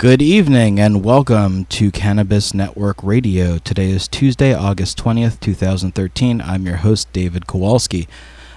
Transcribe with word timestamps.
Good 0.00 0.22
evening 0.22 0.80
and 0.80 1.04
welcome 1.04 1.66
to 1.66 1.90
Cannabis 1.90 2.54
Network 2.54 3.02
Radio. 3.02 3.58
Today 3.58 3.90
is 3.90 4.08
Tuesday, 4.08 4.54
August 4.54 4.96
20th, 4.96 5.38
2013. 5.40 6.40
I'm 6.40 6.64
your 6.64 6.76
host, 6.76 7.12
David 7.12 7.46
Kowalski. 7.46 8.08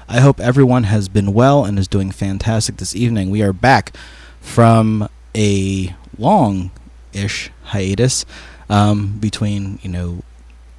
I 0.08 0.22
hope 0.22 0.40
everyone 0.40 0.86
has 0.86 1.10
been 1.10 1.34
well 1.34 1.66
and 1.66 1.78
is 1.78 1.90
doing 1.90 2.12
fantastic 2.12 2.78
this 2.78 2.96
evening. 2.96 3.30
We 3.30 3.42
are 3.42 3.52
back 3.52 3.94
from 4.40 5.10
a 5.36 5.94
long 6.18 6.72
ish 7.12 7.52
hiatus 7.64 8.26
um, 8.70 9.18
between, 9.20 9.80
you 9.82 9.90
know, 9.90 10.22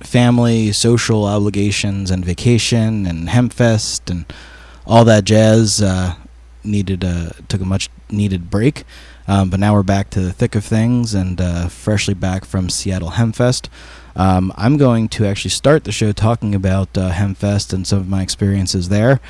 family, 0.00 0.72
social 0.72 1.26
obligations, 1.26 2.10
and 2.10 2.24
vacation, 2.24 3.04
and 3.04 3.28
Hempfest, 3.28 4.10
and 4.10 4.24
all 4.86 5.04
that 5.04 5.24
jazz. 5.24 5.82
Uh, 5.82 6.14
needed 6.64 7.04
a 7.04 7.34
took 7.48 7.60
a 7.60 7.64
much 7.66 7.90
needed 8.10 8.50
break. 8.50 8.84
Um, 9.26 9.50
but 9.50 9.58
now 9.60 9.74
we're 9.74 9.82
back 9.82 10.10
to 10.10 10.20
the 10.20 10.32
thick 10.32 10.54
of 10.54 10.64
things 10.64 11.14
and 11.14 11.40
uh, 11.40 11.68
freshly 11.68 12.14
back 12.14 12.44
from 12.44 12.68
Seattle 12.68 13.12
Hempfest. 13.12 13.68
Um, 14.16 14.52
I'm 14.56 14.76
going 14.76 15.08
to 15.10 15.26
actually 15.26 15.50
start 15.50 15.84
the 15.84 15.92
show 15.92 16.12
talking 16.12 16.54
about 16.54 16.96
uh, 16.96 17.10
Hempfest 17.10 17.72
and 17.72 17.86
some 17.86 17.98
of 17.98 18.08
my 18.08 18.22
experiences 18.22 18.88
there. 18.88 19.20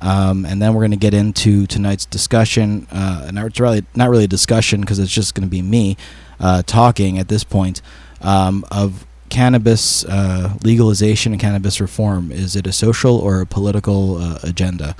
Um, 0.00 0.46
and 0.46 0.62
then 0.62 0.72
we're 0.72 0.80
going 0.80 0.92
to 0.92 0.96
get 0.96 1.14
into 1.14 1.66
tonight's 1.66 2.06
discussion. 2.06 2.86
Uh, 2.90 3.26
and 3.26 3.38
it's 3.38 3.60
really 3.60 3.84
not 3.94 4.08
really 4.08 4.24
a 4.24 4.28
discussion 4.28 4.80
because 4.80 4.98
it's 4.98 5.12
just 5.12 5.34
going 5.34 5.46
to 5.46 5.50
be 5.50 5.62
me 5.62 5.96
uh, 6.38 6.62
talking 6.62 7.18
at 7.18 7.28
this 7.28 7.44
point 7.44 7.82
um, 8.22 8.64
of 8.70 9.04
cannabis 9.28 10.04
uh, 10.06 10.56
legalization 10.62 11.32
and 11.32 11.40
cannabis 11.40 11.80
reform. 11.80 12.32
Is 12.32 12.56
it 12.56 12.66
a 12.66 12.72
social 12.72 13.16
or 13.18 13.40
a 13.40 13.46
political 13.46 14.16
uh, 14.16 14.38
agenda? 14.42 14.96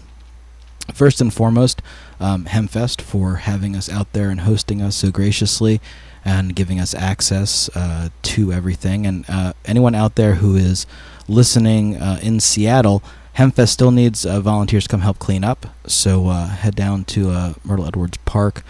first 0.94 1.22
and 1.22 1.34
foremost, 1.34 1.82
um, 2.20 2.46
Hempfest 2.46 3.02
for 3.02 3.36
having 3.36 3.76
us 3.76 3.90
out 3.90 4.14
there 4.14 4.30
and 4.30 4.42
hosting 4.42 4.82
us 4.82 4.96
so 4.96 5.12
graciously 5.12 5.82
and 6.24 6.56
giving 6.56 6.80
us 6.80 6.96
access 6.96 7.70
uh, 7.76 8.10
to 8.24 8.52
everything. 8.52 9.06
And 9.06 9.26
uh, 9.30 9.54
anyone 9.66 9.94
out 9.94 10.16
there 10.16 10.36
who 10.36 10.56
is 10.56 10.88
listening 11.28 11.98
uh, 11.98 12.20
in 12.22 12.40
Seattle, 12.40 13.04
Hempfest 13.38 13.70
still 13.70 13.92
needs 13.92 14.26
uh, 14.26 14.40
volunteers 14.42 14.86
to 14.86 14.90
come 14.90 15.02
help 15.02 15.20
clean 15.20 15.44
up. 15.44 15.68
So 15.86 16.28
uh, 16.30 16.48
head 16.48 16.76
down 16.76 17.06
to 17.06 17.30
uh, 17.30 17.54
Myrtle 17.64 17.86
Edwards 17.86 18.18
Park 18.26 18.64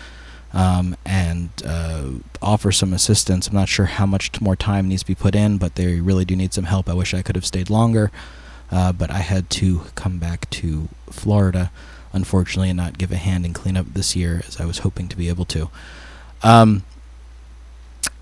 um, 0.53 0.97
and 1.05 1.49
offer 2.41 2.71
some 2.71 2.93
assistance. 2.93 3.47
I'm 3.47 3.55
not 3.55 3.69
sure 3.69 3.85
how 3.85 4.05
much 4.05 4.41
more 4.41 4.55
time 4.55 4.87
needs 4.87 5.03
to 5.03 5.07
be 5.07 5.15
put 5.15 5.35
in, 5.35 5.57
but 5.57 5.75
they 5.75 5.99
really 5.99 6.25
do 6.25 6.35
need 6.35 6.53
some 6.53 6.65
help. 6.65 6.89
I 6.89 6.93
wish 6.93 7.13
I 7.13 7.21
could 7.21 7.35
have 7.35 7.45
stayed 7.45 7.69
longer, 7.69 8.11
but 8.69 9.09
I 9.11 9.19
had 9.19 9.49
to 9.51 9.81
come 9.95 10.17
back 10.17 10.49
to 10.51 10.89
Florida, 11.09 11.71
unfortunately, 12.15 12.69
and 12.69 12.77
not 12.77 12.97
give 12.97 13.11
a 13.11 13.17
hand 13.17 13.45
in 13.45 13.53
cleanup 13.53 13.85
this 13.93 14.15
year 14.15 14.41
as 14.47 14.59
I 14.59 14.65
was 14.65 14.79
hoping 14.79 15.07
to 15.09 15.17
be 15.17 15.29
able 15.29 15.45
to. 15.45 15.69
Um, 16.41 16.83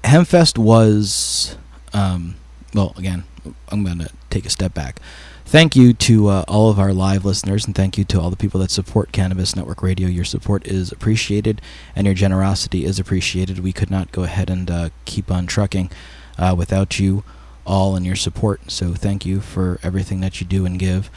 Hempfest 0.04 0.58
was, 0.58 1.56
um, 1.94 2.36
well, 2.74 2.94
again, 2.98 3.24
I'm 3.70 3.84
going 3.86 4.00
to 4.00 4.10
take 4.30 4.46
a 4.46 4.50
step 4.50 4.74
back. 4.74 5.00
Thank 5.46 5.76
you 5.76 5.94
to 5.94 6.30
uh, 6.30 6.46
all 6.48 6.70
of 6.70 6.80
our 6.80 6.94
live 6.94 7.26
listeners, 7.26 7.66
and 7.66 7.76
thank 7.76 7.98
you 7.98 8.04
to 8.06 8.20
all 8.20 8.32
the 8.32 8.36
people 8.36 8.60
that 8.62 8.72
support 8.72 9.12
Cannabis 9.12 9.56
Network 9.56 9.84
Radio. 9.84 10.08
Your 10.08 10.26
support 10.26 10.66
is 10.66 10.92
appreciated, 10.92 11.62
and 11.96 12.08
your 12.08 12.16
generosity 12.16 12.86
is 12.86 12.98
appreciated. 12.98 13.60
We 13.60 13.74
could 13.74 13.92
not 13.92 14.12
go 14.12 14.24
ahead 14.24 14.50
and 14.50 14.72
uh, 14.72 14.90
keep 15.06 15.30
on 15.30 15.46
trucking 15.46 15.92
uh, 16.40 16.56
without 16.58 17.00
you 17.00 17.24
all 17.66 17.96
and 17.96 18.06
your 18.06 18.16
support. 18.16 18.72
So 18.72 18.94
thank 18.94 19.26
you 19.26 19.42
for 19.42 19.80
everything 19.84 20.22
that 20.22 20.42
you 20.42 20.48
do 20.48 20.66
and 20.66 20.80
give. 20.80 21.10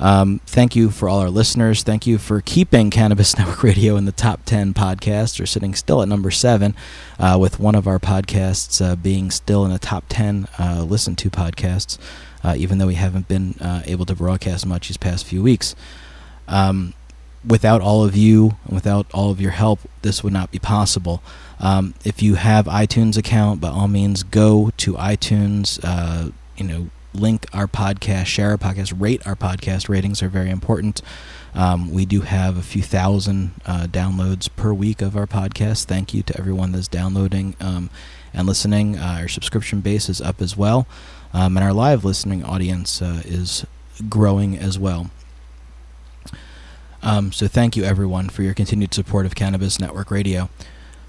Um, 0.00 0.40
thank 0.46 0.74
you 0.74 0.90
for 0.90 1.08
all 1.08 1.20
our 1.20 1.30
listeners. 1.30 1.82
Thank 1.82 2.06
you 2.06 2.18
for 2.18 2.40
keeping 2.40 2.90
Cannabis 2.90 3.38
Network 3.38 3.62
Radio 3.62 3.96
in 3.96 4.04
the 4.04 4.12
top 4.12 4.44
10 4.44 4.74
podcasts, 4.74 5.40
or 5.40 5.46
sitting 5.46 5.74
still 5.74 6.02
at 6.02 6.08
number 6.08 6.30
7, 6.30 6.74
uh, 7.18 7.38
with 7.40 7.60
one 7.60 7.74
of 7.74 7.86
our 7.86 7.98
podcasts 7.98 8.84
uh, 8.84 8.96
being 8.96 9.30
still 9.30 9.64
in 9.64 9.72
the 9.72 9.78
top 9.78 10.04
10 10.08 10.48
uh, 10.58 10.82
listened 10.82 11.18
to 11.18 11.30
podcasts, 11.30 11.98
uh, 12.42 12.54
even 12.56 12.78
though 12.78 12.88
we 12.88 12.94
haven't 12.94 13.28
been 13.28 13.54
uh, 13.60 13.82
able 13.86 14.04
to 14.06 14.14
broadcast 14.14 14.66
much 14.66 14.88
these 14.88 14.96
past 14.96 15.24
few 15.24 15.42
weeks. 15.42 15.74
Um, 16.48 16.94
without 17.46 17.80
all 17.80 18.04
of 18.04 18.16
you, 18.16 18.56
and 18.64 18.74
without 18.74 19.06
all 19.12 19.30
of 19.30 19.40
your 19.40 19.50
help, 19.52 19.80
this 20.02 20.22
would 20.22 20.32
not 20.32 20.50
be 20.50 20.58
possible. 20.58 21.22
Um, 21.60 21.94
if 22.04 22.22
you 22.22 22.34
have 22.34 22.66
iTunes 22.66 23.16
account, 23.16 23.60
by 23.60 23.68
all 23.68 23.88
means, 23.88 24.22
go 24.22 24.70
to 24.78 24.94
iTunes. 24.94 25.78
Uh, 25.82 26.32
you 26.56 26.64
know, 26.64 26.90
link 27.14 27.46
our 27.52 27.66
podcast, 27.66 28.26
share 28.26 28.50
our 28.50 28.58
podcast, 28.58 28.94
rate 28.98 29.26
our 29.26 29.36
podcast. 29.36 29.88
Ratings 29.88 30.22
are 30.22 30.28
very 30.28 30.50
important. 30.50 31.02
Um, 31.54 31.90
we 31.90 32.06
do 32.06 32.22
have 32.22 32.56
a 32.56 32.62
few 32.62 32.82
thousand 32.82 33.52
uh, 33.66 33.86
downloads 33.86 34.48
per 34.56 34.72
week 34.72 35.02
of 35.02 35.16
our 35.16 35.26
podcast. 35.26 35.84
Thank 35.84 36.14
you 36.14 36.22
to 36.22 36.38
everyone 36.38 36.72
that's 36.72 36.88
downloading 36.88 37.54
um, 37.60 37.90
and 38.32 38.46
listening. 38.46 38.96
Uh, 38.96 39.18
our 39.20 39.28
subscription 39.28 39.80
base 39.80 40.08
is 40.08 40.20
up 40.20 40.40
as 40.40 40.56
well, 40.56 40.86
um, 41.34 41.56
and 41.56 41.64
our 41.64 41.72
live 41.72 42.04
listening 42.04 42.44
audience 42.44 43.02
uh, 43.02 43.22
is 43.24 43.66
growing 44.08 44.56
as 44.56 44.78
well. 44.78 45.10
Um, 47.02 47.32
so 47.32 47.48
thank 47.48 47.76
you 47.76 47.84
everyone 47.84 48.28
for 48.28 48.42
your 48.42 48.54
continued 48.54 48.94
support 48.94 49.26
of 49.26 49.34
Cannabis 49.34 49.80
Network 49.80 50.10
Radio. 50.10 50.48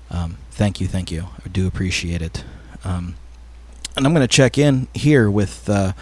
Um, 0.10 0.38
thank 0.52 0.82
you, 0.82 0.88
thank 0.88 1.12
you. 1.12 1.28
I 1.46 1.50
do 1.50 1.68
appreciate 1.68 2.22
it. 2.22 2.44
Um, 2.84 3.16
and 3.96 4.06
I'm 4.06 4.14
going 4.14 4.26
to 4.26 4.34
check 4.34 4.58
in 4.58 4.88
here 4.94 5.30
with 5.30 5.70
uh, 5.70 5.94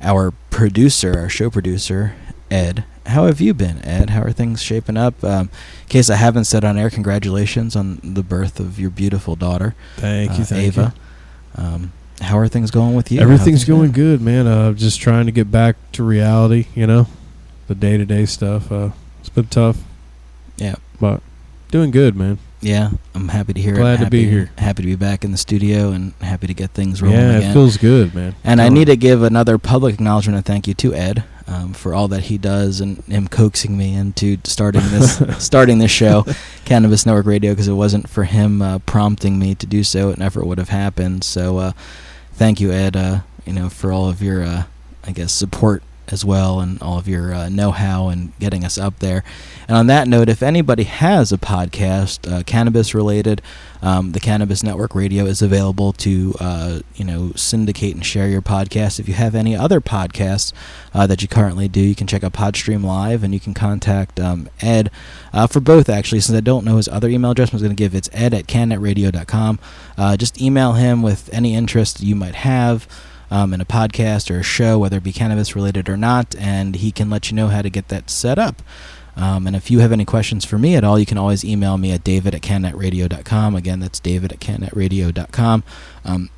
our 0.00 0.32
producer, 0.50 1.18
our 1.18 1.28
show 1.28 1.50
producer, 1.50 2.14
Ed. 2.50 2.84
How 3.06 3.26
have 3.26 3.40
you 3.40 3.52
been, 3.52 3.84
Ed? 3.84 4.10
How 4.10 4.22
are 4.22 4.32
things 4.32 4.62
shaping 4.62 4.96
up? 4.96 5.22
Um, 5.22 5.50
in 5.82 5.88
case 5.88 6.08
I 6.08 6.16
haven't 6.16 6.44
said 6.44 6.64
on 6.64 6.78
air, 6.78 6.88
congratulations 6.88 7.76
on 7.76 8.00
the 8.02 8.22
birth 8.22 8.60
of 8.60 8.78
your 8.78 8.90
beautiful 8.90 9.36
daughter, 9.36 9.74
Thank 9.96 10.32
uh, 10.32 10.34
you, 10.34 10.44
thank 10.44 10.66
Ava. 10.68 10.94
Um, 11.56 11.92
how 12.20 12.38
are 12.38 12.48
things 12.48 12.70
going 12.70 12.94
with 12.94 13.10
you? 13.12 13.20
Everything's 13.20 13.64
going 13.64 13.92
been? 13.92 14.18
good, 14.18 14.20
man. 14.22 14.46
Uh, 14.46 14.72
just 14.72 15.00
trying 15.00 15.26
to 15.26 15.32
get 15.32 15.50
back 15.50 15.76
to 15.92 16.02
reality, 16.02 16.66
you 16.74 16.86
know, 16.86 17.06
the 17.66 17.74
day 17.74 17.98
to 17.98 18.06
day 18.06 18.24
stuff. 18.24 18.70
Uh, 18.72 18.90
it's 19.20 19.28
been 19.28 19.46
tough, 19.46 19.78
Yeah, 20.56 20.76
but 21.00 21.22
doing 21.70 21.90
good, 21.90 22.16
man. 22.16 22.38
Yeah. 22.64 22.90
I'm 23.14 23.28
happy 23.28 23.52
to 23.52 23.60
hear 23.60 23.74
it. 23.74 23.78
Glad 23.78 24.00
to 24.00 24.10
be 24.10 24.24
Happy- 24.24 24.30
here. 24.30 24.50
Happy 24.58 24.82
to 24.82 24.86
be 24.88 24.96
back 24.96 25.24
in 25.24 25.30
the 25.32 25.36
studio 25.38 25.90
and 25.92 26.12
happy 26.20 26.46
to 26.46 26.54
get 26.54 26.70
things 26.70 27.00
rolling 27.02 27.18
Yeah, 27.18 27.36
again. 27.36 27.50
it 27.50 27.52
feels 27.54 27.76
good, 27.76 28.14
man. 28.14 28.34
And 28.42 28.60
I 28.60 28.64
Telling 28.64 28.78
need 28.78 28.84
to 28.86 28.96
give 28.96 29.22
another 29.22 29.58
public 29.58 29.94
acknowledgement 29.94 30.36
and 30.36 30.44
thank 30.44 30.66
you 30.66 30.74
to 30.74 30.94
Ed. 30.94 31.24
um, 31.46 31.74
for 31.74 31.94
all 31.94 32.08
that 32.08 32.22
he 32.24 32.38
does 32.38 32.80
and 32.80 33.04
him 33.04 33.28
coaxing 33.28 33.76
me 33.76 33.94
into 33.94 34.38
starting 34.44 34.80
this 34.90 35.20
starting 35.44 35.76
this 35.78 35.90
show, 35.90 36.24
Cannabis 36.64 37.04
Network 37.04 37.26
Radio, 37.26 37.52
because 37.52 37.68
it 37.68 37.74
wasn't 37.74 38.08
for 38.08 38.24
him 38.24 38.62
uh, 38.62 38.78
prompting 38.80 39.38
me 39.38 39.54
to 39.56 39.66
do 39.66 39.84
so, 39.84 40.08
it 40.08 40.16
never 40.18 40.42
would 40.42 40.56
have 40.56 40.70
happened. 40.70 41.22
So, 41.22 41.58
uh, 41.58 41.72
thank 42.32 42.60
you, 42.60 42.72
Ed. 42.72 42.96
Uh, 42.96 43.20
you 43.44 43.52
know, 43.52 43.68
for 43.68 43.92
all 43.92 44.08
of 44.08 44.22
your, 44.22 44.42
uh, 44.42 44.62
I 45.06 45.12
guess, 45.12 45.34
support 45.34 45.82
as 46.08 46.24
well, 46.24 46.60
and 46.60 46.80
all 46.82 46.98
of 46.98 47.08
your 47.08 47.34
uh, 47.34 47.48
know-how 47.48 48.08
and 48.08 48.36
getting 48.38 48.64
us 48.64 48.78
up 48.78 48.98
there. 48.98 49.24
And 49.68 49.76
on 49.76 49.86
that 49.86 50.08
note, 50.08 50.28
if 50.28 50.42
anybody 50.42 50.84
has 50.84 51.32
a 51.32 51.38
podcast, 51.38 52.30
uh, 52.30 52.42
cannabis 52.42 52.94
related, 52.94 53.40
um, 53.84 54.12
the 54.12 54.20
Cannabis 54.20 54.62
Network 54.62 54.94
Radio 54.94 55.26
is 55.26 55.42
available 55.42 55.92
to 55.92 56.34
uh, 56.40 56.80
you 56.94 57.04
know 57.04 57.32
syndicate 57.36 57.94
and 57.94 58.04
share 58.04 58.28
your 58.28 58.40
podcast. 58.40 58.98
If 58.98 59.08
you 59.08 59.14
have 59.14 59.34
any 59.34 59.54
other 59.54 59.80
podcasts 59.80 60.52
uh, 60.94 61.06
that 61.06 61.20
you 61.20 61.28
currently 61.28 61.68
do, 61.68 61.80
you 61.80 61.94
can 61.94 62.06
check 62.06 62.24
out 62.24 62.32
Podstream 62.32 62.82
Live, 62.82 63.22
and 63.22 63.34
you 63.34 63.40
can 63.40 63.52
contact 63.52 64.18
um, 64.18 64.48
Ed 64.60 64.90
uh, 65.32 65.46
for 65.46 65.60
both. 65.60 65.90
Actually, 65.90 66.20
since 66.20 66.36
I 66.36 66.40
don't 66.40 66.64
know 66.64 66.78
his 66.78 66.88
other 66.88 67.08
email 67.08 67.32
address, 67.32 67.52
I'm 67.52 67.58
going 67.58 67.70
to 67.70 67.76
give 67.76 67.94
it's 67.94 68.08
ed 68.12 68.32
at 68.32 68.46
cannetradio.com. 68.46 69.58
Uh, 69.98 70.16
just 70.16 70.40
email 70.40 70.72
him 70.72 71.02
with 71.02 71.28
any 71.32 71.54
interest 71.54 72.00
you 72.00 72.16
might 72.16 72.36
have 72.36 72.88
um, 73.34 73.52
in 73.52 73.60
a 73.60 73.64
podcast 73.64 74.30
or 74.30 74.38
a 74.38 74.44
show, 74.44 74.78
whether 74.78 74.98
it 74.98 75.02
be 75.02 75.12
cannabis 75.12 75.56
related 75.56 75.88
or 75.88 75.96
not, 75.96 76.36
and 76.36 76.76
he 76.76 76.92
can 76.92 77.10
let 77.10 77.30
you 77.30 77.36
know 77.36 77.48
how 77.48 77.62
to 77.62 77.68
get 77.68 77.88
that 77.88 78.08
set 78.08 78.38
up. 78.38 78.62
Um, 79.16 79.48
and 79.48 79.56
if 79.56 79.72
you 79.72 79.80
have 79.80 79.90
any 79.90 80.04
questions 80.04 80.44
for 80.44 80.56
me 80.56 80.76
at 80.76 80.84
all, 80.84 81.00
you 81.00 81.06
can 81.06 81.18
always 81.18 81.44
email 81.44 81.76
me 81.76 81.90
at 81.90 82.04
david 82.04 82.32
at 82.36 82.42
cannetradio.com. 82.42 83.56
Again, 83.56 83.80
that's 83.80 83.98
david 83.98 84.32
at 84.32 84.38
cannetradio.com. 84.38 85.64
Um, 86.04 86.30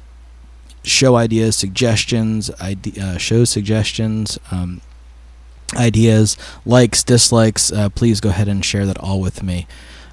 show 0.82 1.16
ideas, 1.16 1.54
suggestions, 1.54 2.50
ide- 2.60 2.98
uh, 2.98 3.18
show 3.18 3.44
suggestions, 3.44 4.38
um, 4.50 4.80
ideas, 5.74 6.38
likes, 6.64 7.02
dislikes, 7.02 7.70
uh, 7.72 7.90
please 7.90 8.22
go 8.22 8.30
ahead 8.30 8.48
and 8.48 8.64
share 8.64 8.86
that 8.86 8.96
all 8.98 9.20
with 9.20 9.42
me. 9.42 9.66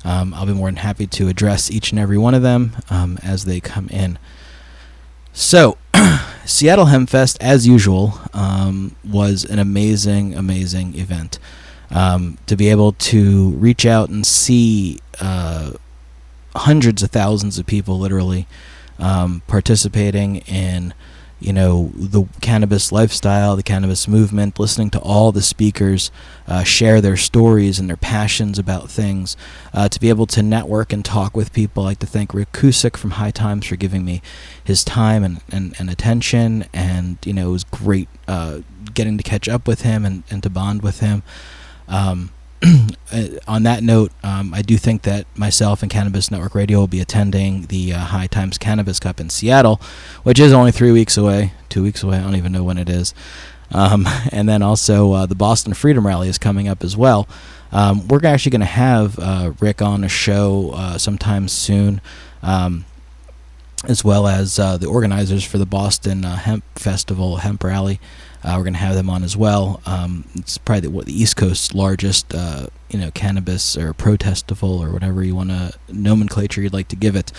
Um, 0.03 0.33
I'll 0.33 0.45
be 0.45 0.53
more 0.53 0.68
than 0.68 0.75
happy 0.77 1.07
to 1.07 1.29
address 1.29 1.71
each 1.71 1.91
and 1.91 2.00
every 2.00 2.18
one 2.18 2.33
of 2.33 2.41
them 2.41 2.75
um, 2.89 3.19
as 3.24 3.45
they 3.45 3.62
come 3.62 3.88
in. 3.88 4.19
So, 5.31 5.77
Seattle 6.45 6.85
Hempfest, 6.85 7.37
as 7.39 7.65
usual, 7.67 8.19
um, 8.33 8.95
was 9.03 9.45
an 9.45 9.59
amazing, 9.59 10.33
amazing 10.35 10.95
event. 10.97 11.39
Um, 11.89 12.37
to 12.47 12.55
be 12.55 12.69
able 12.69 12.93
to 12.93 13.51
reach 13.51 13.85
out 13.85 14.09
and 14.09 14.25
see 14.25 14.99
uh, 15.21 15.71
hundreds 16.55 17.03
of 17.03 17.11
thousands 17.11 17.59
of 17.59 17.65
people, 17.65 17.99
literally, 17.99 18.47
um, 18.99 19.41
participating 19.47 20.37
in, 20.37 20.93
you 21.43 21.51
know, 21.51 21.91
the 21.93 22.25
cannabis 22.41 22.91
lifestyle, 22.91 23.55
the 23.55 23.63
cannabis 23.63 24.07
movement, 24.07 24.59
listening 24.59 24.89
to 24.91 24.99
all 24.99 25.31
the 25.31 25.41
speakers 25.41 26.09
uh, 26.47 26.63
share 26.63 27.01
their 27.01 27.17
stories 27.17 27.79
and 27.79 27.89
their 27.89 27.97
passions 27.97 28.57
about 28.57 28.89
things, 28.89 29.35
uh, 29.73 29.89
to 29.89 29.99
be 29.99 30.09
able 30.09 30.25
to 30.27 30.41
network 30.41 30.93
and 30.93 31.03
talk 31.03 31.35
with 31.35 31.51
people. 31.51 31.83
I'd 31.83 31.87
like 31.87 31.99
to 31.99 32.05
thank 32.05 32.33
Rick 32.33 32.53
Cusick 32.53 32.95
from 32.95 33.11
High 33.11 33.31
Times 33.31 33.65
for 33.65 33.75
giving 33.75 34.05
me 34.05 34.21
his 34.63 34.83
time 34.83 35.23
and, 35.23 35.41
and, 35.49 35.75
and 35.77 35.89
attention, 35.89 36.65
and 36.73 37.17
you 37.25 37.33
know 37.33 37.49
it 37.49 37.53
was 37.53 37.63
great 37.65 38.07
uh, 38.27 38.59
getting 38.93 39.17
to 39.17 39.23
catch 39.23 39.49
up 39.49 39.67
with 39.67 39.81
him 39.81 40.05
and, 40.05 40.23
and 40.29 40.41
to 40.43 40.49
bond 40.49 40.81
with 40.81 41.01
him. 41.01 41.23
Um, 41.87 42.31
on 43.48 43.63
that 43.63 43.83
note, 43.83 44.12
um, 44.24 44.54
I 44.54 44.62
do 44.62 44.77
think 44.77 45.01
that 45.04 45.25
myself 45.38 45.81
and 45.81 45.92
Cannabis 45.92 46.31
Network 46.31 46.56
Radio 46.56 46.80
will 46.80 46.88
be 46.88 47.01
attending 47.01 47.63
the 47.63 47.94
uh, 47.94 48.00
High 48.00 48.27
Times 48.27 48.57
Cannabis 48.57 49.00
Cup 49.00 49.19
in 49.19 49.30
Seattle, 49.30 49.81
which 50.24 50.39
is 50.39 50.54
only 50.54 50.71
three 50.71 50.92
weeks 50.92 51.18
away, 51.18 51.54
two 51.69 51.83
weeks 51.83 52.04
away. 52.04 52.18
I 52.18 52.24
don't 52.24 52.36
even 52.36 52.51
know 52.51 52.63
when 52.63 52.77
it 52.77 52.89
is. 52.89 53.13
Um, 53.71 54.07
and 54.31 54.48
then 54.48 54.62
also 54.62 55.12
uh, 55.13 55.25
the 55.25 55.36
Boston 55.36 55.74
Freedom 55.74 56.06
Rally 56.06 56.30
is 56.30 56.38
coming 56.38 56.68
up 56.68 56.83
as 56.83 56.95
well. 56.95 57.27
Um, 57.71 58.07
we're 58.07 58.25
actually 58.25 58.51
going 58.51 58.62
to 58.62 58.65
have 58.68 59.18
uh, 59.19 59.54
Rick 59.60 59.81
on 59.81 60.04
a 60.04 60.10
show 60.10 60.71
uh, 60.75 60.98
sometime 60.98 61.48
soon, 61.48 62.01
um, 62.44 62.86
as 63.86 64.04
well 64.04 64.27
as 64.27 64.60
uh, 64.60 64.77
the 64.77 64.86
organizers 64.88 65.44
for 65.44 65.57
the 65.57 65.65
Boston 65.65 66.24
uh, 66.24 66.36
Hemp 66.36 66.63
Festival, 66.77 67.38
Hemp 67.38 67.63
Rally. 67.63 68.00
Uh, 68.43 68.55
we're 68.57 68.63
going 68.63 68.73
to 68.73 68.79
have 68.79 68.95
them 68.95 69.09
on 69.09 69.23
as 69.23 69.37
well. 69.37 69.81
Um, 69.85 70.25
it's 70.35 70.57
probably 70.57 70.81
the, 70.81 70.89
what, 70.89 71.05
the 71.05 71.13
East 71.13 71.37
Coast's 71.37 71.73
largest, 71.73 72.33
uh, 72.35 72.67
you 72.89 72.99
know, 72.99 73.09
cannabis 73.11 73.77
or 73.77 73.93
protestival 73.93 74.79
or 74.79 74.91
whatever 74.91 75.23
you 75.23 75.35
want 75.35 75.49
to 75.49 75.73
nomenclature 75.89 76.61
you'd 76.61 76.73
like 76.73 76.89
to 76.89 76.95
give 76.95 77.15
it. 77.15 77.31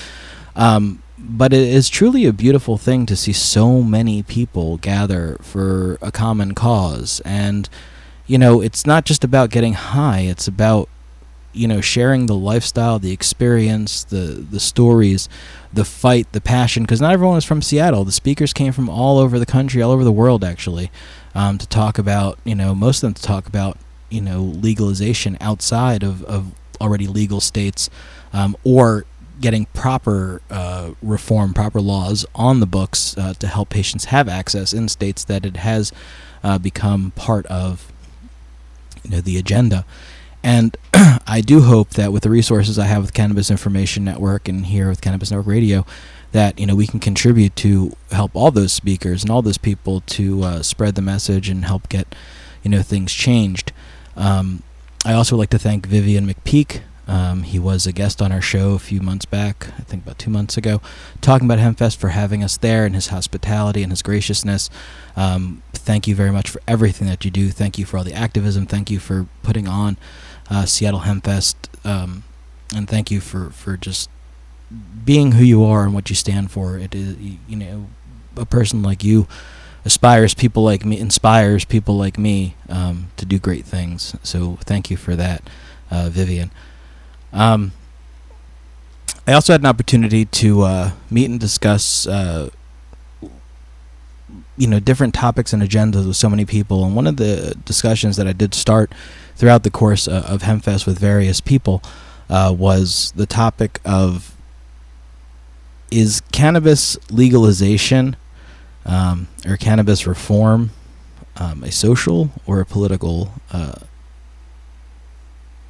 Um, 0.56 1.02
but 1.18 1.52
it 1.52 1.60
is 1.60 1.88
truly 1.88 2.26
a 2.26 2.32
beautiful 2.32 2.76
thing 2.76 3.06
to 3.06 3.16
see 3.16 3.32
so 3.32 3.82
many 3.82 4.22
people 4.22 4.78
gather 4.78 5.36
for 5.40 5.98
a 6.00 6.10
common 6.10 6.54
cause, 6.54 7.20
and 7.24 7.68
you 8.26 8.38
know, 8.38 8.60
it's 8.60 8.86
not 8.86 9.04
just 9.04 9.22
about 9.22 9.50
getting 9.50 9.74
high; 9.74 10.20
it's 10.20 10.48
about 10.48 10.88
you 11.54 11.68
know 11.68 11.80
sharing 11.80 12.26
the 12.26 12.34
lifestyle, 12.34 12.98
the 12.98 13.12
experience, 13.12 14.04
the 14.04 14.44
the 14.50 14.60
stories, 14.60 15.28
the 15.72 15.84
fight, 15.84 16.30
the 16.32 16.40
passion. 16.40 16.82
Because 16.82 17.00
not 17.00 17.12
everyone 17.12 17.38
is 17.38 17.44
from 17.44 17.62
Seattle. 17.62 18.04
The 18.04 18.12
speakers 18.12 18.52
came 18.52 18.72
from 18.72 18.88
all 18.88 19.18
over 19.18 19.38
the 19.38 19.46
country, 19.46 19.80
all 19.80 19.92
over 19.92 20.04
the 20.04 20.12
world, 20.12 20.44
actually, 20.44 20.90
um, 21.34 21.58
to 21.58 21.66
talk 21.66 21.98
about 21.98 22.38
you 22.44 22.54
know 22.54 22.74
most 22.74 23.02
of 23.02 23.08
them 23.08 23.14
to 23.14 23.22
talk 23.22 23.46
about 23.46 23.78
you 24.10 24.20
know 24.20 24.42
legalization 24.42 25.36
outside 25.40 26.02
of, 26.02 26.22
of 26.24 26.52
already 26.80 27.06
legal 27.06 27.40
states, 27.40 27.88
um, 28.32 28.56
or 28.64 29.04
getting 29.40 29.66
proper 29.66 30.40
uh, 30.50 30.92
reform, 31.02 31.52
proper 31.54 31.80
laws 31.80 32.24
on 32.34 32.60
the 32.60 32.66
books 32.66 33.16
uh, 33.18 33.34
to 33.34 33.46
help 33.46 33.68
patients 33.68 34.06
have 34.06 34.28
access 34.28 34.72
in 34.72 34.88
states 34.88 35.24
that 35.24 35.44
it 35.44 35.56
has 35.56 35.92
uh, 36.42 36.58
become 36.58 37.10
part 37.12 37.46
of 37.46 37.92
you 39.02 39.10
know 39.10 39.20
the 39.20 39.36
agenda. 39.36 39.84
And 40.44 40.76
I 41.26 41.40
do 41.44 41.62
hope 41.62 41.90
that 41.90 42.12
with 42.12 42.22
the 42.22 42.30
resources 42.30 42.78
I 42.78 42.84
have 42.84 43.02
with 43.02 43.14
Cannabis 43.14 43.50
Information 43.50 44.04
Network 44.04 44.46
and 44.46 44.66
here 44.66 44.90
with 44.90 45.00
Cannabis 45.00 45.30
Network 45.30 45.46
Radio, 45.46 45.86
that 46.32 46.60
you 46.60 46.66
know 46.66 46.76
we 46.76 46.86
can 46.86 47.00
contribute 47.00 47.56
to 47.56 47.96
help 48.12 48.30
all 48.34 48.50
those 48.50 48.72
speakers 48.72 49.22
and 49.22 49.30
all 49.30 49.40
those 49.40 49.56
people 49.56 50.02
to 50.02 50.42
uh, 50.42 50.62
spread 50.62 50.96
the 50.96 51.02
message 51.02 51.48
and 51.48 51.64
help 51.64 51.88
get 51.88 52.14
you 52.62 52.70
know 52.70 52.82
things 52.82 53.12
changed. 53.12 53.72
Um, 54.16 54.62
I 55.04 55.14
also 55.14 55.34
would 55.34 55.40
like 55.40 55.50
to 55.50 55.58
thank 55.58 55.86
Vivian 55.86 56.26
McPeak. 56.26 56.82
Um, 57.06 57.42
he 57.42 57.58
was 57.58 57.86
a 57.86 57.92
guest 57.92 58.22
on 58.22 58.32
our 58.32 58.40
show 58.40 58.72
a 58.72 58.78
few 58.78 59.00
months 59.00 59.26
back, 59.26 59.68
I 59.78 59.82
think 59.82 60.04
about 60.04 60.18
two 60.18 60.30
months 60.30 60.56
ago, 60.56 60.80
talking 61.20 61.46
about 61.50 61.58
Hempfest 61.58 61.98
for 61.98 62.08
having 62.08 62.42
us 62.42 62.56
there 62.56 62.86
and 62.86 62.94
his 62.94 63.08
hospitality 63.08 63.82
and 63.82 63.92
his 63.92 64.00
graciousness. 64.00 64.70
Um, 65.14 65.62
thank 65.72 66.08
you 66.08 66.14
very 66.14 66.30
much 66.30 66.48
for 66.48 66.62
everything 66.66 67.06
that 67.08 67.22
you 67.24 67.30
do. 67.30 67.50
Thank 67.50 67.78
you 67.78 67.84
for 67.84 67.98
all 67.98 68.04
the 68.04 68.14
activism. 68.14 68.64
Thank 68.64 68.90
you 68.90 68.98
for 68.98 69.26
putting 69.42 69.68
on 69.68 69.98
uh, 70.50 70.64
Seattle 70.64 71.00
Hempfest, 71.00 71.54
um, 71.84 72.24
and 72.74 72.88
thank 72.88 73.10
you 73.10 73.20
for, 73.20 73.50
for 73.50 73.76
just 73.76 74.10
being 75.04 75.32
who 75.32 75.44
you 75.44 75.64
are 75.64 75.84
and 75.84 75.94
what 75.94 76.08
you 76.10 76.16
stand 76.16 76.50
for. 76.50 76.78
It 76.78 76.94
is 76.94 77.16
you 77.18 77.56
know 77.56 77.88
a 78.36 78.46
person 78.46 78.82
like 78.82 79.04
you 79.04 79.26
aspires 79.84 80.34
people 80.34 80.64
like 80.64 80.84
me 80.84 80.98
inspires 80.98 81.64
people 81.64 81.96
like 81.96 82.18
me 82.18 82.56
um, 82.68 83.08
to 83.16 83.26
do 83.26 83.38
great 83.38 83.64
things. 83.64 84.16
So 84.22 84.58
thank 84.62 84.90
you 84.90 84.96
for 84.96 85.14
that, 85.16 85.48
uh, 85.90 86.08
Vivian. 86.10 86.50
Um, 87.32 87.72
I 89.26 89.32
also 89.32 89.52
had 89.52 89.60
an 89.62 89.66
opportunity 89.66 90.24
to 90.26 90.62
uh, 90.62 90.90
meet 91.10 91.30
and 91.30 91.40
discuss, 91.40 92.06
uh, 92.06 92.50
you 94.56 94.66
know, 94.66 94.80
different 94.80 95.14
topics 95.14 95.52
and 95.52 95.62
agendas 95.62 96.06
with 96.06 96.16
so 96.16 96.28
many 96.28 96.44
people. 96.44 96.84
And 96.84 96.94
one 96.94 97.06
of 97.06 97.16
the 97.16 97.56
discussions 97.64 98.16
that 98.16 98.26
I 98.26 98.32
did 98.32 98.54
start 98.54 98.92
throughout 99.36 99.62
the 99.62 99.70
course 99.70 100.06
uh, 100.06 100.24
of 100.28 100.42
Hempfest 100.42 100.86
with 100.86 100.98
various 100.98 101.40
people 101.40 101.82
uh, 102.28 102.54
was 102.56 103.12
the 103.16 103.26
topic 103.26 103.80
of 103.84 104.34
is 105.90 106.22
cannabis 106.32 106.96
legalization 107.10 108.16
um, 108.84 109.28
or 109.46 109.56
cannabis 109.56 110.06
reform 110.06 110.70
um, 111.36 111.64
a 111.64 111.72
social 111.72 112.30
or 112.46 112.60
a 112.60 112.66
political, 112.66 113.32
uh, 113.52 113.74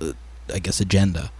uh, 0.00 0.12
I 0.52 0.58
guess, 0.58 0.80
agenda? 0.80 1.30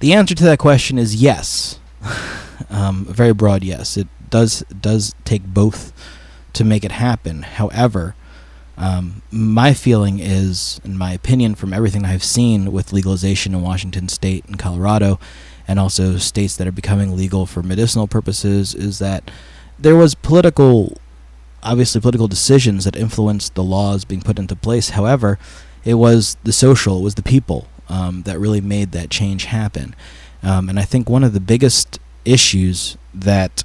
The 0.00 0.12
answer 0.12 0.34
to 0.34 0.44
that 0.44 0.58
question 0.58 0.98
is 0.98 1.14
yes. 1.14 1.78
um, 2.70 3.04
very 3.06 3.32
broad 3.32 3.64
yes. 3.64 3.96
It 3.96 4.08
does 4.30 4.60
does 4.80 5.14
take 5.24 5.44
both 5.44 5.92
to 6.52 6.64
make 6.64 6.84
it 6.84 6.92
happen. 6.92 7.42
However, 7.42 8.14
um, 8.78 9.22
my 9.30 9.72
feeling 9.72 10.18
is, 10.18 10.80
in 10.84 10.98
my 10.98 11.12
opinion, 11.12 11.54
from 11.54 11.72
everything 11.72 12.04
I've 12.04 12.24
seen 12.24 12.72
with 12.72 12.92
legalization 12.92 13.54
in 13.54 13.62
Washington 13.62 14.08
State 14.08 14.44
and 14.46 14.58
Colorado, 14.58 15.18
and 15.68 15.78
also 15.78 16.16
states 16.18 16.56
that 16.56 16.66
are 16.66 16.72
becoming 16.72 17.16
legal 17.16 17.46
for 17.46 17.62
medicinal 17.62 18.06
purposes, 18.06 18.74
is 18.74 18.98
that 18.98 19.30
there 19.78 19.96
was 19.96 20.14
political, 20.14 20.98
obviously 21.62 22.00
political 22.00 22.28
decisions 22.28 22.84
that 22.84 22.96
influenced 22.96 23.54
the 23.54 23.64
laws 23.64 24.04
being 24.04 24.22
put 24.22 24.38
into 24.38 24.56
place. 24.56 24.90
However, 24.90 25.38
it 25.84 25.94
was 25.94 26.36
the 26.44 26.52
social, 26.52 26.98
it 26.98 27.02
was 27.02 27.14
the 27.14 27.22
people 27.22 27.68
um, 27.88 28.22
that 28.22 28.38
really 28.38 28.60
made 28.60 28.92
that 28.92 29.10
change 29.10 29.46
happen. 29.46 29.94
Um, 30.42 30.68
and 30.68 30.78
I 30.78 30.82
think 30.82 31.08
one 31.08 31.24
of 31.24 31.32
the 31.32 31.40
biggest 31.40 31.98
issues 32.24 32.96
that 33.14 33.64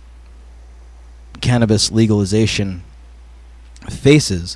cannabis 1.41 1.91
legalization 1.91 2.83
faces 3.89 4.55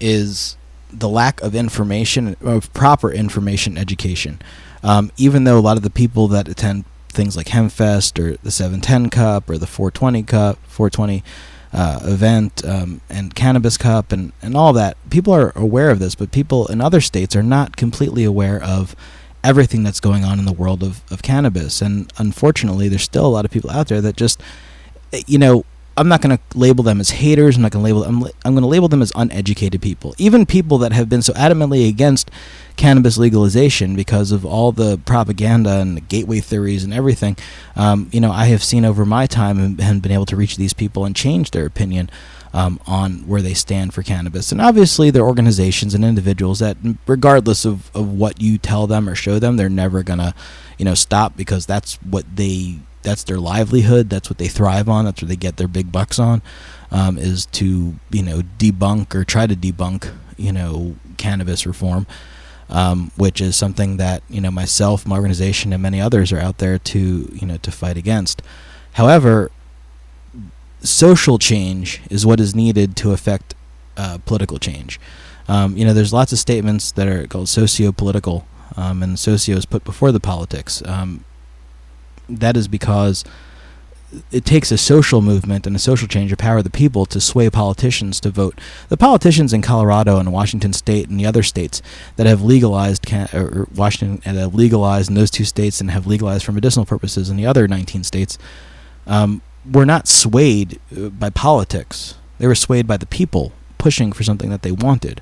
is 0.00 0.56
the 0.90 1.08
lack 1.08 1.40
of 1.42 1.54
information, 1.54 2.36
of 2.40 2.72
proper 2.72 3.10
information 3.10 3.76
education. 3.76 4.40
Um, 4.82 5.10
even 5.16 5.44
though 5.44 5.58
a 5.58 5.60
lot 5.60 5.76
of 5.76 5.82
the 5.82 5.90
people 5.90 6.28
that 6.28 6.48
attend 6.48 6.84
things 7.08 7.36
like 7.36 7.48
Hempfest 7.48 8.18
or 8.18 8.36
the 8.42 8.50
710 8.50 9.10
Cup 9.10 9.50
or 9.50 9.58
the 9.58 9.66
420 9.66 10.22
Cup, 10.22 10.58
420 10.66 11.22
uh, 11.72 12.00
event 12.04 12.64
um, 12.64 13.00
and 13.08 13.34
Cannabis 13.34 13.76
Cup 13.76 14.12
and, 14.12 14.32
and 14.42 14.56
all 14.56 14.72
that, 14.72 14.96
people 15.10 15.32
are 15.32 15.52
aware 15.54 15.90
of 15.90 15.98
this, 15.98 16.14
but 16.14 16.32
people 16.32 16.66
in 16.68 16.80
other 16.80 17.00
states 17.00 17.36
are 17.36 17.42
not 17.42 17.76
completely 17.76 18.24
aware 18.24 18.62
of 18.62 18.96
everything 19.44 19.82
that's 19.82 20.00
going 20.00 20.24
on 20.24 20.38
in 20.38 20.44
the 20.44 20.52
world 20.52 20.82
of, 20.82 21.02
of 21.10 21.22
cannabis. 21.22 21.80
And 21.80 22.12
unfortunately, 22.18 22.88
there's 22.88 23.02
still 23.02 23.26
a 23.26 23.28
lot 23.28 23.44
of 23.44 23.50
people 23.50 23.70
out 23.70 23.88
there 23.88 24.00
that 24.00 24.16
just, 24.16 24.40
eh, 25.12 25.22
you 25.26 25.38
know, 25.38 25.64
I'm 25.98 26.08
not 26.08 26.22
going 26.22 26.38
to 26.38 26.58
label 26.58 26.84
them 26.84 27.00
as 27.00 27.10
haters. 27.10 27.56
I'm 27.56 27.62
not 27.62 27.72
going 27.72 27.84
to 27.84 27.92
label. 27.92 28.04
I'm, 28.04 28.22
I'm 28.44 28.54
going 28.54 28.62
to 28.62 28.68
label 28.68 28.88
them 28.88 29.02
as 29.02 29.12
uneducated 29.16 29.82
people. 29.82 30.14
Even 30.16 30.46
people 30.46 30.78
that 30.78 30.92
have 30.92 31.08
been 31.08 31.22
so 31.22 31.32
adamantly 31.32 31.88
against 31.88 32.30
cannabis 32.76 33.18
legalization 33.18 33.96
because 33.96 34.30
of 34.30 34.46
all 34.46 34.70
the 34.70 34.98
propaganda 34.98 35.80
and 35.80 35.96
the 35.96 36.00
gateway 36.00 36.38
theories 36.38 36.84
and 36.84 36.94
everything. 36.94 37.36
Um, 37.74 38.08
you 38.12 38.20
know, 38.20 38.30
I 38.30 38.46
have 38.46 38.62
seen 38.62 38.84
over 38.84 39.04
my 39.04 39.26
time 39.26 39.58
and, 39.58 39.80
and 39.80 40.00
been 40.00 40.12
able 40.12 40.26
to 40.26 40.36
reach 40.36 40.56
these 40.56 40.72
people 40.72 41.04
and 41.04 41.16
change 41.16 41.50
their 41.50 41.66
opinion 41.66 42.10
um, 42.54 42.80
on 42.86 43.26
where 43.26 43.42
they 43.42 43.54
stand 43.54 43.92
for 43.92 44.02
cannabis. 44.02 44.52
And 44.52 44.60
obviously, 44.60 45.10
they're 45.10 45.24
organizations 45.24 45.94
and 45.94 46.04
individuals 46.04 46.60
that, 46.60 46.76
regardless 47.06 47.64
of, 47.64 47.94
of 47.94 48.12
what 48.12 48.40
you 48.40 48.56
tell 48.56 48.86
them 48.86 49.08
or 49.08 49.16
show 49.16 49.38
them, 49.38 49.56
they're 49.56 49.68
never 49.68 50.02
gonna, 50.02 50.34
you 50.78 50.84
know, 50.84 50.94
stop 50.94 51.36
because 51.36 51.66
that's 51.66 51.96
what 51.96 52.24
they 52.36 52.78
that's 53.08 53.24
their 53.24 53.38
livelihood. 53.38 54.10
That's 54.10 54.28
what 54.28 54.36
they 54.36 54.48
thrive 54.48 54.88
on. 54.88 55.06
That's 55.06 55.22
what 55.22 55.30
they 55.30 55.36
get 55.36 55.56
their 55.56 55.66
big 55.66 55.90
bucks 55.90 56.18
on. 56.18 56.42
Um, 56.90 57.16
is 57.18 57.46
to 57.46 57.96
you 58.10 58.22
know 58.22 58.42
debunk 58.58 59.14
or 59.14 59.24
try 59.24 59.46
to 59.46 59.56
debunk 59.56 60.12
you 60.36 60.52
know 60.52 60.96
cannabis 61.16 61.66
reform, 61.66 62.06
um, 62.68 63.10
which 63.16 63.40
is 63.40 63.56
something 63.56 63.96
that 63.96 64.22
you 64.28 64.40
know 64.42 64.50
myself, 64.50 65.06
my 65.06 65.16
organization, 65.16 65.72
and 65.72 65.82
many 65.82 66.00
others 66.00 66.32
are 66.32 66.38
out 66.38 66.58
there 66.58 66.78
to 66.78 67.30
you 67.32 67.46
know 67.46 67.56
to 67.58 67.70
fight 67.70 67.96
against. 67.96 68.42
However, 68.92 69.50
social 70.80 71.38
change 71.38 72.02
is 72.10 72.26
what 72.26 72.40
is 72.40 72.54
needed 72.54 72.94
to 72.96 73.12
affect 73.12 73.54
uh, 73.96 74.18
political 74.26 74.58
change. 74.58 75.00
Um, 75.48 75.78
you 75.78 75.84
know, 75.86 75.94
there's 75.94 76.12
lots 76.12 76.32
of 76.32 76.38
statements 76.38 76.92
that 76.92 77.08
are 77.08 77.26
called 77.26 77.48
socio-political, 77.48 78.46
um, 78.76 79.02
and 79.02 79.18
socio 79.18 79.56
is 79.56 79.64
put 79.64 79.82
before 79.82 80.12
the 80.12 80.20
politics. 80.20 80.82
Um, 80.84 81.24
that 82.28 82.56
is 82.56 82.68
because 82.68 83.24
it 84.30 84.44
takes 84.44 84.72
a 84.72 84.78
social 84.78 85.20
movement 85.20 85.66
and 85.66 85.76
a 85.76 85.78
social 85.78 86.08
change 86.08 86.30
to 86.30 86.36
power 86.36 86.58
of 86.58 86.64
the 86.64 86.70
people 86.70 87.04
to 87.06 87.20
sway 87.20 87.50
politicians 87.50 88.20
to 88.20 88.30
vote. 88.30 88.58
The 88.88 88.96
politicians 88.96 89.52
in 89.52 89.60
Colorado 89.60 90.18
and 90.18 90.32
Washington 90.32 90.72
State 90.72 91.08
and 91.08 91.20
the 91.20 91.26
other 91.26 91.42
states 91.42 91.82
that 92.16 92.26
have 92.26 92.40
legalized 92.40 93.04
can, 93.04 93.28
or 93.34 93.68
Washington 93.74 94.22
and 94.24 94.38
have 94.38 94.54
legalized 94.54 95.10
in 95.10 95.14
those 95.14 95.30
two 95.30 95.44
states 95.44 95.80
and 95.80 95.90
have 95.90 96.06
legalized 96.06 96.44
for 96.44 96.52
medicinal 96.52 96.86
purposes 96.86 97.28
in 97.28 97.36
the 97.36 97.44
other 97.44 97.68
19 97.68 98.02
states 98.02 98.38
um, 99.06 99.42
were 99.70 99.86
not 99.86 100.08
swayed 100.08 100.80
uh, 100.96 101.10
by 101.10 101.28
politics. 101.28 102.14
They 102.38 102.46
were 102.46 102.54
swayed 102.54 102.86
by 102.86 102.96
the 102.96 103.06
people 103.06 103.52
pushing 103.76 104.12
for 104.12 104.22
something 104.22 104.50
that 104.50 104.62
they 104.62 104.72
wanted. 104.72 105.20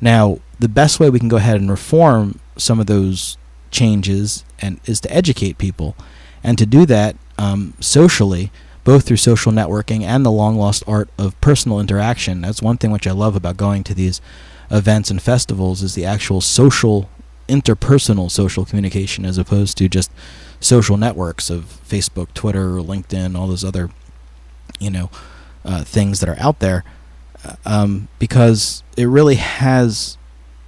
Now, 0.00 0.38
the 0.58 0.68
best 0.68 1.00
way 1.00 1.10
we 1.10 1.18
can 1.18 1.28
go 1.28 1.36
ahead 1.36 1.60
and 1.60 1.70
reform 1.70 2.40
some 2.56 2.80
of 2.80 2.86
those 2.86 3.36
changes 3.70 4.44
and 4.58 4.80
is 4.86 5.00
to 5.00 5.12
educate 5.12 5.58
people, 5.58 5.96
and 6.46 6.56
to 6.56 6.64
do 6.64 6.86
that 6.86 7.16
um, 7.38 7.74
socially, 7.80 8.52
both 8.84 9.04
through 9.04 9.16
social 9.16 9.50
networking 9.50 10.02
and 10.02 10.24
the 10.24 10.30
long 10.30 10.56
lost 10.56 10.84
art 10.86 11.10
of 11.18 11.38
personal 11.40 11.80
interaction. 11.80 12.40
That's 12.40 12.62
one 12.62 12.78
thing 12.78 12.92
which 12.92 13.06
I 13.06 13.10
love 13.10 13.34
about 13.34 13.56
going 13.56 13.82
to 13.82 13.94
these 13.94 14.20
events 14.70 15.10
and 15.10 15.20
festivals 15.20 15.82
is 15.82 15.96
the 15.96 16.04
actual 16.04 16.40
social, 16.40 17.10
interpersonal 17.48 18.30
social 18.30 18.64
communication 18.64 19.24
as 19.26 19.38
opposed 19.38 19.76
to 19.78 19.88
just 19.88 20.12
social 20.60 20.96
networks 20.96 21.50
of 21.50 21.80
Facebook, 21.86 22.32
Twitter, 22.32 22.74
LinkedIn, 22.74 23.36
all 23.36 23.48
those 23.48 23.64
other, 23.64 23.90
you 24.78 24.90
know, 24.90 25.10
uh, 25.64 25.82
things 25.82 26.20
that 26.20 26.28
are 26.28 26.38
out 26.38 26.60
there, 26.60 26.84
uh, 27.44 27.56
um, 27.66 28.06
because 28.20 28.84
it 28.96 29.06
really 29.06 29.34
has, 29.34 30.16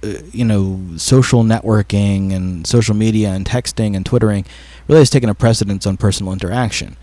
uh, 0.03 0.15
you 0.33 0.43
know, 0.43 0.81
social 0.97 1.43
networking 1.43 2.33
and 2.33 2.67
social 2.67 2.95
media 2.95 3.29
and 3.29 3.45
texting 3.45 3.95
and 3.95 4.05
twittering 4.05 4.45
really 4.89 5.01
has 5.01 5.09
taken 5.09 5.29
a 5.29 5.35
precedence 5.35 5.85
on 5.85 5.95
personal 5.95 6.33
interaction. 6.33 6.97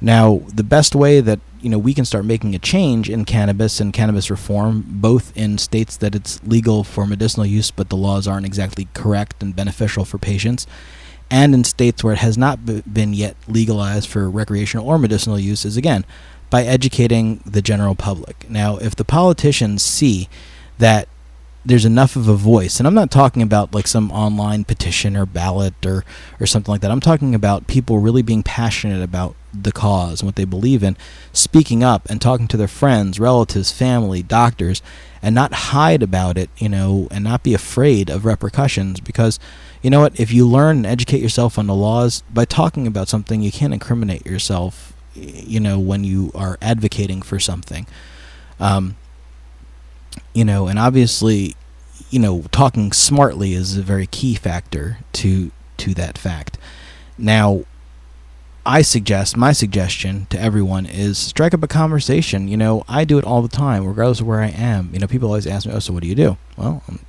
Now, 0.00 0.42
the 0.54 0.62
best 0.62 0.94
way 0.94 1.20
that 1.20 1.40
you 1.60 1.68
know 1.68 1.78
we 1.78 1.94
can 1.94 2.04
start 2.04 2.24
making 2.24 2.54
a 2.54 2.58
change 2.58 3.10
in 3.10 3.24
cannabis 3.24 3.80
and 3.80 3.92
cannabis 3.92 4.30
reform, 4.30 4.84
both 4.86 5.36
in 5.36 5.58
states 5.58 5.96
that 5.98 6.14
it's 6.14 6.42
legal 6.44 6.84
for 6.84 7.06
medicinal 7.06 7.46
use, 7.46 7.70
but 7.70 7.88
the 7.88 7.96
laws 7.96 8.28
aren't 8.28 8.46
exactly 8.46 8.88
correct 8.94 9.42
and 9.42 9.56
beneficial 9.56 10.04
for 10.04 10.18
patients, 10.18 10.66
and 11.30 11.54
in 11.54 11.64
states 11.64 12.04
where 12.04 12.12
it 12.12 12.18
has 12.18 12.38
not 12.38 12.64
b- 12.64 12.82
been 12.90 13.14
yet 13.14 13.36
legalized 13.48 14.08
for 14.08 14.30
recreational 14.30 14.86
or 14.86 14.98
medicinal 14.98 15.38
use, 15.38 15.64
is 15.64 15.76
again 15.76 16.04
by 16.50 16.62
educating 16.62 17.42
the 17.46 17.62
general 17.62 17.94
public. 17.94 18.48
Now, 18.48 18.76
if 18.76 18.94
the 18.94 19.04
politicians 19.04 19.82
see 19.82 20.28
that 20.78 21.08
there's 21.64 21.84
enough 21.84 22.14
of 22.14 22.28
a 22.28 22.34
voice, 22.34 22.78
and 22.78 22.86
I'm 22.86 22.94
not 22.94 23.10
talking 23.10 23.42
about 23.42 23.74
like 23.74 23.86
some 23.86 24.12
online 24.12 24.64
petition 24.64 25.16
or 25.16 25.24
ballot 25.24 25.74
or 25.86 26.04
or 26.38 26.46
something 26.46 26.70
like 26.70 26.82
that. 26.82 26.90
I'm 26.90 27.00
talking 27.00 27.34
about 27.34 27.66
people 27.66 27.98
really 27.98 28.22
being 28.22 28.42
passionate 28.42 29.02
about 29.02 29.34
the 29.54 29.72
cause 29.72 30.20
and 30.20 30.26
what 30.26 30.36
they 30.36 30.44
believe 30.44 30.82
in, 30.82 30.96
speaking 31.32 31.82
up 31.82 32.08
and 32.10 32.20
talking 32.20 32.48
to 32.48 32.56
their 32.56 32.68
friends, 32.68 33.18
relatives, 33.18 33.72
family, 33.72 34.22
doctors, 34.22 34.82
and 35.22 35.34
not 35.34 35.52
hide 35.52 36.02
about 36.02 36.36
it, 36.36 36.50
you 36.58 36.68
know, 36.68 37.08
and 37.10 37.24
not 37.24 37.42
be 37.42 37.54
afraid 37.54 38.10
of 38.10 38.24
repercussions 38.24 39.00
because 39.00 39.38
you 39.80 39.90
know 39.90 40.00
what, 40.00 40.18
if 40.18 40.32
you 40.32 40.46
learn 40.46 40.78
and 40.78 40.86
educate 40.86 41.20
yourself 41.20 41.58
on 41.58 41.66
the 41.66 41.74
laws 41.74 42.22
by 42.32 42.44
talking 42.44 42.86
about 42.86 43.08
something, 43.08 43.42
you 43.42 43.52
can't 43.52 43.74
incriminate 43.74 44.26
yourself, 44.26 44.92
you 45.14 45.60
know, 45.60 45.78
when 45.78 46.04
you 46.04 46.30
are 46.34 46.58
advocating 46.60 47.22
for 47.22 47.38
something. 47.38 47.86
Um, 48.60 48.96
you 50.32 50.44
know, 50.44 50.66
and 50.66 50.78
obviously, 50.78 51.54
you 52.10 52.18
know, 52.18 52.42
talking 52.50 52.92
smartly 52.92 53.54
is 53.54 53.76
a 53.76 53.82
very 53.82 54.06
key 54.06 54.34
factor 54.34 54.98
to 55.14 55.50
to 55.78 55.94
that 55.94 56.16
fact. 56.16 56.58
Now, 57.18 57.64
I 58.66 58.82
suggest 58.82 59.36
my 59.36 59.52
suggestion 59.52 60.26
to 60.30 60.40
everyone 60.40 60.86
is 60.86 61.18
strike 61.18 61.52
up 61.52 61.62
a 61.62 61.68
conversation. 61.68 62.48
You 62.48 62.56
know, 62.56 62.84
I 62.88 63.04
do 63.04 63.18
it 63.18 63.24
all 63.24 63.42
the 63.42 63.48
time, 63.48 63.86
regardless 63.86 64.20
of 64.20 64.26
where 64.26 64.40
I 64.40 64.48
am. 64.48 64.90
You 64.92 65.00
know, 65.00 65.06
people 65.06 65.28
always 65.28 65.46
ask 65.46 65.66
me, 65.66 65.72
"Oh, 65.72 65.80
so 65.80 65.92
what 65.92 66.02
do 66.02 66.08
you 66.08 66.14
do?" 66.14 66.36
Well, 66.56 66.82
I'm 66.88 67.00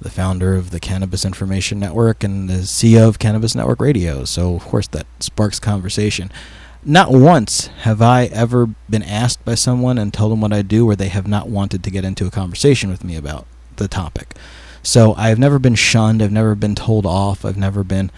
the 0.00 0.10
founder 0.10 0.54
of 0.54 0.70
the 0.70 0.80
Cannabis 0.80 1.24
Information 1.24 1.78
Network 1.78 2.22
and 2.22 2.50
the 2.50 2.66
CEO 2.66 3.08
of 3.08 3.18
Cannabis 3.18 3.54
Network 3.54 3.80
Radio. 3.80 4.24
So, 4.24 4.54
of 4.54 4.64
course, 4.64 4.86
that 4.88 5.06
sparks 5.20 5.58
conversation. 5.58 6.30
Not 6.88 7.10
once 7.10 7.66
have 7.80 8.00
I 8.00 8.26
ever 8.26 8.68
been 8.88 9.02
asked 9.02 9.44
by 9.44 9.56
someone 9.56 9.98
and 9.98 10.14
told 10.14 10.30
them 10.30 10.40
what 10.40 10.52
I 10.52 10.62
do 10.62 10.86
where 10.86 10.94
they 10.94 11.08
have 11.08 11.26
not 11.26 11.48
wanted 11.48 11.82
to 11.82 11.90
get 11.90 12.04
into 12.04 12.26
a 12.26 12.30
conversation 12.30 12.90
with 12.90 13.02
me 13.02 13.16
about 13.16 13.44
the 13.74 13.88
topic. 13.88 14.36
So 14.84 15.12
I've 15.14 15.38
never 15.38 15.58
been 15.58 15.74
shunned. 15.74 16.22
I've 16.22 16.30
never 16.30 16.54
been 16.54 16.76
told 16.76 17.04
off. 17.04 17.44
I've 17.44 17.56
never 17.56 17.82
been, 17.82 18.12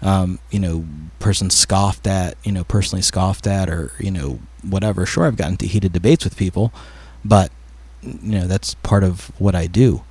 um, 0.00 0.38
you 0.50 0.58
know, 0.58 0.86
person 1.18 1.50
scoffed 1.50 2.06
at, 2.06 2.38
you 2.44 2.50
know, 2.50 2.64
personally 2.64 3.02
scoffed 3.02 3.46
at, 3.46 3.68
or 3.68 3.92
you 3.98 4.10
know, 4.10 4.38
whatever. 4.62 5.04
Sure, 5.04 5.26
I've 5.26 5.36
gotten 5.36 5.52
into 5.52 5.66
heated 5.66 5.92
debates 5.92 6.24
with 6.24 6.34
people, 6.34 6.72
but 7.26 7.52
you 8.02 8.38
know, 8.38 8.46
that's 8.46 8.72
part 8.76 9.04
of 9.04 9.38
what 9.38 9.54
I 9.54 9.66
do. 9.66 10.02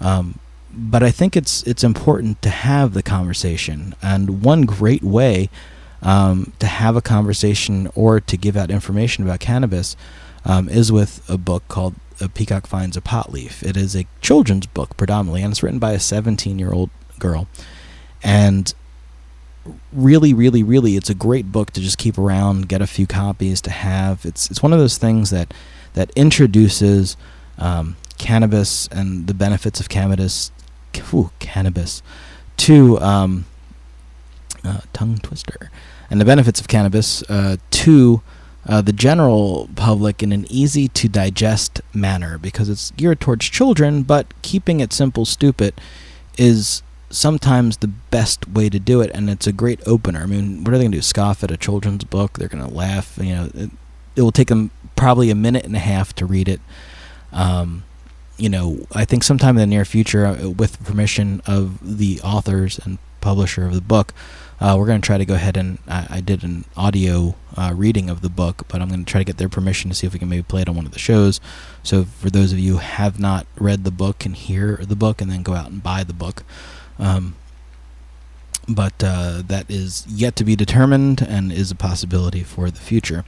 Um, 0.00 0.40
but 0.72 1.04
I 1.04 1.12
think 1.12 1.36
it's 1.36 1.62
it's 1.62 1.84
important 1.84 2.42
to 2.42 2.50
have 2.50 2.92
the 2.92 3.04
conversation, 3.04 3.94
and 4.02 4.42
one 4.42 4.62
great 4.62 5.04
way 5.04 5.48
um, 6.02 6.52
to 6.58 6.66
have 6.66 6.96
a 6.96 7.02
conversation 7.02 7.88
or 7.94 8.20
to 8.20 8.36
give 8.36 8.56
out 8.56 8.70
information 8.70 9.24
about 9.24 9.40
cannabis 9.40 9.96
um, 10.44 10.68
is 10.68 10.92
with 10.92 11.28
a 11.28 11.36
book 11.36 11.66
called 11.68 11.94
A 12.20 12.28
Peacock 12.28 12.66
Finds 12.66 12.96
a 12.96 13.00
Pot 13.00 13.32
Leaf. 13.32 13.62
It 13.62 13.76
is 13.76 13.96
a 13.96 14.06
children's 14.20 14.66
book 14.66 14.96
predominantly, 14.96 15.42
and 15.42 15.52
it's 15.52 15.62
written 15.62 15.78
by 15.78 15.92
a 15.92 16.00
17 16.00 16.58
year 16.58 16.72
old 16.72 16.90
girl. 17.18 17.48
And 18.22 18.72
really, 19.92 20.32
really, 20.32 20.62
really, 20.62 20.96
it's 20.96 21.10
a 21.10 21.14
great 21.14 21.50
book 21.52 21.72
to 21.72 21.80
just 21.80 21.98
keep 21.98 22.18
around, 22.18 22.68
get 22.68 22.80
a 22.82 22.86
few 22.86 23.06
copies 23.06 23.60
to 23.62 23.70
have. 23.70 24.24
It's 24.24 24.50
it's 24.50 24.62
one 24.62 24.72
of 24.72 24.78
those 24.78 24.98
things 24.98 25.30
that 25.30 25.52
that 25.94 26.10
introduces 26.14 27.16
um, 27.58 27.96
cannabis 28.18 28.86
and 28.88 29.26
the 29.26 29.34
benefits 29.34 29.80
of 29.80 29.88
cannabis, 29.88 30.50
whew, 31.10 31.30
cannabis, 31.38 32.02
to 32.58 33.00
um, 33.00 33.46
uh, 34.64 34.80
tongue 34.92 35.18
twister, 35.18 35.70
and 36.10 36.20
the 36.20 36.24
benefits 36.24 36.60
of 36.60 36.68
cannabis 36.68 37.22
uh, 37.24 37.56
to 37.70 38.22
uh, 38.68 38.80
the 38.80 38.92
general 38.92 39.68
public 39.76 40.22
in 40.22 40.32
an 40.32 40.46
easy 40.50 40.88
to 40.88 41.08
digest 41.08 41.80
manner 41.94 42.36
because 42.38 42.68
it's 42.68 42.90
geared 42.92 43.20
towards 43.20 43.46
children, 43.46 44.02
but 44.02 44.26
keeping 44.42 44.80
it 44.80 44.92
simple, 44.92 45.24
stupid 45.24 45.74
is 46.36 46.82
sometimes 47.10 47.78
the 47.78 47.86
best 47.86 48.48
way 48.48 48.68
to 48.68 48.78
do 48.80 49.00
it, 49.00 49.10
and 49.14 49.30
it's 49.30 49.46
a 49.46 49.52
great 49.52 49.80
opener. 49.86 50.22
I 50.22 50.26
mean, 50.26 50.64
what 50.64 50.74
are 50.74 50.78
they 50.78 50.84
going 50.84 50.92
to 50.92 50.98
do? 50.98 51.02
Scoff 51.02 51.44
at 51.44 51.50
a 51.50 51.56
children's 51.56 52.04
book? 52.04 52.38
They're 52.38 52.48
going 52.48 52.66
to 52.66 52.74
laugh. 52.74 53.18
You 53.20 53.34
know, 53.34 53.50
it, 53.54 53.70
it 54.16 54.22
will 54.22 54.32
take 54.32 54.48
them 54.48 54.70
probably 54.96 55.30
a 55.30 55.34
minute 55.34 55.64
and 55.64 55.76
a 55.76 55.80
half 55.80 56.12
to 56.16 56.26
read 56.26 56.48
it. 56.48 56.60
Um, 57.32 57.84
you 58.36 58.48
know, 58.48 58.86
I 58.92 59.04
think 59.04 59.22
sometime 59.22 59.56
in 59.56 59.60
the 59.60 59.66
near 59.66 59.84
future, 59.84 60.26
uh, 60.26 60.50
with 60.50 60.82
permission 60.84 61.40
of 61.46 61.98
the 61.98 62.20
authors 62.22 62.78
and 62.78 62.98
publisher 63.20 63.66
of 63.66 63.74
the 63.74 63.80
book, 63.80 64.12
uh, 64.60 64.76
we're 64.78 64.86
going 64.86 65.00
to 65.00 65.06
try 65.06 65.18
to 65.18 65.24
go 65.24 65.34
ahead 65.34 65.56
and 65.56 65.78
I, 65.86 66.06
I 66.10 66.20
did 66.20 66.42
an 66.42 66.64
audio 66.76 67.34
uh, 67.56 67.72
reading 67.74 68.08
of 68.08 68.22
the 68.22 68.28
book, 68.28 68.64
but 68.68 68.80
I'm 68.80 68.88
going 68.88 69.04
to 69.04 69.10
try 69.10 69.20
to 69.20 69.24
get 69.24 69.36
their 69.36 69.48
permission 69.48 69.90
to 69.90 69.94
see 69.96 70.06
if 70.06 70.12
we 70.12 70.18
can 70.18 70.28
maybe 70.28 70.42
play 70.42 70.62
it 70.62 70.68
on 70.68 70.76
one 70.76 70.86
of 70.86 70.92
the 70.92 70.98
shows. 70.98 71.40
So 71.82 72.04
for 72.04 72.30
those 72.30 72.52
of 72.52 72.58
you 72.58 72.72
who 72.72 72.78
have 72.78 73.20
not 73.20 73.46
read 73.56 73.84
the 73.84 73.90
book, 73.90 74.24
and 74.24 74.36
hear 74.36 74.76
the 74.76 74.96
book 74.96 75.20
and 75.20 75.30
then 75.30 75.42
go 75.42 75.54
out 75.54 75.70
and 75.70 75.82
buy 75.82 76.04
the 76.04 76.12
book. 76.12 76.42
Um, 76.98 77.36
but 78.68 78.94
uh, 79.02 79.42
that 79.46 79.70
is 79.70 80.06
yet 80.08 80.36
to 80.36 80.44
be 80.44 80.56
determined 80.56 81.22
and 81.22 81.52
is 81.52 81.70
a 81.70 81.76
possibility 81.76 82.42
for 82.42 82.70
the 82.70 82.80
future. 82.80 83.24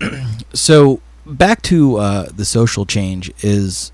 so 0.52 1.00
back 1.26 1.62
to 1.62 1.96
uh, 1.96 2.28
the 2.34 2.44
social 2.44 2.86
change 2.86 3.32
is 3.42 3.92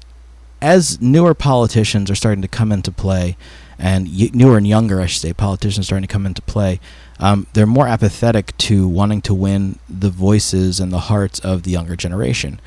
as 0.61 1.01
newer 1.01 1.35
politicians 1.35 2.11
are 2.11 2.15
starting 2.15 2.43
to 2.43 2.49
come 2.49 2.73
into 2.73 2.91
play, 2.91 3.37
and 3.78 4.35
newer 4.35 4.57
and 4.57 4.66
younger, 4.66 5.00
I 5.00 5.07
should 5.07 5.23
say, 5.23 5.33
politicians 5.33 5.87
starting 5.87 6.07
to 6.07 6.12
come 6.12 6.26
into 6.26 6.43
play. 6.43 6.81
Um, 7.19 7.47
they're 7.52 7.66
more 7.66 7.87
apathetic 7.87 8.57
to 8.59 8.88
wanting 8.88 9.23
to 9.23 9.35
win 9.35 9.78
the 9.88 10.11
voices 10.11 10.81
and 10.81 10.93
the 10.93 11.00
hearts 11.00 11.38
of 11.40 11.62
the 11.62 11.71
younger 11.71 11.97
generation. 11.97 12.61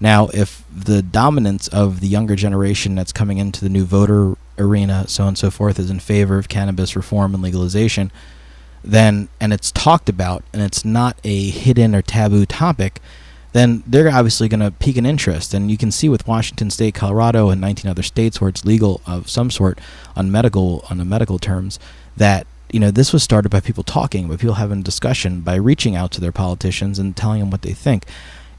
Now, 0.00 0.28
if 0.34 0.64
the 0.74 1.02
dominance 1.02 1.68
of 1.68 2.00
the 2.00 2.08
younger 2.08 2.36
generation 2.36 2.94
that's 2.94 3.12
coming 3.12 3.38
into 3.38 3.60
the 3.60 3.68
new 3.70 3.84
voter 3.84 4.34
arena, 4.58 5.06
so 5.08 5.22
on 5.24 5.28
and 5.28 5.38
so 5.38 5.50
forth, 5.50 5.78
is 5.78 5.90
in 5.90 6.00
favor 6.00 6.38
of 6.38 6.48
cannabis 6.48 6.96
reform 6.96 7.34
and 7.34 7.42
legalization, 7.42 8.10
then 8.82 9.28
and 9.40 9.52
it's 9.52 9.72
talked 9.72 10.08
about 10.08 10.44
and 10.52 10.60
it's 10.60 10.84
not 10.84 11.16
a 11.24 11.48
hidden 11.50 11.94
or 11.94 12.02
taboo 12.02 12.44
topic, 12.44 13.00
then 13.54 13.84
they're 13.86 14.10
obviously 14.10 14.48
going 14.48 14.60
to 14.60 14.72
pique 14.72 14.96
an 14.96 15.06
interest. 15.06 15.54
And 15.54 15.70
you 15.70 15.76
can 15.76 15.92
see 15.92 16.08
with 16.08 16.26
Washington 16.26 16.70
State, 16.70 16.96
Colorado, 16.96 17.50
and 17.50 17.60
19 17.60 17.88
other 17.88 18.02
states 18.02 18.40
where 18.40 18.48
it's 18.48 18.64
legal 18.64 19.00
of 19.06 19.30
some 19.30 19.48
sort 19.48 19.78
on 20.16 20.30
medical 20.30 20.84
on 20.90 20.98
the 20.98 21.04
medical 21.04 21.38
terms 21.38 21.78
that 22.16 22.48
you 22.72 22.80
know 22.80 22.90
this 22.90 23.12
was 23.12 23.22
started 23.22 23.50
by 23.50 23.60
people 23.60 23.84
talking, 23.84 24.26
by 24.26 24.36
people 24.36 24.56
having 24.56 24.80
a 24.80 24.82
discussion, 24.82 25.40
by 25.40 25.54
reaching 25.54 25.94
out 25.94 26.10
to 26.10 26.20
their 26.20 26.32
politicians 26.32 26.98
and 26.98 27.16
telling 27.16 27.38
them 27.38 27.50
what 27.50 27.62
they 27.62 27.72
think. 27.72 28.04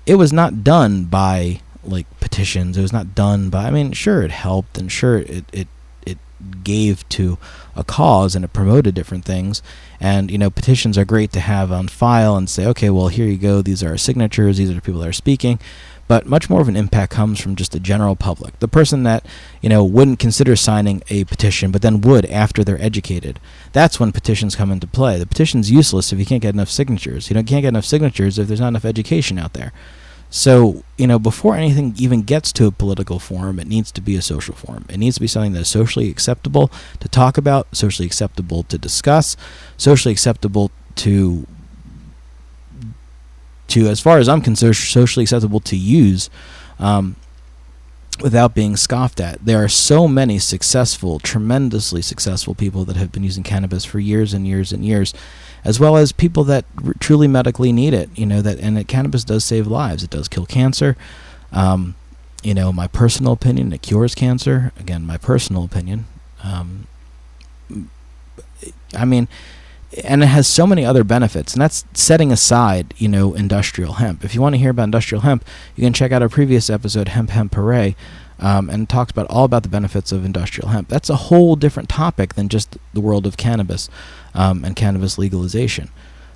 It 0.05 0.15
was 0.15 0.31
not 0.31 0.63
done 0.63 1.03
by 1.03 1.59
like 1.83 2.07
petitions. 2.21 2.77
It 2.77 2.81
was 2.81 2.93
not 2.93 3.13
done 3.13 3.49
by. 3.49 3.65
I 3.65 3.71
mean, 3.71 3.91
sure, 3.91 4.23
it 4.23 4.31
helped, 4.31 4.77
and 4.77 4.89
sure, 4.89 5.17
it 5.17 5.29
it 5.29 5.45
it 5.51 5.67
gave 6.63 7.08
to 7.10 7.38
a 7.75 7.84
cause 7.84 8.36
and 8.36 8.46
it 8.46 8.54
promoted 8.54 8.96
different 8.96 9.25
things. 9.25 9.62
And 10.00 10.30
you 10.30 10.38
know, 10.38 10.50
petitions 10.50 10.98
are 10.98 11.06
great 11.06 11.32
to 11.34 11.39
have 11.39 11.72
on 11.72 11.88
file 11.88 12.36
and 12.36 12.50
say, 12.50 12.65
okay, 12.68 12.89
well, 12.89 13.08
here 13.08 13.27
you 13.27 13.38
go. 13.38 13.62
These 13.62 13.84
are 13.84 13.89
our 13.89 13.98
signatures. 13.98 14.58
These 14.58 14.70
are 14.70 14.75
the 14.75 14.82
people 14.82 15.01
that 15.01 15.10
are 15.10 15.13
speaking. 15.13 15.60
But 16.08 16.27
much 16.27 16.50
more 16.50 16.62
of 16.62 16.68
an 16.68 16.75
impact 16.75 17.12
comes 17.12 17.39
from 17.39 17.56
just 17.56 17.72
the 17.72 17.80
general 17.80 18.15
public. 18.15 18.60
The 18.60 18.68
person 18.68 19.04
that 19.04 19.25
you 19.62 19.70
know 19.70 19.84
wouldn't 19.84 20.20
consider 20.20 20.56
signing 20.56 21.01
a 21.10 21.24
petition, 21.24 21.72
but 21.72 21.82
then 21.82 22.01
would 22.01 22.25
after 22.27 22.63
they're 22.63 22.82
educated. 22.82 23.39
That's 23.74 24.00
when 24.00 24.12
petitions 24.12 24.56
come 24.56 24.72
into 24.72 24.86
play. 24.86 25.18
The 25.18 25.25
petition's 25.25 25.72
useless 25.72 26.13
if 26.13 26.20
you 26.20 26.25
can't 26.25 26.44
get 26.44 26.54
enough 26.54 26.70
signatures. 26.70 27.30
You 27.30 27.34
know, 27.34 27.39
you 27.39 27.48
can't 27.48 27.63
get 27.63 27.70
enough 27.70 27.86
signatures 27.86 28.38
if 28.38 28.48
there's 28.48 28.60
not 28.60 28.70
enough 28.70 28.86
education 28.86 29.39
out 29.39 29.54
there. 29.54 29.74
So, 30.36 30.84
you 30.98 31.08
know, 31.08 31.18
before 31.18 31.56
anything 31.56 31.94
even 31.98 32.24
gets 32.24 32.51
to 32.51 32.65
a 32.68 32.72
political 32.72 33.20
forum, 33.20 33.58
it 33.58 33.68
needs 33.68 33.89
to 33.94 34.01
be 34.01 34.18
a 34.18 34.22
social 34.22 34.54
forum. 34.54 34.86
It 34.89 34.98
needs 34.98 35.15
to 35.15 35.22
be 35.22 35.27
something 35.27 35.54
that 35.54 35.62
is 35.62 35.70
socially 35.70 36.10
acceptable 36.10 36.70
to 37.00 37.08
talk 37.08 37.38
about, 37.38 37.74
socially 37.74 38.06
acceptable 38.06 38.63
to 38.63 38.77
discuss, 38.77 39.38
socially 39.77 40.12
acceptable 40.12 40.72
to 40.98 41.48
to 43.68 43.88
as 43.88 44.01
far 44.01 44.18
as 44.18 44.27
I'm 44.27 44.42
concerned, 44.42 44.75
socially 44.75 45.24
acceptable 45.24 45.62
to 45.62 45.77
use 45.77 46.30
um, 46.80 47.15
without 48.22 48.54
being 48.54 48.75
scoffed 48.75 49.22
at. 49.22 49.46
There 49.46 49.63
are 49.63 49.70
so 49.70 50.06
many 50.06 50.38
successful, 50.38 51.20
tremendously 51.20 52.01
successful 52.01 52.56
people 52.56 52.84
that 52.84 52.98
have 52.98 53.13
been 53.13 53.24
using 53.24 53.44
cannabis 53.44 53.86
for 53.86 54.00
years 54.00 54.34
and 54.34 54.46
years 54.46 54.74
and 54.74 54.84
years 54.84 55.13
as 55.65 55.80
well 55.80 55.97
as 55.97 56.12
people 56.12 56.43
that 56.45 56.63
r- 56.84 56.93
truly 56.99 57.28
medically 57.28 57.73
need 57.73 57.93
it. 57.93 58.10
You 58.15 58.25
know 58.25 58.41
that, 58.41 58.60
and 58.60 58.78
that 58.78 58.88
cannabis 58.88 59.23
does 59.23 59.43
save 59.43 59.67
lives. 59.67 60.04
It 60.04 60.12
does 60.12 60.28
kill 60.28 60.45
cancer. 60.45 60.95
Um, 61.51 61.95
you 62.43 62.54
know, 62.54 62.71
my 62.71 62.88
personal 62.88 63.34
opinion, 63.34 63.73
it 63.73 63.82
cures 63.82 64.13
cancer. 64.13 64.71
Again, 64.80 65.06
my 65.06 65.17
personal 65.17 65.63
opinion. 65.63 66.06
Um, 66.43 66.88
I 68.95 69.04
mean, 69.04 69.28
and 70.04 70.21
it 70.21 70.28
has 70.28 70.47
so 70.47 70.67
many 70.67 70.86
other 70.86 71.04
benefits, 71.04 71.54
and 71.54 71.62
that's 71.62 71.86
setting 71.93 72.32
aside, 72.32 72.93
you 72.97 73.08
know, 73.08 73.34
industrial 73.34 73.93
hemp. 73.93 74.23
If 74.23 74.36
you 74.36 74.41
want 74.41 74.54
to 74.54 74.60
hear 74.60 74.71
about 74.71 74.84
industrial 74.84 75.21
hemp, 75.21 75.43
you 75.75 75.84
can 75.84 75.93
check 75.93 76.12
out 76.12 76.21
our 76.21 76.30
previous 76.30 76.69
episode, 76.69 77.10
Hemp 77.10 77.32
Hemp 77.32 77.56
Hooray, 77.56 77.95
um, 78.39 78.69
and 78.69 78.89
talks 78.89 79.12
about 79.12 79.28
all 79.28 79.45
about 79.45 79.63
the 79.63 79.69
benefits 79.69 80.12
of 80.12 80.25
industrial 80.25 80.69
hemp. 80.69 80.89
That's 80.89 81.10
a 81.10 81.15
whole 81.15 81.56
different 81.56 81.89
topic 81.89 82.36
than 82.36 82.49
just 82.49 82.78
the 82.93 83.01
world 83.01 83.25
of 83.25 83.38
cannabis 83.38 83.89
um, 84.36 84.63
and 84.63 84.76
cannabis 84.76 85.17
legalization. 85.17 85.89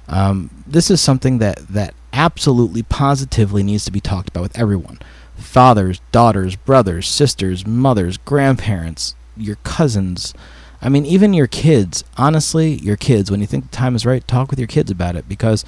Um, 0.08 0.50
this 0.66 0.90
is 0.90 1.00
something 1.00 1.38
that 1.38 1.60
that 1.68 1.94
absolutely 2.12 2.82
positively 2.82 3.62
needs 3.62 3.86
to 3.86 3.92
be 3.92 4.00
talked 4.00 4.30
about 4.30 4.42
with 4.42 4.58
everyone. 4.58 5.00
Fathers 5.36 6.02
daughters 6.12 6.56
brothers 6.56 7.08
sisters 7.08 7.66
mothers 7.66 8.18
grandparents 8.18 9.16
your 9.38 9.58
cousins. 9.58 10.34
I 10.82 10.90
mean 10.90 11.06
even 11.06 11.34
your 11.34 11.48
kids. 11.48 12.04
Honestly 12.18 12.74
your 12.76 12.98
kids. 12.98 13.30
When 13.30 13.40
you 13.40 13.46
think 13.46 13.70
the 13.70 13.78
time 13.78 13.96
is 13.96 14.06
right 14.06 14.28
talk 14.28 14.50
with 14.50 14.60
your 14.60 14.68
kids 14.68 14.90
about 14.90 15.16
it 15.16 15.30
because 15.30 15.64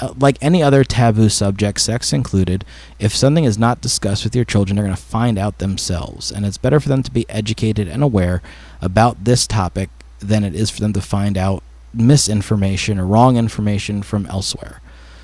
uh, 0.00 0.12
like 0.18 0.36
any 0.40 0.60
other 0.60 0.82
taboo 0.82 1.28
subject 1.28 1.80
sex 1.80 2.12
included 2.12 2.64
if 2.98 3.14
something 3.14 3.44
is 3.44 3.56
not 3.56 3.80
discussed 3.80 4.24
with 4.24 4.34
your 4.34 4.44
children 4.44 4.74
they're 4.74 4.84
going 4.84 4.96
to 4.96 5.00
find 5.00 5.38
out 5.38 5.58
themselves. 5.58 6.32
And 6.32 6.44
it's 6.44 6.58
better 6.58 6.80
for 6.80 6.88
them 6.88 7.04
to 7.04 7.12
be 7.12 7.28
educated 7.30 7.86
and 7.86 8.02
aware 8.02 8.42
about 8.82 9.24
this 9.24 9.46
topic 9.46 9.90
than 10.18 10.42
it 10.42 10.54
is 10.54 10.70
for 10.70 10.80
them 10.80 10.92
to 10.94 11.00
find 11.00 11.38
out 11.38 11.62
misinformation 11.94 12.98
or 12.98 13.06
wrong 13.06 13.36
information 13.36 14.02
from 14.02 14.26
elsewhere. 14.26 14.80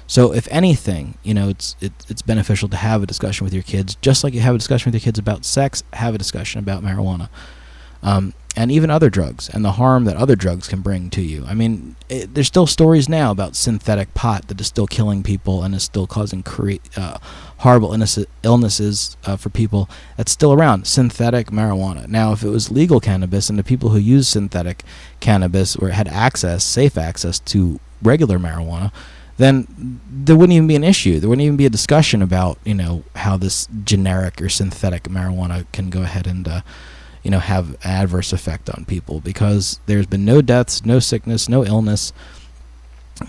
So 0.07 0.33
if 0.33 0.49
anything, 0.51 1.19
you 1.23 1.35
know, 1.35 1.49
it's 1.51 1.77
it, 1.81 1.93
it's 2.09 2.23
beneficial 2.23 2.69
to 2.71 2.77
have 2.77 3.03
a 3.03 3.07
discussion 3.07 3.45
with 3.45 3.55
your 3.55 3.63
kids, 3.63 3.97
just 3.97 4.25
like 4.25 4.35
you 4.35 4.41
have 4.41 4.55
a 4.55 4.59
discussion 4.59 4.91
with 4.91 5.01
your 5.01 5.07
kids 5.07 5.19
about 5.19 5.45
sex. 5.45 5.85
Have 5.93 6.15
a 6.15 6.19
discussion 6.19 6.59
about 6.59 6.83
marijuana, 6.83 7.29
um, 8.03 8.35
and 8.57 8.73
even 8.73 8.91
other 8.91 9.11
drugs 9.11 9.49
and 9.49 9.65
the 9.65 9.73
harm 9.73 10.05
that 10.05 10.17
other 10.17 10.35
drugs 10.35 10.67
can 10.67 10.81
bring 10.81 11.09
to 11.11 11.23
you. 11.23 11.45
I 11.47 11.55
mean, 11.55 11.95
it, 12.09 12.35
there's 12.35 12.49
still 12.49 12.67
stories 12.67 13.09
now 13.09 13.31
about 13.31 13.55
synthetic 13.55 14.13
pot 14.15 14.49
that 14.49 14.61
is 14.61 14.67
still 14.67 14.87
killing 14.87 15.23
people 15.23 15.63
and 15.63 15.75
is 15.75 15.85
still 15.85 16.07
causing 16.07 16.43
cre- 16.43 16.75
uh, 16.97 17.19
horrible 17.59 17.93
illness- 17.93 18.27
illnesses 18.43 19.17
uh, 19.25 19.37
for 19.37 19.51
people. 19.51 19.89
That's 20.17 20.33
still 20.33 20.53
around. 20.53 20.87
Synthetic 20.87 21.49
marijuana. 21.49 22.09
Now, 22.09 22.33
if 22.33 22.43
it 22.43 22.49
was 22.49 22.71
legal 22.71 22.99
cannabis 22.99 23.49
and 23.49 23.59
the 23.59 23.65
people 23.65 23.91
who 23.91 23.99
use 23.99 24.27
synthetic 24.27 24.83
cannabis 25.21 25.77
or 25.77 25.91
had 25.91 26.09
access, 26.09 26.65
safe 26.65 26.99
access 26.99 27.39
to 27.41 27.79
regular 28.03 28.39
marijuana, 28.39 28.91
then 29.37 30.01
there 30.11 30.37
wouldn't 30.37 30.55
even 30.55 30.67
be 30.67 30.77
an 30.77 30.85
issue. 30.85 31.19
There 31.19 31.29
wouldn't 31.29 31.45
even 31.45 31.57
be 31.57 31.67
a 31.67 31.71
discussion 31.71 32.21
about 32.21 32.59
you 32.65 32.75
know 32.75 33.05
how 33.17 33.39
this 33.39 33.69
generic 33.85 34.43
or 34.43 34.51
synthetic 34.51 35.05
marijuana 35.05 35.65
can 35.73 35.89
go 35.89 36.03
ahead 36.03 36.27
and 36.27 36.47
uh, 36.47 36.61
you 37.23 37.31
know 37.31 37.39
have 37.39 37.77
adverse 37.85 38.33
effect 38.33 38.71
on 38.71 38.85
people 38.85 39.21
because 39.21 39.81
there's 39.87 40.07
been 40.07 40.25
no 40.25 40.43
deaths, 40.43 40.85
no 40.85 40.99
sickness, 40.99 41.49
no 41.49 41.65
illness. 41.65 42.13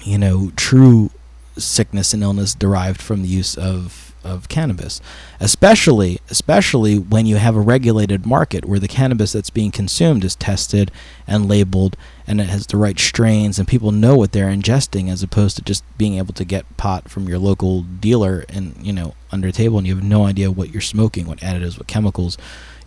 You 0.04 0.17
know, 0.17 0.51
true 0.56 1.12
sickness 1.58 2.13
and 2.13 2.23
illness 2.23 2.56
derived 2.56 3.01
from 3.01 3.21
the 3.21 3.27
use 3.27 3.58
of 3.58 4.12
of 4.23 4.47
cannabis, 4.47 5.01
especially 5.39 6.19
especially 6.30 6.99
when 6.99 7.25
you 7.25 7.38
have 7.38 7.56
a 7.56 7.62
regulated 7.62 8.25
market 8.25 8.65
where 8.65 8.80
the 8.80 8.88
cannabis 8.88 9.32
that's 9.32 9.49
being 9.49 9.71
consumed 9.71 10.23
is 10.23 10.36
tested 10.36 10.91
and 11.27 11.47
labeled 11.47 11.97
and 12.27 12.39
it 12.39 12.47
has 12.47 12.67
the 12.67 12.77
right 12.77 12.99
strains 12.99 13.58
and 13.58 13.67
people 13.67 13.91
know 13.91 14.15
what 14.15 14.32
they're 14.32 14.49
ingesting 14.49 15.10
as 15.10 15.23
opposed 15.23 15.56
to 15.56 15.63
just 15.63 15.84
being 15.97 16.17
able 16.17 16.34
to 16.34 16.45
get 16.45 16.77
pot 16.77 17.10
from 17.10 17.27
your 17.27 17.39
local 17.39 17.82
dealer 17.82 18.45
and 18.47 18.75
you 18.86 18.93
know 18.93 19.15
under 19.32 19.47
the 19.47 19.54
table 19.54 19.77
and 19.77 19.88
you 19.88 19.95
have 19.95 20.04
no 20.04 20.25
idea 20.25 20.51
what 20.51 20.69
you're 20.69 20.82
smoking, 20.82 21.25
what 21.25 21.39
additives, 21.39 21.77
what 21.77 21.88
chemicals, 21.88 22.38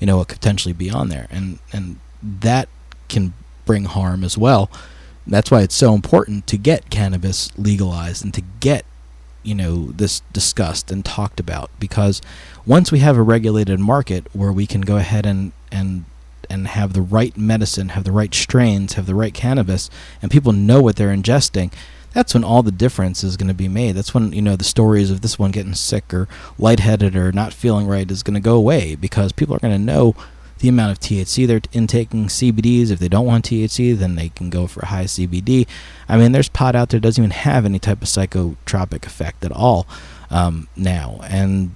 you 0.00 0.06
know, 0.06 0.18
what 0.18 0.28
could 0.28 0.38
potentially 0.38 0.72
be 0.72 0.90
on 0.90 1.08
there 1.08 1.26
and 1.30 1.58
and 1.72 1.98
that 2.22 2.68
can 3.08 3.34
bring 3.64 3.84
harm 3.84 4.24
as 4.24 4.36
well. 4.36 4.70
That's 5.26 5.50
why 5.50 5.62
it's 5.62 5.74
so 5.74 5.94
important 5.94 6.46
to 6.48 6.58
get 6.58 6.90
cannabis 6.90 7.50
legalized 7.56 8.24
and 8.24 8.34
to 8.34 8.42
get 8.60 8.84
you 9.42 9.54
know 9.54 9.86
this 9.86 10.20
discussed 10.32 10.90
and 10.90 11.04
talked 11.04 11.38
about 11.38 11.70
because 11.78 12.22
once 12.66 12.90
we 12.90 13.00
have 13.00 13.16
a 13.16 13.22
regulated 13.22 13.78
market 13.78 14.26
where 14.32 14.50
we 14.52 14.66
can 14.66 14.80
go 14.80 14.96
ahead 14.96 15.26
and 15.26 15.52
and 15.70 16.04
and 16.50 16.68
have 16.68 16.92
the 16.92 17.02
right 17.02 17.36
medicine, 17.36 17.90
have 17.90 18.04
the 18.04 18.12
right 18.12 18.34
strains, 18.34 18.94
have 18.94 19.06
the 19.06 19.14
right 19.14 19.32
cannabis, 19.32 19.88
and 20.20 20.30
people 20.30 20.52
know 20.52 20.82
what 20.82 20.96
they're 20.96 21.14
ingesting, 21.14 21.72
that's 22.14 22.32
when 22.32 22.44
all 22.44 22.62
the 22.62 22.72
difference 22.72 23.22
is 23.22 23.36
going 23.36 23.48
to 23.48 23.54
be 23.54 23.68
made. 23.68 23.92
That's 23.92 24.14
when 24.14 24.32
you 24.32 24.40
know 24.40 24.56
the 24.56 24.64
stories 24.64 25.10
of 25.10 25.20
this 25.20 25.38
one 25.38 25.50
getting 25.50 25.74
sick 25.74 26.14
or 26.14 26.28
lightheaded 26.58 27.16
or 27.16 27.32
not 27.32 27.52
feeling 27.52 27.86
right 27.86 28.10
is 28.10 28.22
going 28.22 28.34
to 28.34 28.40
go 28.40 28.54
away 28.54 28.94
because 28.94 29.32
people 29.32 29.54
are 29.54 29.60
going 29.60 29.76
to 29.76 29.84
know 29.84 30.14
the 30.60 30.68
amount 30.68 30.92
of 30.92 31.00
THC 31.00 31.46
they're 31.46 31.60
intaking. 31.72 32.28
CBDs, 32.28 32.90
if 32.90 32.98
they 32.98 33.08
don't 33.08 33.26
want 33.26 33.44
THC, 33.44 33.96
then 33.96 34.14
they 34.14 34.30
can 34.30 34.48
go 34.48 34.66
for 34.66 34.86
high 34.86 35.04
CBD. 35.04 35.66
I 36.08 36.16
mean, 36.16 36.32
there's 36.32 36.48
pot 36.48 36.76
out 36.76 36.88
there 36.88 37.00
that 37.00 37.06
doesn't 37.06 37.22
even 37.22 37.32
have 37.32 37.64
any 37.64 37.78
type 37.78 38.00
of 38.00 38.08
psychotropic 38.08 39.04
effect 39.04 39.44
at 39.44 39.52
all 39.52 39.86
um, 40.30 40.68
now, 40.76 41.20
and 41.24 41.74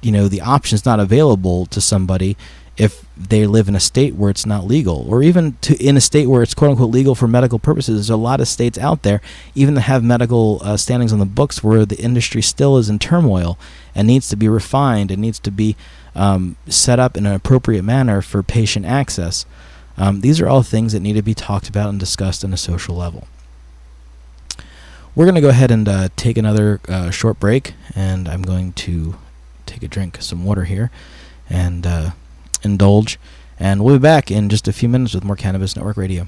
you 0.00 0.10
know 0.10 0.28
the 0.28 0.40
option's 0.40 0.84
not 0.84 0.98
available 0.98 1.66
to 1.66 1.80
somebody 1.80 2.36
if 2.76 3.04
they 3.16 3.46
live 3.46 3.68
in 3.68 3.76
a 3.76 3.80
state 3.80 4.16
where 4.16 4.30
it's 4.30 4.44
not 4.44 4.64
legal 4.64 5.06
or 5.08 5.22
even 5.22 5.56
to 5.60 5.76
in 5.76 5.96
a 5.96 6.00
state 6.00 6.26
where 6.26 6.42
it's 6.42 6.54
quote 6.54 6.72
unquote 6.72 6.90
legal 6.90 7.14
for 7.14 7.28
medical 7.28 7.58
purposes. 7.58 7.96
There's 7.96 8.10
a 8.10 8.16
lot 8.16 8.40
of 8.40 8.48
states 8.48 8.78
out 8.78 9.02
there 9.02 9.20
even 9.54 9.74
that 9.74 9.82
have 9.82 10.02
medical 10.02 10.60
uh, 10.62 10.76
standings 10.76 11.12
on 11.12 11.20
the 11.20 11.24
books 11.24 11.62
where 11.62 11.86
the 11.86 11.98
industry 11.98 12.42
still 12.42 12.76
is 12.76 12.88
in 12.88 12.98
turmoil 12.98 13.56
and 13.94 14.08
needs 14.08 14.28
to 14.30 14.36
be 14.36 14.48
refined 14.48 15.10
and 15.10 15.22
needs 15.22 15.38
to 15.40 15.50
be 15.52 15.76
um, 16.16 16.56
set 16.66 16.98
up 16.98 17.16
in 17.16 17.26
an 17.26 17.34
appropriate 17.34 17.82
manner 17.82 18.20
for 18.20 18.42
patient 18.42 18.86
access. 18.86 19.46
Um, 19.96 20.20
these 20.22 20.40
are 20.40 20.48
all 20.48 20.64
things 20.64 20.92
that 20.92 21.00
need 21.00 21.12
to 21.12 21.22
be 21.22 21.34
talked 21.34 21.68
about 21.68 21.90
and 21.90 22.00
discussed 22.00 22.44
on 22.44 22.52
a 22.52 22.56
social 22.56 22.96
level. 22.96 23.28
We're 25.14 25.26
going 25.26 25.36
to 25.36 25.40
go 25.40 25.50
ahead 25.50 25.70
and 25.70 25.88
uh, 25.88 26.08
take 26.16 26.36
another 26.36 26.80
uh, 26.88 27.10
short 27.10 27.38
break 27.38 27.74
and 27.94 28.28
i'm 28.28 28.42
going 28.42 28.72
to 28.72 29.16
take 29.66 29.82
a 29.82 29.88
drink 29.88 30.18
some 30.20 30.44
water 30.44 30.64
here 30.64 30.90
and 31.48 31.86
uh, 31.86 32.10
indulge. 32.64 33.18
And 33.58 33.84
we'll 33.84 33.96
be 33.96 34.02
back 34.02 34.30
in 34.30 34.48
just 34.48 34.66
a 34.68 34.72
few 34.72 34.88
minutes 34.88 35.14
with 35.14 35.24
more 35.24 35.36
Cannabis 35.36 35.76
Network 35.76 35.96
Radio. 35.96 36.26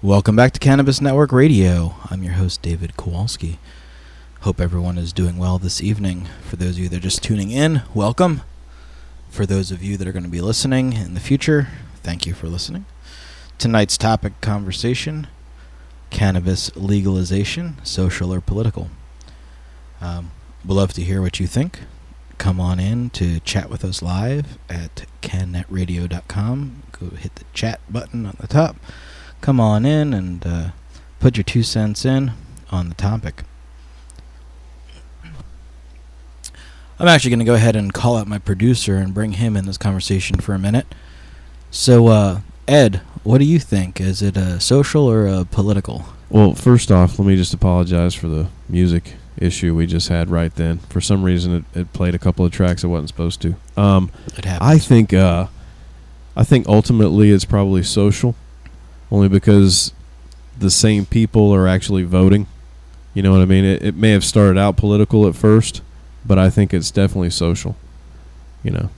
Welcome 0.00 0.36
back 0.36 0.52
to 0.52 0.60
Cannabis 0.60 1.00
Network 1.00 1.32
Radio. 1.32 1.96
I'm 2.08 2.22
your 2.22 2.34
host, 2.34 2.62
David 2.62 2.96
Kowalski. 2.96 3.58
Hope 4.42 4.60
everyone 4.60 4.96
is 4.96 5.12
doing 5.12 5.36
well 5.36 5.58
this 5.58 5.82
evening. 5.82 6.28
For 6.42 6.56
those 6.56 6.76
of 6.76 6.78
you 6.78 6.88
that 6.88 6.98
are 6.98 7.00
just 7.00 7.22
tuning 7.22 7.50
in, 7.50 7.82
welcome. 7.92 8.42
For 9.28 9.46
those 9.46 9.70
of 9.70 9.82
you 9.82 9.96
that 9.96 10.08
are 10.08 10.12
going 10.12 10.24
to 10.24 10.28
be 10.28 10.40
listening 10.40 10.92
in 10.94 11.14
the 11.14 11.20
future, 11.20 11.68
thank 12.02 12.26
you 12.26 12.34
for 12.34 12.48
listening. 12.48 12.86
Tonight's 13.58 13.96
topic 13.96 14.40
conversation 14.40 15.26
cannabis 16.10 16.74
legalization, 16.76 17.76
social 17.84 18.32
or 18.32 18.40
political. 18.40 18.90
Um, 20.00 20.30
we'd 20.64 20.74
love 20.74 20.92
to 20.94 21.02
hear 21.02 21.20
what 21.20 21.40
you 21.40 21.46
think. 21.46 21.80
Come 22.38 22.60
on 22.60 22.78
in 22.78 23.10
to 23.10 23.40
chat 23.40 23.68
with 23.68 23.84
us 23.84 24.00
live 24.00 24.58
at 24.68 25.06
cannetradio.com. 25.22 26.82
Go 26.92 27.10
hit 27.16 27.34
the 27.34 27.44
chat 27.52 27.80
button 27.90 28.26
on 28.26 28.36
the 28.38 28.46
top. 28.46 28.76
Come 29.40 29.60
on 29.60 29.84
in 29.84 30.14
and 30.14 30.46
uh, 30.46 30.70
put 31.18 31.36
your 31.36 31.44
two 31.44 31.62
cents 31.62 32.04
in 32.04 32.32
on 32.70 32.88
the 32.88 32.94
topic. 32.94 33.42
I'm 37.00 37.06
actually 37.08 37.30
going 37.30 37.38
to 37.40 37.44
go 37.44 37.54
ahead 37.54 37.76
and 37.76 37.92
call 37.92 38.16
out 38.16 38.26
my 38.26 38.38
producer 38.38 38.96
and 38.96 39.14
bring 39.14 39.32
him 39.32 39.56
in 39.56 39.66
this 39.66 39.78
conversation 39.78 40.40
for 40.40 40.54
a 40.54 40.58
minute. 40.58 40.86
So, 41.70 42.08
uh, 42.08 42.40
Ed, 42.66 43.02
what 43.22 43.38
do 43.38 43.44
you 43.44 43.58
think? 43.58 44.00
Is 44.00 44.20
it 44.20 44.36
a 44.36 44.58
social 44.58 45.06
or 45.06 45.26
a 45.26 45.44
political? 45.44 46.06
Well, 46.28 46.54
first 46.54 46.90
off, 46.90 47.18
let 47.18 47.26
me 47.26 47.36
just 47.36 47.54
apologize 47.54 48.14
for 48.14 48.26
the 48.28 48.48
music 48.68 49.14
issue 49.36 49.74
we 49.74 49.86
just 49.86 50.08
had 50.08 50.28
right 50.28 50.52
then. 50.56 50.78
For 50.90 51.00
some 51.00 51.22
reason, 51.22 51.54
it, 51.74 51.80
it 51.80 51.92
played 51.92 52.14
a 52.14 52.18
couple 52.18 52.44
of 52.44 52.50
tracks 52.52 52.82
it 52.82 52.88
wasn't 52.88 53.08
supposed 53.08 53.40
to. 53.42 53.54
Um, 53.76 54.10
It 54.36 54.44
happens. 54.44 54.68
I 54.70 54.78
think, 54.78 55.14
uh, 55.14 55.46
I 56.36 56.44
think 56.44 56.66
ultimately 56.66 57.30
it's 57.30 57.44
probably 57.44 57.82
social, 57.84 58.34
only 59.10 59.28
because 59.28 59.92
the 60.58 60.70
same 60.70 61.06
people 61.06 61.54
are 61.54 61.68
actually 61.68 62.02
voting. 62.02 62.46
You 63.14 63.22
know 63.22 63.30
what 63.30 63.40
I 63.40 63.44
mean? 63.46 63.64
It, 63.64 63.82
it 63.82 63.94
may 63.94 64.10
have 64.10 64.24
started 64.24 64.58
out 64.58 64.76
political 64.76 65.26
at 65.28 65.36
first, 65.36 65.80
but 66.28 66.38
I 66.38 66.50
think 66.50 66.72
it's 66.72 66.90
definitely 66.92 67.30
social. 67.30 67.74
You 68.62 68.70
know, 68.72 68.90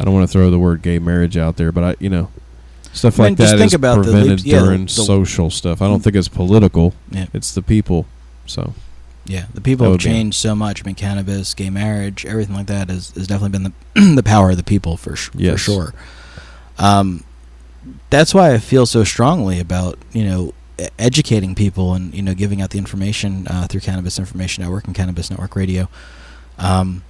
I 0.00 0.04
don't 0.04 0.14
want 0.14 0.26
to 0.28 0.32
throw 0.32 0.50
the 0.50 0.58
word 0.58 0.80
gay 0.82 0.98
marriage 0.98 1.36
out 1.36 1.56
there, 1.56 1.72
but 1.72 1.84
I, 1.84 1.96
you 1.98 2.08
know, 2.08 2.30
stuff 2.92 3.18
I 3.20 3.24
mean, 3.24 3.32
like 3.32 3.38
that 3.38 3.58
think 3.58 3.66
is 3.68 3.74
about 3.74 3.96
the 3.96 4.02
prevented 4.04 4.30
leaps- 4.30 4.44
yeah, 4.44 4.60
the- 4.60 4.64
during 4.66 4.82
the- 4.84 4.90
social 4.90 5.50
stuff. 5.50 5.82
I 5.82 5.88
don't 5.88 6.00
think 6.00 6.16
it's 6.16 6.28
political. 6.28 6.94
Yeah. 7.10 7.26
It's 7.34 7.52
the 7.54 7.62
people. 7.62 8.06
So 8.46 8.72
Yeah, 9.26 9.46
the 9.54 9.60
people 9.60 9.90
have 9.90 10.00
changed 10.00 10.36
so 10.38 10.54
much. 10.54 10.82
I 10.82 10.86
mean, 10.86 10.94
cannabis, 10.94 11.54
gay 11.54 11.70
marriage, 11.70 12.24
everything 12.26 12.54
like 12.56 12.66
that 12.66 12.88
has, 12.90 13.10
has 13.10 13.26
definitely 13.26 13.58
been 13.58 13.72
the 13.94 14.14
the 14.16 14.22
power 14.22 14.50
of 14.50 14.56
the 14.56 14.62
people 14.64 14.96
for 14.96 15.14
sh- 15.16 15.30
for 15.30 15.58
sure. 15.58 15.94
Um, 16.78 17.24
that's 18.10 18.32
why 18.34 18.52
I 18.52 18.58
feel 18.58 18.86
so 18.86 19.04
strongly 19.04 19.58
about 19.60 19.98
you 20.12 20.24
know 20.24 20.52
educating 20.98 21.54
people 21.54 21.94
and 21.94 22.12
you 22.14 22.22
know 22.22 22.34
giving 22.34 22.60
out 22.60 22.70
the 22.70 22.78
information 22.78 23.46
uh, 23.48 23.66
through 23.68 23.80
Cannabis 23.80 24.18
Information 24.18 24.62
Network 24.64 24.86
and 24.86 24.94
Cannabis 24.94 25.30
Network 25.30 25.54
Radio 25.56 25.88
um, 26.58 27.02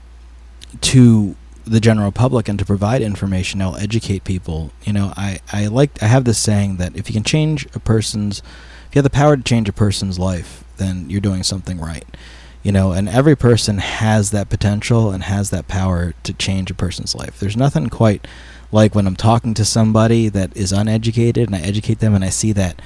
to 0.80 1.36
the 1.64 1.80
general 1.80 2.10
public 2.10 2.48
and 2.48 2.58
to 2.58 2.64
provide 2.64 3.02
information 3.02 3.60
that 3.60 3.66
will 3.66 3.76
educate 3.76 4.24
people. 4.24 4.72
You 4.84 4.92
know, 4.92 5.12
I 5.16 5.40
I 5.52 5.66
like 5.68 6.02
I 6.02 6.06
have 6.06 6.24
this 6.24 6.38
saying 6.38 6.76
that 6.76 6.96
if 6.96 7.08
you 7.08 7.14
can 7.14 7.24
change 7.24 7.66
a 7.74 7.80
person's 7.80 8.40
if 8.88 8.96
you 8.96 8.98
have 8.98 9.04
the 9.04 9.10
power 9.10 9.36
to 9.36 9.42
change 9.42 9.68
a 9.68 9.72
person's 9.72 10.18
life, 10.18 10.64
then 10.76 11.08
you're 11.08 11.20
doing 11.20 11.42
something 11.42 11.80
right. 11.80 12.04
You 12.62 12.72
know, 12.72 12.92
and 12.92 13.08
every 13.08 13.36
person 13.36 13.78
has 13.78 14.30
that 14.30 14.48
potential 14.48 15.10
and 15.10 15.24
has 15.24 15.50
that 15.50 15.66
power 15.66 16.14
to 16.22 16.32
change 16.32 16.70
a 16.70 16.74
person's 16.74 17.14
life. 17.14 17.40
There's 17.40 17.56
nothing 17.56 17.88
quite 17.88 18.26
like 18.70 18.94
when 18.94 19.06
I'm 19.06 19.16
talking 19.16 19.54
to 19.54 19.64
somebody 19.64 20.28
that 20.28 20.56
is 20.56 20.72
uneducated 20.72 21.48
and 21.48 21.56
I 21.56 21.60
educate 21.60 21.98
them 21.98 22.14
and 22.14 22.24
I 22.24 22.30
see 22.30 22.52
that 22.52 22.80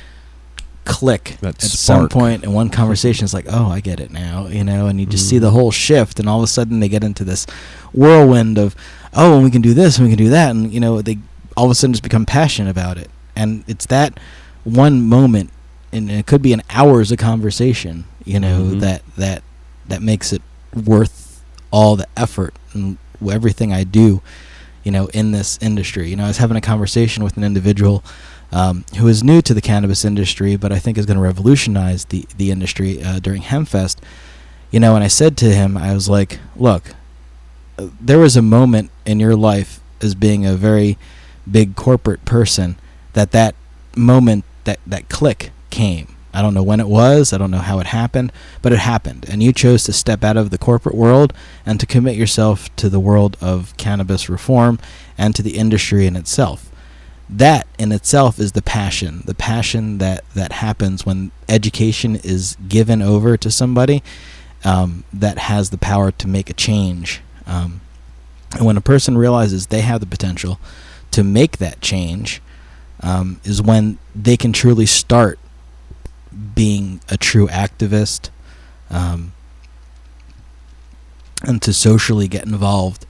click 0.87 1.37
That 1.43 1.57
at 1.57 1.63
some 1.63 2.09
spark. 2.09 2.11
point 2.13 2.45
in 2.45 2.53
one 2.53 2.71
conversation 2.71 3.25
it's 3.25 3.35
like 3.35 3.47
oh 3.49 3.67
i 3.71 3.81
get 3.81 4.01
it 4.01 4.11
now 4.13 4.47
you 4.47 4.65
know 4.65 4.87
and 4.87 4.99
you 5.01 5.05
just 5.07 5.29
see 5.29 5.37
Mhm. 5.37 5.41
the 5.43 5.51
whole 5.51 5.71
shift 5.71 6.19
and 6.21 6.29
all 6.29 6.39
of 6.39 6.45
a 6.45 6.47
sudden 6.47 6.81
they 6.81 6.89
get 6.89 7.03
into 7.05 7.25
this 7.25 7.45
whirlwind 7.93 8.57
of 8.59 8.75
oh 9.13 9.35
and 9.37 9.45
we 9.45 9.51
can 9.51 9.63
do 9.63 9.75
this 9.75 9.99
and 9.99 10.07
we 10.07 10.15
can 10.15 10.25
do 10.25 10.31
that 10.31 10.51
and 10.51 10.73
you 10.73 10.81
know 10.81 11.03
they 11.03 11.19
all 11.57 11.65
of 11.67 11.71
a 11.71 11.75
sudden 11.75 11.93
just 11.93 12.03
become 12.03 12.25
passionate 12.25 12.71
about 12.71 12.97
it 12.99 13.11
and 13.35 13.65
it's 13.67 13.87
that 13.87 14.19
one 14.65 15.03
moment 15.03 15.51
and 15.93 16.11
it 16.11 16.27
could 16.27 16.43
be 16.43 16.53
an 16.53 16.63
hours 16.71 17.11
of 17.13 17.19
conversation 17.19 18.05
you 18.25 18.39
know 18.41 18.63
Mhm. 18.75 18.81
that 18.81 19.03
that 19.17 19.43
that 19.89 20.03
makes 20.03 20.33
it 20.33 20.43
worth 20.75 21.43
all 21.71 21.97
the 21.97 22.07
effort 22.17 22.55
and 22.75 22.97
everything 23.31 23.73
i 23.73 23.83
do 23.85 24.21
you 24.87 24.93
know 24.93 25.07
in 25.09 25.33
this 25.33 25.59
industry 25.61 26.09
you 26.09 26.17
know 26.17 26.25
i 26.25 26.29
was 26.29 26.39
having 26.39 26.57
a 26.57 26.63
conversation 26.63 27.23
with 27.23 27.37
an 27.37 27.45
individual 27.45 28.03
um, 28.53 28.85
who 28.99 29.09
is 29.09 29.25
new 29.25 29.43
to 29.43 29.55
the 29.55 29.61
cannabis 29.61 30.05
industry, 30.05 30.57
but 30.57 30.73
I 30.73 30.79
think 30.79 30.99
is 30.99 31.07
going 31.07 31.17
to 31.17 31.23
revolutionize 31.23 32.07
the 32.07 32.27
the 32.37 32.51
industry 32.51 33.03
uh, 33.03 33.19
during 33.19 33.43
Hempfest. 33.43 33.99
You 34.71 34.81
know, 34.81 34.95
and 34.95 35.05
I 35.05 35.09
said 35.09 35.37
to 35.39 35.47
him, 35.47 35.77
I 35.77 35.95
was 35.95 36.09
like, 36.09 36.39
"Look, 36.57 36.95
there 38.01 38.19
was 38.19 38.37
a 38.37 38.43
moment 38.43 38.91
in 39.05 39.21
your 39.21 39.37
life 39.37 39.81
as 40.01 40.15
being 40.15 40.47
a 40.47 40.55
very 40.55 40.99
big 41.51 41.77
corporate 41.77 42.25
person 42.25 42.77
that 43.13 43.33
that 43.33 43.55
moment 43.97 44.45
that 44.65 44.81
that 44.87 45.09
click 45.09 45.51
came. 45.71 46.16
I 46.37 46.43
don't 46.43 46.53
know 46.53 46.63
when 46.63 46.81
it 46.81 46.89
was, 46.89 47.33
I 47.33 47.39
don't 47.39 47.51
know 47.51 47.59
how 47.59 47.79
it 47.81 47.87
happened, 47.87 48.31
but 48.61 48.73
it 48.73 48.79
happened, 48.79 49.25
and 49.27 49.43
you 49.43 49.55
chose 49.55 49.85
to 49.85 49.93
step 49.93 50.23
out 50.23 50.37
of 50.37 50.51
the 50.51 50.59
corporate 50.59 50.95
world 50.95 51.33
and 51.65 51.81
to 51.81 51.87
commit 51.87 52.15
yourself 52.15 52.75
to 52.77 52.91
the 52.91 53.01
world 53.01 53.39
of 53.41 53.75
cannabis 53.79 54.29
reform 54.29 54.79
and 55.17 55.35
to 55.35 55.43
the 55.43 55.57
industry 55.57 56.07
in 56.07 56.15
itself." 56.15 56.71
that 57.29 57.67
in 57.79 57.91
itself 57.91 58.39
is 58.39 58.53
the 58.53 58.63
passion 58.63 59.23
the 59.25 59.35
passion 59.35 59.99
that 59.99 60.25
that 60.35 60.53
happens 60.53 61.05
when 61.05 61.31
education 61.49 62.17
is 62.17 62.57
given 62.69 63.03
over 63.03 63.37
to 63.37 63.51
somebody 63.51 64.03
um, 64.65 65.05
that 65.13 65.39
has 65.39 65.71
the 65.71 65.79
power 65.79 66.13
to 66.13 66.29
make 66.29 66.49
a 66.49 66.53
change 66.53 67.21
um, 67.47 67.81
and 68.53 68.65
when 68.65 68.77
a 68.77 68.81
person 68.81 69.19
realizes 69.19 69.67
they 69.67 69.81
have 69.81 70.01
the 70.01 70.07
potential 70.07 70.61
to 71.11 71.25
make 71.25 71.59
that 71.59 71.81
change 71.81 72.41
um, 73.01 73.41
is 73.45 73.61
when 73.61 73.99
they 74.15 74.37
can 74.37 74.53
truly 74.53 74.87
start 74.87 75.39
being 76.55 77.01
a 77.09 77.17
true 77.17 77.47
activist 77.49 78.31
um, 78.91 79.33
and 81.43 81.61
to 81.63 81.73
socially 81.73 82.29
get 82.29 82.45
involved 82.45 83.07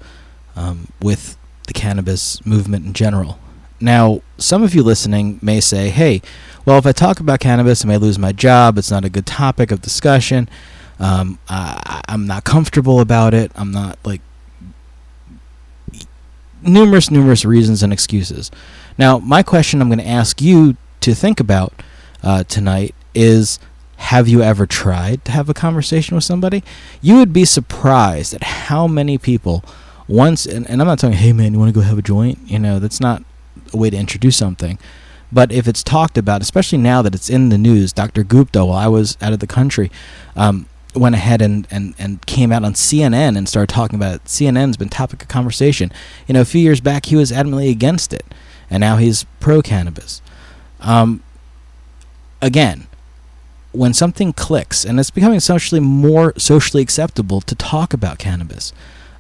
um, 0.55 0.89
with 1.01 1.37
the 1.67 1.73
cannabis 1.73 2.45
movement 2.47 2.87
in 2.87 2.93
general 2.93 3.39
now, 3.81 4.23
some 4.39 4.63
of 4.63 4.75
you 4.75 4.83
listening 4.83 5.39
may 5.43 5.61
say, 5.61 5.91
hey, 5.91 6.23
well, 6.65 6.79
if 6.79 6.87
I 6.87 6.93
talk 6.93 7.21
about 7.21 7.41
cannabis, 7.41 7.85
I 7.85 7.89
may 7.89 7.99
lose 7.99 8.19
my 8.19 8.33
job. 8.33 8.79
It's 8.79 8.91
not 8.91 9.05
a 9.05 9.11
good 9.11 9.27
topic 9.27 9.71
of 9.71 9.83
discussion. 9.83 10.49
Um, 10.99 11.39
I, 11.49 12.01
I'm 12.09 12.27
not 12.27 12.45
comfortable 12.45 13.01
about 13.01 13.35
it. 13.35 13.53
I'm 13.55 13.71
not, 13.71 13.99
like, 14.05 14.23
numerous, 16.63 17.11
numerous 17.11 17.45
reasons 17.45 17.83
and 17.83 17.93
excuses. 17.93 18.51
Now, 18.97 19.19
my 19.19 19.43
question 19.43 19.83
I'm 19.83 19.89
going 19.89 19.99
to 19.99 20.09
ask 20.09 20.41
you 20.41 20.77
to 21.01 21.15
think 21.15 21.39
about 21.39 21.75
uh, 22.23 22.45
tonight 22.45 22.95
is 23.17 23.59
have 23.97 24.29
you 24.29 24.43
ever 24.43 24.67
tried 24.67 25.25
to 25.25 25.33
have 25.33 25.49
a 25.49 25.55
conversation 25.55 26.15
with 26.15 26.25
somebody? 26.25 26.63
You 27.01 27.17
would 27.17 27.33
be 27.33 27.45
surprised 27.45 28.35
at 28.35 28.43
how 28.43 28.87
many 28.87 29.19
people 29.19 29.65
once, 30.07 30.47
and, 30.47 30.69
and 30.69 30.81
I'm 30.81 30.87
not 30.87 30.99
talking, 30.99 31.17
hey 31.17 31.33
man, 31.33 31.53
you 31.53 31.59
want 31.59 31.71
to 31.71 31.75
go 31.75 31.81
have 31.81 31.99
a 31.99 32.03
joint? 32.03 32.39
You 32.45 32.59
know, 32.59 32.79
that's 32.79 33.01
not 33.01 33.25
a 33.73 33.77
way 33.77 33.91
to 33.91 33.97
introduce 33.97 34.37
something. 34.37 34.79
But 35.33 35.51
if 35.51 35.67
it's 35.67 35.83
talked 35.83 36.17
about, 36.17 36.43
especially 36.43 36.79
now 36.79 37.03
that 37.03 37.15
it's 37.15 37.29
in 37.29 37.49
the 37.49 37.59
news, 37.59 37.93
Dr. 37.93 38.23
Gupta, 38.23 38.65
while 38.65 38.77
I 38.77 38.87
was 38.87 39.19
out 39.21 39.33
of 39.33 39.41
the 39.41 39.47
country, 39.47 39.91
um, 40.37 40.67
went 40.95 41.15
ahead 41.15 41.43
and, 41.43 41.67
and, 41.71 41.95
and 41.99 42.25
came 42.27 42.53
out 42.53 42.65
on 42.65 42.75
CNN 42.75 43.37
and 43.37 43.49
started 43.49 43.73
talking 43.75 43.97
about 43.97 44.15
it. 44.15 44.25
CNN's 44.25 44.77
been 44.77 44.89
topic 44.89 45.23
of 45.23 45.29
conversation. 45.29 45.91
You 46.29 46.35
know, 46.35 46.43
a 46.43 46.45
few 46.45 46.61
years 46.61 46.81
back 46.81 47.07
he 47.07 47.17
was 47.17 47.33
adamantly 47.33 47.71
against 47.71 48.13
it, 48.13 48.25
and 48.71 48.81
now 48.81 48.97
he's 48.97 49.25
pro 49.41 49.63
cannabis. 49.63 50.23
Um, 50.81 51.23
again, 52.41 52.87
when 53.77 53.93
something 53.93 54.33
clicks 54.33 54.85
and 54.85 54.99
it's 54.99 55.11
becoming 55.11 55.41
socially 55.41 55.81
more 55.81 56.33
socially 56.39 56.83
acceptable 56.83 57.41
to 57.43 57.55
talk 57.55 57.93
about 57.93 58.19
cannabis, 58.19 58.73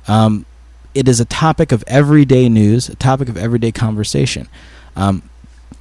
um, 0.09 0.47
it 0.95 1.09
is 1.09 1.21
a 1.21 1.25
topic 1.27 1.73
of 1.73 1.85
everyday 1.87 2.49
news, 2.49 2.88
a 2.88 2.97
topic 2.97 3.29
of 3.29 3.37
everyday 3.37 3.71
conversation. 3.71 4.49
Um, 4.97 5.23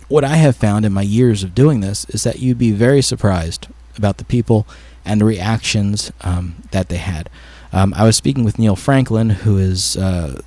what 0.08 0.24
I 0.24 0.36
have 0.36 0.56
found 0.56 0.86
in 0.86 0.94
my 0.94 1.02
years 1.02 1.44
of 1.44 1.56
doing 1.56 1.80
this 1.80 2.06
is 2.10 2.24
that 2.24 2.40
you'd 2.40 2.60
be 2.60 2.72
very 2.72 3.02
surprised 3.02 3.68
about 3.98 4.18
the 4.18 4.26
people 4.26 4.68
and 5.06 5.22
the 5.22 5.26
reactions 5.26 6.12
um, 6.22 6.56
that 6.72 6.90
they 6.90 6.98
had. 6.98 7.30
Um, 7.72 7.94
I 7.96 8.04
was 8.04 8.16
speaking 8.16 8.44
with 8.44 8.60
Neil 8.60 8.76
Franklin, 8.76 9.30
who 9.30 9.58
is 9.58 9.98
uh, 9.98 10.42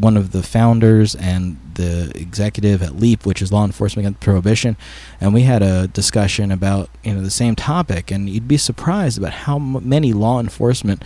one 0.00 0.16
of 0.16 0.32
the 0.32 0.42
founders 0.42 1.14
and 1.14 1.58
the 1.74 2.12
executive 2.14 2.82
at 2.82 2.96
LEAP, 2.96 3.26
which 3.26 3.42
is 3.42 3.52
Law 3.52 3.64
Enforcement 3.64 4.06
Against 4.06 4.20
Prohibition, 4.20 4.76
and 5.20 5.34
we 5.34 5.42
had 5.42 5.62
a 5.62 5.88
discussion 5.88 6.50
about 6.50 6.88
you 7.02 7.14
know 7.14 7.20
the 7.22 7.30
same 7.30 7.54
topic, 7.54 8.10
and 8.10 8.28
you'd 8.28 8.48
be 8.48 8.56
surprised 8.56 9.18
about 9.18 9.32
how 9.32 9.56
m- 9.56 9.88
many 9.88 10.12
law 10.12 10.40
enforcement 10.40 11.02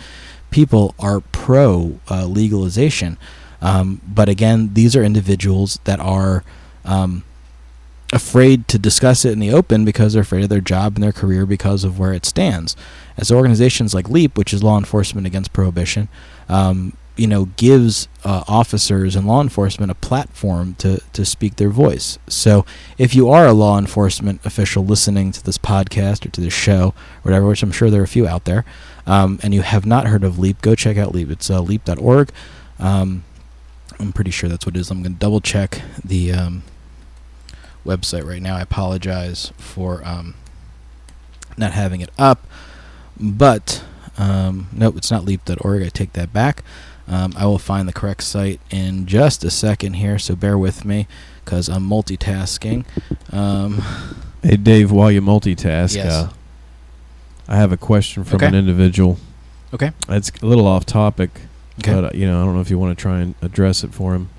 people 0.51 0.95
are 0.99 1.19
pro 1.19 1.99
uh, 2.09 2.25
legalization. 2.25 3.17
Um, 3.61 4.01
but 4.07 4.29
again, 4.29 4.73
these 4.73 4.95
are 4.95 5.03
individuals 5.03 5.79
that 5.83 5.99
are 5.99 6.43
um, 6.85 7.23
afraid 8.11 8.67
to 8.67 8.79
discuss 8.79 9.25
it 9.25 9.33
in 9.33 9.39
the 9.39 9.51
open 9.51 9.85
because 9.85 10.13
they're 10.13 10.21
afraid 10.21 10.43
of 10.43 10.49
their 10.49 10.61
job 10.61 10.95
and 10.95 11.03
their 11.03 11.11
career 11.11 11.45
because 11.45 11.83
of 11.83 11.99
where 11.99 12.13
it 12.13 12.25
stands. 12.25 12.75
As 13.17 13.31
organizations 13.31 13.93
like 13.93 14.09
LEAP, 14.09 14.37
which 14.37 14.53
is 14.53 14.63
Law 14.63 14.77
Enforcement 14.77 15.27
Against 15.27 15.53
Prohibition, 15.53 16.07
um, 16.47 16.93
you 17.19 17.27
know, 17.27 17.45
gives 17.57 18.07
uh, 18.23 18.45
officers 18.47 19.13
and 19.13 19.27
law 19.27 19.41
enforcement 19.41 19.91
a 19.91 19.95
platform 19.95 20.73
to, 20.75 21.01
to 21.11 21.25
speak 21.25 21.57
their 21.57 21.69
voice. 21.69 22.17
So 22.27 22.65
if 22.97 23.13
you 23.13 23.29
are 23.29 23.45
a 23.45 23.51
law 23.51 23.77
enforcement 23.77 24.39
official 24.45 24.85
listening 24.85 25.33
to 25.33 25.43
this 25.43 25.57
podcast 25.57 26.25
or 26.25 26.29
to 26.29 26.39
this 26.39 26.53
show, 26.53 26.93
whatever, 27.23 27.45
which 27.47 27.61
I'm 27.61 27.73
sure 27.73 27.89
there 27.89 27.99
are 27.99 28.05
a 28.05 28.07
few 28.07 28.25
out 28.25 28.45
there, 28.45 28.63
um, 29.05 29.37
and 29.43 29.53
you 29.53 29.63
have 29.63 29.85
not 29.85 30.07
heard 30.07 30.23
of 30.23 30.39
LEAP, 30.39 30.61
go 30.61 30.75
check 30.75 30.95
out 30.95 31.13
LEAP. 31.13 31.29
It's 31.29 31.49
uh, 31.49 31.59
leap.org. 31.59 32.31
Um, 32.79 33.25
I'm 33.99 34.13
pretty 34.13 34.31
sure 34.31 34.47
that's 34.47 34.65
what 34.65 34.77
it 34.77 34.79
is. 34.79 34.89
I'm 34.89 35.03
going 35.03 35.13
to 35.13 35.19
double 35.19 35.41
check 35.41 35.81
the 36.03 36.31
um, 36.31 36.63
website 37.85 38.25
right 38.25 38.41
now. 38.41 38.55
I 38.55 38.61
apologize 38.61 39.51
for 39.57 40.01
um, 40.05 40.35
not 41.57 41.73
having 41.73 41.99
it 41.99 42.11
up, 42.17 42.47
but 43.19 43.83
um, 44.17 44.67
it's 44.79 45.11
not 45.11 45.25
leap.org. 45.25 45.83
I 45.83 45.89
take 45.89 46.13
that 46.13 46.31
back. 46.31 46.63
Um, 47.09 47.33
I 47.35 47.45
will 47.47 47.57
find 47.57 47.87
the 47.89 47.93
correct 47.93 48.23
site 48.23 48.61
in 48.69 49.07
just 49.07 49.43
a 49.43 49.49
second 49.49 49.93
here, 49.93 50.19
so 50.19 50.35
bear 50.35 50.57
with 50.57 50.85
me 50.85 51.07
because 51.43 51.67
I'm 51.67 51.87
multitasking. 51.89 52.85
Um, 53.33 53.81
Hey, 54.43 54.55
Dave, 54.55 54.89
while 54.91 55.11
you 55.11 55.21
multitask, 55.21 55.95
Yes. 55.95 56.11
uh, 56.13 56.29
I 57.47 57.57
have 57.57 57.71
a 57.73 57.77
question 57.77 58.23
from 58.23 58.37
Okay. 58.37 58.45
an 58.47 58.55
individual. 58.55 59.17
okay. 59.73 59.91
It's 60.07 60.31
a 60.41 60.45
little 60.45 60.65
off 60.67 60.85
topic, 60.85 61.41
Okay. 61.79 61.93
but 61.93 62.03
uh, 62.05 62.09
you 62.13 62.25
know, 62.27 62.41
I 62.41 62.45
don't 62.45 62.53
know 62.55 62.61
if 62.61 62.69
you 62.69 62.77
want 62.79 62.97
to 62.97 63.01
try 63.01 63.19
and 63.19 63.33
address 63.41 63.83
it 63.83 63.93
for 63.93 64.13
him. 64.13 64.29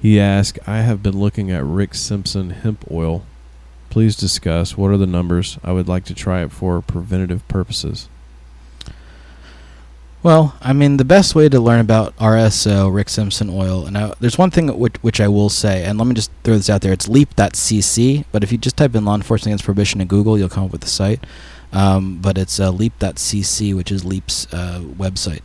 He 0.00 0.18
asked, 0.20 0.58
"I 0.66 0.78
have 0.82 1.02
been 1.02 1.18
looking 1.18 1.50
at 1.50 1.64
Rick 1.64 1.94
Simpson 1.94 2.50
hemp 2.50 2.84
oil. 2.90 3.22
Please 3.90 4.16
discuss 4.16 4.76
what 4.76 4.90
are 4.90 4.96
the 4.96 5.06
numbers. 5.06 5.58
I 5.62 5.72
would 5.72 5.88
like 5.88 6.04
to 6.06 6.14
try 6.14 6.42
it 6.42 6.52
for 6.52 6.80
preventative 6.80 7.46
purposes." 7.48 8.08
Well, 10.22 10.54
I 10.60 10.72
mean, 10.72 10.98
the 10.98 11.04
best 11.04 11.34
way 11.34 11.48
to 11.48 11.58
learn 11.58 11.80
about 11.80 12.16
RSO, 12.16 12.94
Rick 12.94 13.08
Simpson 13.08 13.50
oil, 13.50 13.86
and 13.86 13.98
I, 13.98 14.14
there's 14.20 14.38
one 14.38 14.52
thing 14.52 14.68
which, 14.78 14.94
which 15.02 15.20
I 15.20 15.26
will 15.26 15.48
say, 15.48 15.84
and 15.84 15.98
let 15.98 16.06
me 16.06 16.14
just 16.14 16.30
throw 16.44 16.54
this 16.56 16.70
out 16.70 16.80
there. 16.80 16.92
It's 16.92 17.08
leap.cc, 17.08 18.24
but 18.30 18.44
if 18.44 18.52
you 18.52 18.58
just 18.58 18.76
type 18.76 18.94
in 18.94 19.04
law 19.04 19.16
enforcement 19.16 19.50
against 19.50 19.64
prohibition 19.64 20.00
in 20.00 20.06
Google, 20.06 20.38
you'll 20.38 20.48
come 20.48 20.64
up 20.64 20.70
with 20.70 20.82
the 20.82 20.86
site. 20.86 21.24
Um, 21.72 22.18
but 22.18 22.38
it's 22.38 22.60
uh, 22.60 22.70
leap.cc, 22.70 23.74
which 23.74 23.90
is 23.90 24.04
Leap's 24.04 24.46
uh, 24.54 24.80
website. 24.96 25.40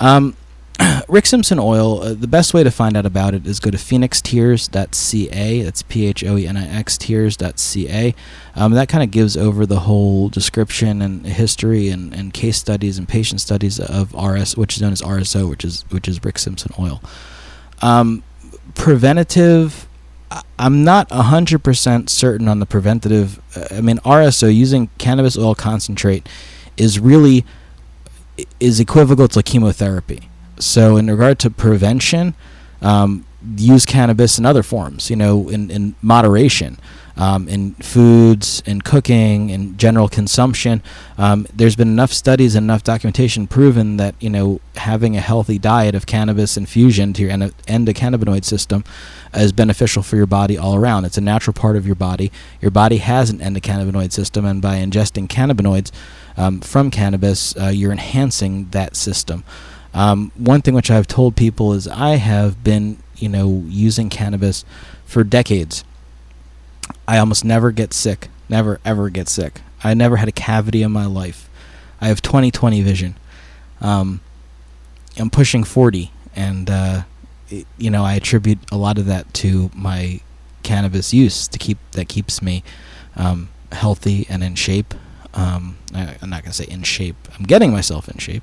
Um, 0.00 0.34
Rick 1.08 1.26
Simpson 1.26 1.58
oil, 1.58 2.00
uh, 2.02 2.14
the 2.14 2.26
best 2.26 2.54
way 2.54 2.62
to 2.62 2.70
find 2.70 2.96
out 2.96 3.06
about 3.06 3.34
it 3.34 3.46
is 3.46 3.60
go 3.60 3.70
to 3.70 3.76
phoenixtears.ca. 3.76 5.62
That's 5.62 5.82
P 5.82 6.06
H 6.06 6.24
O 6.24 6.36
E 6.36 6.46
N 6.46 6.56
I 6.56 6.66
X 6.66 6.96
tears.ca. 6.98 8.14
Um, 8.54 8.72
that 8.72 8.88
kind 8.88 9.02
of 9.02 9.10
gives 9.10 9.36
over 9.36 9.66
the 9.66 9.80
whole 9.80 10.28
description 10.28 11.02
and 11.02 11.26
history 11.26 11.88
and, 11.88 12.14
and 12.14 12.32
case 12.32 12.58
studies 12.58 12.98
and 12.98 13.08
patient 13.08 13.40
studies 13.40 13.78
of 13.80 14.14
RS, 14.14 14.56
which 14.56 14.76
is 14.76 14.82
known 14.82 14.92
as 14.92 15.02
RSO, 15.02 15.48
which 15.48 15.64
is 15.64 15.84
which 15.90 16.08
is 16.08 16.22
Rick 16.24 16.38
Simpson 16.38 16.72
oil. 16.78 17.02
Um, 17.80 18.22
preventative. 18.74 19.88
I'm 20.58 20.82
not 20.82 21.10
100% 21.10 22.08
certain 22.08 22.48
on 22.48 22.58
the 22.58 22.64
preventative. 22.64 23.38
uh, 23.54 23.66
I 23.70 23.82
mean, 23.82 23.98
RSO 23.98 24.54
using 24.54 24.88
cannabis 24.96 25.36
oil 25.36 25.54
concentrate 25.54 26.26
is 26.78 26.98
really 26.98 27.44
is 28.58 28.80
equivocal 28.80 29.28
to 29.28 29.42
chemotherapy. 29.42 30.30
So, 30.58 30.96
in 30.96 31.10
regard 31.10 31.38
to 31.40 31.50
prevention, 31.50 32.34
um, 32.80 33.24
use 33.56 33.86
cannabis 33.86 34.38
in 34.38 34.46
other 34.46 34.62
forms. 34.62 35.10
You 35.10 35.16
know, 35.16 35.48
in 35.48 35.70
in 35.70 35.94
moderation, 36.02 36.78
um, 37.16 37.48
in 37.48 37.74
foods, 37.74 38.62
in 38.66 38.82
cooking, 38.82 39.50
in 39.50 39.76
general 39.76 40.08
consumption. 40.08 40.82
Um, 41.18 41.46
there's 41.54 41.76
been 41.76 41.88
enough 41.88 42.12
studies 42.12 42.54
and 42.54 42.64
enough 42.64 42.82
documentation 42.84 43.46
proven 43.46 43.96
that 43.98 44.14
you 44.20 44.30
know 44.30 44.60
having 44.76 45.16
a 45.16 45.20
healthy 45.20 45.58
diet 45.58 45.94
of 45.94 46.06
cannabis 46.06 46.56
infusion 46.56 47.12
to 47.14 47.22
your 47.22 47.30
endo- 47.30 47.50
endocannabinoid 47.66 48.44
system 48.44 48.84
is 49.34 49.52
beneficial 49.52 50.02
for 50.02 50.16
your 50.16 50.26
body 50.26 50.56
all 50.58 50.74
around. 50.74 51.04
It's 51.04 51.18
a 51.18 51.22
natural 51.22 51.54
part 51.54 51.76
of 51.76 51.86
your 51.86 51.94
body. 51.94 52.30
Your 52.60 52.70
body 52.70 52.98
has 52.98 53.30
an 53.30 53.38
endocannabinoid 53.38 54.12
system, 54.12 54.44
and 54.44 54.62
by 54.62 54.76
ingesting 54.76 55.28
cannabinoids 55.28 55.90
um, 56.36 56.60
from 56.60 56.90
cannabis, 56.90 57.56
uh, 57.56 57.68
you're 57.68 57.92
enhancing 57.92 58.68
that 58.70 58.96
system. 58.96 59.44
Um, 59.94 60.32
one 60.36 60.62
thing 60.62 60.74
which 60.74 60.90
I've 60.90 61.06
told 61.06 61.36
people 61.36 61.72
is 61.72 61.86
I 61.86 62.16
have 62.16 62.64
been, 62.64 62.98
you 63.16 63.28
know, 63.28 63.64
using 63.66 64.08
cannabis 64.08 64.64
for 65.04 65.22
decades. 65.24 65.84
I 67.06 67.18
almost 67.18 67.44
never 67.44 67.70
get 67.72 67.92
sick. 67.92 68.28
Never 68.48 68.80
ever 68.84 69.10
get 69.10 69.28
sick. 69.28 69.60
I 69.84 69.94
never 69.94 70.16
had 70.16 70.28
a 70.28 70.32
cavity 70.32 70.82
in 70.82 70.92
my 70.92 71.06
life. 71.06 71.48
I 72.00 72.08
have 72.08 72.22
20/20 72.22 72.82
vision. 72.82 73.16
Um, 73.80 74.20
I'm 75.18 75.30
pushing 75.30 75.64
40, 75.64 76.10
and 76.34 76.70
uh, 76.70 77.02
it, 77.48 77.66
you 77.78 77.90
know 77.90 78.04
I 78.04 78.14
attribute 78.14 78.58
a 78.70 78.76
lot 78.76 78.98
of 78.98 79.06
that 79.06 79.32
to 79.34 79.70
my 79.74 80.20
cannabis 80.62 81.12
use 81.12 81.48
to 81.48 81.58
keep 81.58 81.78
that 81.92 82.08
keeps 82.08 82.40
me 82.40 82.62
um, 83.16 83.48
healthy 83.72 84.26
and 84.28 84.42
in 84.42 84.54
shape. 84.54 84.94
Um, 85.34 85.78
I, 85.94 86.16
I'm 86.20 86.30
not 86.30 86.42
gonna 86.42 86.52
say 86.52 86.66
in 86.66 86.82
shape. 86.82 87.16
I'm 87.38 87.44
getting 87.44 87.72
myself 87.72 88.08
in 88.08 88.18
shape, 88.18 88.42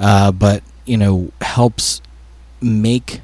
uh, 0.00 0.32
but 0.32 0.62
you 0.84 0.96
know 0.96 1.30
helps 1.40 2.00
make 2.60 3.20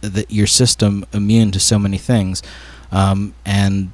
the, 0.00 0.24
your 0.28 0.46
system 0.46 1.04
immune 1.12 1.50
to 1.52 1.60
so 1.60 1.78
many 1.78 1.98
things. 1.98 2.42
Um, 2.90 3.34
and 3.44 3.92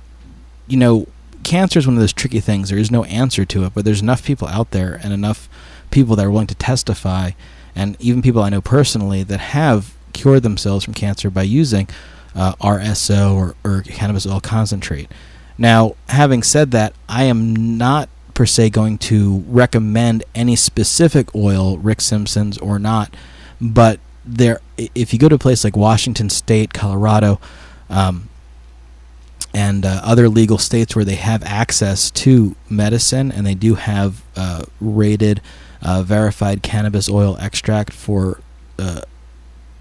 you 0.66 0.76
know, 0.76 1.06
cancer 1.42 1.78
is 1.78 1.86
one 1.86 1.96
of 1.96 2.00
those 2.00 2.12
tricky 2.12 2.40
things. 2.40 2.70
There 2.70 2.78
is 2.78 2.90
no 2.90 3.04
answer 3.04 3.44
to 3.44 3.64
it, 3.64 3.74
but 3.74 3.84
there's 3.84 4.02
enough 4.02 4.24
people 4.24 4.48
out 4.48 4.70
there 4.70 5.00
and 5.02 5.12
enough 5.12 5.48
people 5.90 6.16
that 6.16 6.26
are 6.26 6.30
willing 6.30 6.46
to 6.48 6.54
testify, 6.54 7.32
and 7.74 7.96
even 8.00 8.22
people 8.22 8.42
I 8.42 8.48
know 8.48 8.60
personally 8.60 9.22
that 9.22 9.40
have 9.40 9.94
cured 10.12 10.42
themselves 10.42 10.84
from 10.84 10.94
cancer 10.94 11.30
by 11.30 11.42
using 11.42 11.88
uh, 12.34 12.54
RSO 12.56 13.34
or, 13.34 13.54
or 13.64 13.82
cannabis 13.82 14.26
oil 14.26 14.40
concentrate. 14.40 15.10
Now, 15.58 15.96
having 16.08 16.42
said 16.42 16.70
that, 16.72 16.94
I 17.08 17.24
am 17.24 17.78
not 17.78 18.08
per 18.36 18.46
se 18.46 18.70
going 18.70 18.98
to 18.98 19.42
recommend 19.48 20.22
any 20.34 20.54
specific 20.54 21.34
oil, 21.34 21.78
Rick 21.78 22.02
Simpson's 22.02 22.58
or 22.58 22.78
not, 22.78 23.16
but 23.60 23.98
there, 24.24 24.60
if 24.76 25.12
you 25.12 25.18
go 25.18 25.28
to 25.28 25.36
a 25.36 25.38
place 25.38 25.64
like 25.64 25.74
Washington 25.74 26.28
State, 26.28 26.74
Colorado, 26.74 27.40
um, 27.88 28.28
and 29.54 29.86
uh, 29.86 30.02
other 30.04 30.28
legal 30.28 30.58
states 30.58 30.94
where 30.94 31.04
they 31.04 31.14
have 31.14 31.42
access 31.44 32.10
to 32.10 32.54
medicine 32.68 33.32
and 33.32 33.46
they 33.46 33.54
do 33.54 33.74
have 33.74 34.22
uh, 34.36 34.64
rated, 34.82 35.40
uh, 35.80 36.02
verified 36.02 36.62
cannabis 36.62 37.08
oil 37.08 37.38
extract 37.40 37.92
for 37.92 38.40
uh, 38.78 39.00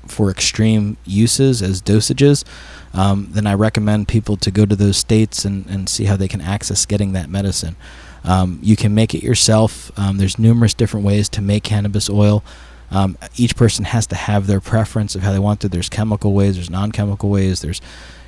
for 0.07 0.29
extreme 0.29 0.95
uses 1.03 1.61
as 1.61 1.81
dosages, 1.81 2.45
um, 2.93 3.27
then 3.31 3.47
I 3.47 3.55
recommend 3.55 4.07
people 4.07 4.37
to 4.37 4.51
go 4.51 4.63
to 4.63 4.75
those 4.75 4.97
states 4.97 5.43
and, 5.43 5.65
and 5.65 5.89
see 5.89 6.05
how 6.05 6.15
they 6.15 6.27
can 6.27 6.41
access 6.41 6.85
getting 6.85 7.13
that 7.13 7.27
medicine. 7.27 7.75
Um, 8.25 8.59
you 8.61 8.75
can 8.75 8.93
make 8.93 9.13
it 9.13 9.23
yourself. 9.23 9.97
Um, 9.97 10.17
there's 10.17 10.39
numerous 10.39 10.73
different 10.73 11.05
ways 11.05 11.29
to 11.29 11.41
make 11.41 11.63
cannabis 11.63 12.09
oil. 12.09 12.43
Um, 12.91 13.17
each 13.35 13.55
person 13.55 13.85
has 13.85 14.07
to 14.07 14.15
have 14.15 14.47
their 14.47 14.59
preference 14.59 15.15
of 15.15 15.21
how 15.21 15.31
they 15.31 15.39
want 15.39 15.63
it. 15.63 15.71
There's 15.71 15.89
chemical 15.89 16.33
ways, 16.33 16.55
there's 16.55 16.69
non-chemical 16.69 17.29
ways, 17.29 17.61
there's 17.61 17.81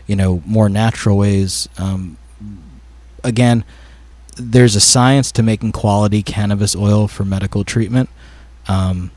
you 0.05 0.15
know 0.15 0.41
more 0.45 0.69
natural 0.69 1.17
ways. 1.17 1.67
Um, 1.77 2.17
again, 3.23 3.63
there's 4.36 4.75
a 4.75 4.79
science 4.79 5.31
to 5.33 5.43
making 5.43 5.71
quality 5.71 6.23
cannabis 6.23 6.75
oil 6.75 7.07
for 7.07 7.25
medical 7.25 7.63
treatment. 7.63 8.10
Um, 8.67 9.12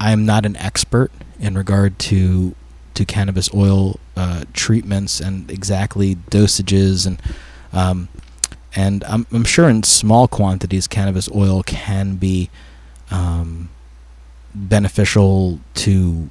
I'm 0.00 0.26
not 0.26 0.46
an 0.46 0.56
expert 0.56 1.10
in 1.40 1.56
regard 1.56 1.98
to 2.00 2.54
to 2.94 3.04
cannabis 3.04 3.52
oil 3.54 4.00
uh, 4.16 4.44
treatments 4.52 5.20
and 5.20 5.50
exactly 5.50 6.16
dosages 6.16 7.06
and 7.06 7.22
um, 7.72 8.08
and 8.74 9.04
I'm, 9.04 9.26
I'm 9.32 9.44
sure 9.44 9.68
in 9.68 9.82
small 9.82 10.28
quantities 10.28 10.86
cannabis 10.86 11.28
oil 11.34 11.62
can 11.62 12.16
be 12.16 12.50
um, 13.10 13.70
beneficial 14.54 15.60
to 15.74 16.30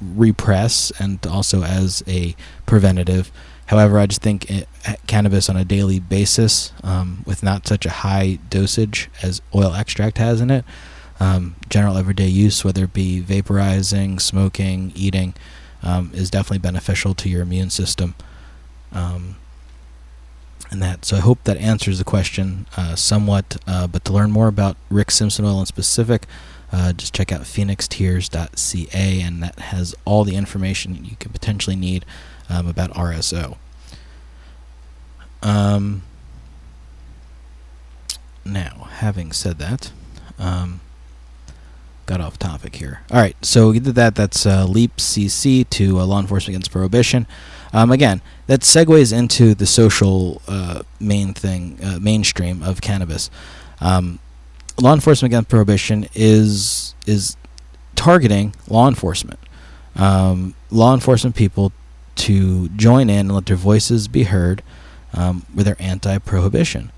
repress 0.00 0.90
and 0.98 1.24
also 1.26 1.62
as 1.62 2.02
a 2.06 2.34
preventative. 2.66 3.30
However, 3.66 3.98
I 3.98 4.06
just 4.06 4.22
think 4.22 4.50
it, 4.50 4.68
cannabis 5.06 5.48
on 5.48 5.56
a 5.56 5.64
daily 5.64 6.00
basis, 6.00 6.72
um, 6.82 7.22
with 7.26 7.42
not 7.42 7.66
such 7.66 7.86
a 7.86 7.90
high 7.90 8.38
dosage 8.50 9.08
as 9.22 9.40
oil 9.54 9.74
extract 9.74 10.18
has 10.18 10.40
in 10.40 10.50
it, 10.50 10.64
um, 11.20 11.54
general 11.68 11.96
everyday 11.96 12.26
use, 12.26 12.64
whether 12.64 12.84
it 12.84 12.92
be 12.92 13.20
vaporizing, 13.20 14.20
smoking, 14.20 14.92
eating, 14.94 15.34
um, 15.82 16.10
is 16.14 16.30
definitely 16.30 16.58
beneficial 16.58 17.14
to 17.14 17.28
your 17.28 17.42
immune 17.42 17.70
system. 17.70 18.14
And 20.72 20.82
that. 20.82 21.04
So 21.04 21.18
I 21.18 21.20
hope 21.20 21.44
that 21.44 21.58
answers 21.58 21.98
the 21.98 22.04
question 22.04 22.66
uh, 22.78 22.96
somewhat. 22.96 23.58
Uh, 23.66 23.86
but 23.86 24.06
to 24.06 24.12
learn 24.14 24.30
more 24.30 24.48
about 24.48 24.78
Rick 24.88 25.10
Simpson 25.10 25.44
oil 25.44 25.60
in 25.60 25.66
specific, 25.66 26.26
uh, 26.72 26.94
just 26.94 27.12
check 27.12 27.30
out 27.30 27.42
phoenixtears.ca, 27.42 29.20
and 29.20 29.42
that 29.42 29.58
has 29.58 29.94
all 30.06 30.24
the 30.24 30.34
information 30.34 31.04
you 31.04 31.16
could 31.16 31.30
potentially 31.30 31.76
need 31.76 32.06
um, 32.48 32.66
about 32.66 32.90
RSO. 32.92 33.58
Um, 35.42 36.04
now, 38.42 38.88
having 38.92 39.32
said 39.32 39.58
that, 39.58 39.92
um, 40.38 40.80
got 42.12 42.20
off 42.20 42.38
topic 42.38 42.76
here. 42.76 43.00
All 43.10 43.18
right, 43.18 43.36
so 43.42 43.70
we 43.70 43.80
did 43.80 43.94
that. 43.94 44.14
That's 44.14 44.44
uh, 44.44 44.66
Leap 44.66 44.96
CC 44.98 45.68
to 45.70 45.98
uh, 45.98 46.04
Law 46.04 46.20
Enforcement 46.20 46.54
Against 46.54 46.70
Prohibition. 46.70 47.26
Um, 47.72 47.90
again, 47.90 48.20
that 48.48 48.60
segues 48.60 49.16
into 49.16 49.54
the 49.54 49.64
social 49.64 50.42
uh, 50.46 50.82
main 51.00 51.32
thing, 51.32 51.78
uh, 51.82 51.98
mainstream 51.98 52.62
of 52.62 52.82
cannabis. 52.82 53.30
Um, 53.80 54.18
law 54.80 54.92
enforcement 54.92 55.32
against 55.32 55.48
prohibition 55.48 56.06
is 56.14 56.94
is 57.06 57.36
targeting 57.96 58.54
law 58.68 58.88
enforcement, 58.88 59.40
um, 59.96 60.54
law 60.70 60.92
enforcement 60.92 61.34
people 61.34 61.72
to 62.16 62.68
join 62.70 63.08
in 63.08 63.20
and 63.20 63.32
let 63.32 63.46
their 63.46 63.56
voices 63.56 64.06
be 64.06 64.24
heard 64.24 64.62
um, 65.14 65.46
with 65.54 65.64
their 65.64 65.80
anti-prohibition. 65.80 66.92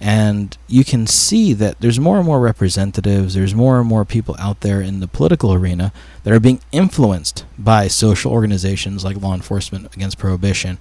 And 0.00 0.56
you 0.66 0.82
can 0.82 1.06
see 1.06 1.52
that 1.52 1.80
there's 1.80 2.00
more 2.00 2.16
and 2.16 2.26
more 2.26 2.40
representatives, 2.40 3.34
there's 3.34 3.54
more 3.54 3.78
and 3.78 3.86
more 3.86 4.06
people 4.06 4.34
out 4.38 4.60
there 4.60 4.80
in 4.80 5.00
the 5.00 5.06
political 5.06 5.52
arena 5.52 5.92
that 6.24 6.32
are 6.32 6.40
being 6.40 6.60
influenced 6.72 7.44
by 7.58 7.86
social 7.86 8.32
organizations 8.32 9.04
like 9.04 9.20
Law 9.20 9.34
Enforcement 9.34 9.94
Against 9.94 10.18
Prohibition, 10.18 10.78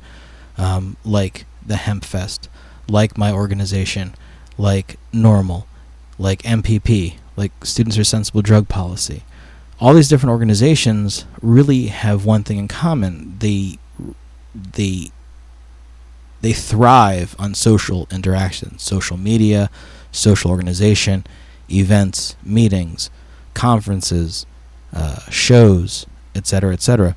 um, 0.57 0.95
like 1.03 1.45
the 1.65 1.75
Hempfest, 1.75 2.47
like 2.87 3.17
my 3.17 3.31
organization, 3.31 4.15
like 4.57 4.97
NORML, 5.13 5.65
like 6.17 6.41
MPP, 6.43 7.15
like 7.35 7.51
Students 7.63 7.97
for 7.97 8.05
Sensible 8.05 8.41
Drug 8.41 8.69
Policy. 8.69 9.23
All 9.81 9.93
these 9.93 10.09
different 10.09 10.31
organizations 10.31 11.25
really 11.41 11.87
have 11.87 12.25
one 12.25 12.43
thing 12.43 12.57
in 12.57 12.67
common. 12.69 13.35
They, 13.39 13.79
they 14.53 15.11
they 16.41 16.53
thrive 16.53 17.35
on 17.37 17.53
social 17.53 18.07
interaction, 18.11 18.77
social 18.77 19.17
media, 19.17 19.69
social 20.11 20.51
organization, 20.51 21.25
events, 21.69 22.35
meetings, 22.43 23.09
conferences, 23.53 24.45
uh, 24.93 25.19
shows, 25.29 26.05
etc., 26.35 26.73
etc. 26.73 27.15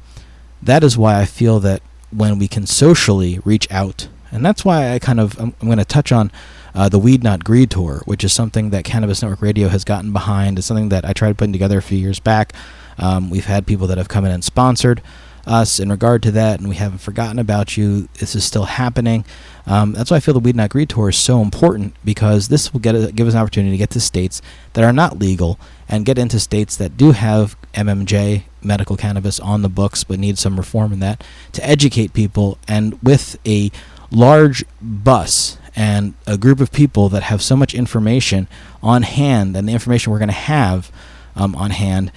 That 0.62 0.84
is 0.84 0.98
why 0.98 1.20
I 1.20 1.24
feel 1.24 1.60
that 1.60 1.82
when 2.10 2.38
we 2.38 2.48
can 2.48 2.66
socially 2.66 3.38
reach 3.44 3.70
out, 3.70 4.08
and 4.30 4.44
that's 4.44 4.64
why 4.64 4.92
I 4.92 4.98
kind 4.98 5.20
of 5.20 5.38
I'm, 5.38 5.54
I'm 5.60 5.68
going 5.68 5.78
to 5.78 5.84
touch 5.84 6.12
on 6.12 6.30
uh, 6.74 6.88
the 6.88 6.98
Weed 6.98 7.22
Not 7.22 7.44
Greed 7.44 7.70
tour, 7.70 8.02
which 8.04 8.24
is 8.24 8.32
something 8.32 8.70
that 8.70 8.84
Cannabis 8.84 9.22
Network 9.22 9.42
Radio 9.42 9.68
has 9.68 9.84
gotten 9.84 10.12
behind. 10.12 10.58
It's 10.58 10.66
something 10.66 10.88
that 10.88 11.04
I 11.04 11.12
tried 11.12 11.38
putting 11.38 11.52
together 11.52 11.78
a 11.78 11.82
few 11.82 11.98
years 11.98 12.18
back. 12.18 12.52
Um, 12.98 13.30
we've 13.30 13.46
had 13.46 13.66
people 13.66 13.86
that 13.88 13.98
have 13.98 14.08
come 14.08 14.24
in 14.24 14.30
and 14.30 14.44
sponsored 14.44 15.02
us 15.46 15.80
in 15.80 15.90
regard 15.90 16.22
to 16.24 16.30
that, 16.32 16.60
and 16.60 16.68
we 16.68 16.76
haven't 16.76 16.98
forgotten 16.98 17.38
about 17.38 17.76
you. 17.76 18.08
This 18.18 18.34
is 18.34 18.44
still 18.44 18.64
happening. 18.64 19.24
Um, 19.66 19.92
that's 19.92 20.10
why 20.10 20.16
I 20.16 20.20
feel 20.20 20.34
the 20.34 20.40
Weed 20.40 20.56
Not 20.56 20.70
Greed 20.70 20.88
Tour 20.88 21.10
is 21.10 21.16
so 21.16 21.40
important 21.40 21.94
because 22.04 22.48
this 22.48 22.72
will 22.72 22.80
get 22.80 22.94
a, 22.94 23.12
give 23.12 23.26
us 23.26 23.34
an 23.34 23.40
opportunity 23.40 23.72
to 23.72 23.78
get 23.78 23.90
to 23.90 24.00
states 24.00 24.42
that 24.72 24.84
are 24.84 24.92
not 24.92 25.18
legal 25.18 25.58
and 25.88 26.04
get 26.04 26.18
into 26.18 26.40
states 26.40 26.76
that 26.76 26.96
do 26.96 27.12
have 27.12 27.56
MMJ 27.74 28.44
medical 28.62 28.96
cannabis 28.96 29.38
on 29.40 29.62
the 29.62 29.68
books 29.68 30.04
but 30.04 30.18
need 30.18 30.38
some 30.38 30.56
reform 30.56 30.92
in 30.92 31.00
that 31.00 31.24
to 31.52 31.66
educate 31.66 32.12
people 32.12 32.58
and 32.68 33.00
with 33.02 33.38
a 33.46 33.70
large 34.10 34.64
bus 34.80 35.58
and 35.74 36.14
a 36.26 36.36
group 36.36 36.60
of 36.60 36.70
people 36.70 37.08
that 37.08 37.24
have 37.24 37.42
so 37.42 37.56
much 37.56 37.74
information 37.74 38.46
on 38.82 39.02
hand 39.02 39.56
and 39.56 39.68
the 39.68 39.72
information 39.72 40.12
we're 40.12 40.18
going 40.18 40.28
to 40.28 40.34
have 40.34 40.92
um, 41.34 41.54
on 41.56 41.70
hand 41.70 42.12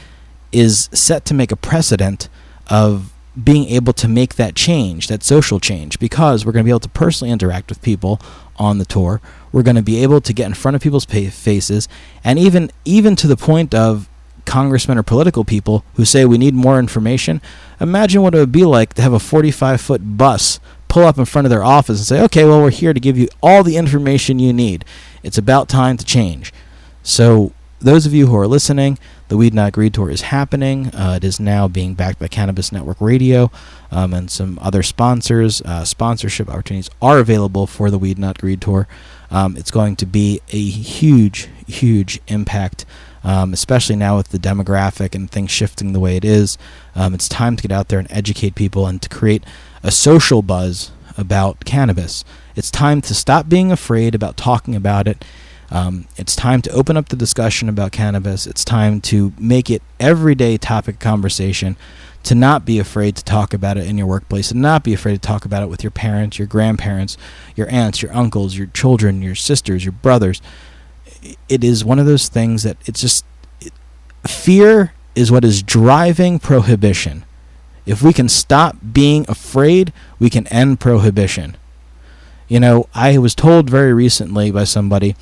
is 0.51 0.89
set 0.93 1.25
to 1.25 1.33
make 1.33 1.51
a 1.51 1.55
precedent 1.55 2.29
of 2.67 3.11
being 3.41 3.67
able 3.69 3.93
to 3.93 4.07
make 4.07 4.35
that 4.35 4.55
change, 4.55 5.07
that 5.07 5.23
social 5.23 5.59
change, 5.59 5.99
because 5.99 6.45
we're 6.45 6.51
going 6.51 6.63
to 6.63 6.67
be 6.67 6.71
able 6.71 6.79
to 6.81 6.89
personally 6.89 7.31
interact 7.31 7.69
with 7.69 7.81
people 7.81 8.19
on 8.57 8.77
the 8.77 8.85
tour. 8.85 9.21
We're 9.51 9.63
going 9.63 9.75
to 9.75 9.81
be 9.81 10.01
able 10.03 10.21
to 10.21 10.33
get 10.33 10.45
in 10.47 10.53
front 10.53 10.75
of 10.75 10.81
people's 10.81 11.05
faces, 11.05 11.87
and 12.23 12.39
even 12.39 12.71
even 12.85 13.15
to 13.17 13.27
the 13.27 13.37
point 13.37 13.73
of 13.73 14.09
congressmen 14.45 14.97
or 14.97 15.03
political 15.03 15.43
people 15.43 15.83
who 15.95 16.05
say 16.05 16.23
we 16.23 16.37
need 16.37 16.53
more 16.53 16.79
information. 16.79 17.41
Imagine 17.81 18.21
what 18.21 18.35
it 18.35 18.37
would 18.37 18.51
be 18.51 18.63
like 18.63 18.93
to 18.93 19.01
have 19.01 19.13
a 19.13 19.19
45 19.19 19.81
foot 19.81 20.17
bus 20.17 20.59
pull 20.87 21.03
up 21.03 21.17
in 21.17 21.25
front 21.25 21.45
of 21.45 21.49
their 21.49 21.63
office 21.63 21.99
and 21.99 22.05
say, 22.05 22.21
"Okay, 22.23 22.45
well, 22.45 22.61
we're 22.61 22.69
here 22.69 22.93
to 22.93 22.99
give 22.99 23.17
you 23.17 23.27
all 23.41 23.63
the 23.63 23.75
information 23.75 24.39
you 24.39 24.53
need. 24.53 24.85
It's 25.23 25.37
about 25.37 25.67
time 25.67 25.97
to 25.97 26.05
change." 26.05 26.53
So, 27.03 27.51
those 27.79 28.05
of 28.05 28.13
you 28.13 28.27
who 28.27 28.37
are 28.37 28.47
listening, 28.47 28.97
the 29.27 29.37
Weed 29.37 29.53
Not 29.53 29.73
Greed 29.73 29.93
Tour 29.93 30.09
is 30.09 30.21
happening. 30.21 30.93
Uh, 30.93 31.13
it 31.17 31.23
is 31.23 31.39
now 31.39 31.67
being 31.67 31.93
backed 31.95 32.19
by 32.19 32.27
Cannabis 32.27 32.71
Network 32.71 33.01
Radio 33.01 33.51
um, 33.91 34.13
and 34.13 34.29
some 34.29 34.59
other 34.61 34.83
sponsors. 34.83 35.61
Uh, 35.61 35.83
sponsorship 35.83 36.49
opportunities 36.49 36.89
are 37.01 37.19
available 37.19 37.65
for 37.65 37.89
the 37.89 37.97
Weed 37.97 38.19
Not 38.19 38.37
Greed 38.37 38.61
Tour. 38.61 38.87
Um, 39.31 39.57
it's 39.57 39.71
going 39.71 39.95
to 39.97 40.05
be 40.05 40.41
a 40.51 40.61
huge, 40.61 41.49
huge 41.67 42.21
impact, 42.27 42.85
um, 43.23 43.53
especially 43.53 43.95
now 43.95 44.17
with 44.17 44.29
the 44.29 44.37
demographic 44.37 45.15
and 45.15 45.29
things 45.29 45.49
shifting 45.49 45.93
the 45.93 45.99
way 45.99 46.15
it 46.15 46.25
is. 46.25 46.57
Um, 46.93 47.13
it's 47.13 47.27
time 47.27 47.55
to 47.55 47.61
get 47.61 47.71
out 47.71 47.87
there 47.87 47.99
and 47.99 48.11
educate 48.11 48.55
people 48.55 48.85
and 48.85 49.01
to 49.01 49.09
create 49.09 49.43
a 49.81 49.91
social 49.91 50.41
buzz 50.41 50.91
about 51.17 51.65
cannabis. 51.65 52.23
It's 52.55 52.69
time 52.69 53.01
to 53.01 53.15
stop 53.15 53.49
being 53.49 53.71
afraid 53.71 54.13
about 54.13 54.37
talking 54.37 54.75
about 54.75 55.07
it 55.07 55.25
um, 55.71 56.07
it's 56.15 56.35
time 56.35 56.61
to 56.63 56.71
open 56.71 56.97
up 56.97 57.09
the 57.09 57.15
discussion 57.15 57.69
about 57.69 57.91
cannabis. 57.91 58.45
It's 58.45 58.63
time 58.63 59.01
to 59.01 59.33
make 59.39 59.69
it 59.69 59.81
everyday 59.99 60.57
topic 60.57 60.99
conversation. 60.99 61.75
To 62.23 62.33
not 62.33 62.65
be 62.65 62.79
afraid 62.79 63.15
to 63.17 63.23
talk 63.23 63.53
about 63.53 63.77
it 63.77 63.85
in 63.85 63.99
your 63.99 64.07
workplace, 64.07 64.49
and 64.49 64.59
not 64.59 64.83
be 64.83 64.95
afraid 64.95 65.13
to 65.13 65.19
talk 65.19 65.45
about 65.45 65.61
it 65.61 65.69
with 65.69 65.83
your 65.83 65.91
parents, 65.91 66.39
your 66.39 66.47
grandparents, 66.47 67.17
your 67.55 67.69
aunts, 67.69 68.01
your 68.01 68.11
uncles, 68.15 68.57
your 68.57 68.65
children, 68.67 69.21
your 69.21 69.35
sisters, 69.35 69.85
your 69.85 69.91
brothers. 69.91 70.41
It 71.47 71.63
is 71.63 71.85
one 71.85 71.99
of 71.99 72.07
those 72.07 72.27
things 72.27 72.63
that 72.63 72.77
it's 72.87 73.01
just 73.01 73.25
it, 73.61 73.73
fear 74.27 74.93
is 75.13 75.31
what 75.31 75.45
is 75.45 75.61
driving 75.61 76.39
prohibition. 76.39 77.25
If 77.85 78.01
we 78.01 78.11
can 78.11 78.27
stop 78.27 78.77
being 78.91 79.25
afraid, 79.27 79.93
we 80.17 80.31
can 80.31 80.47
end 80.47 80.79
prohibition. 80.79 81.55
You 82.47 82.59
know, 82.59 82.89
I 82.95 83.19
was 83.19 83.35
told 83.35 83.69
very 83.69 83.93
recently 83.93 84.49
by 84.49 84.63
somebody 84.63 85.15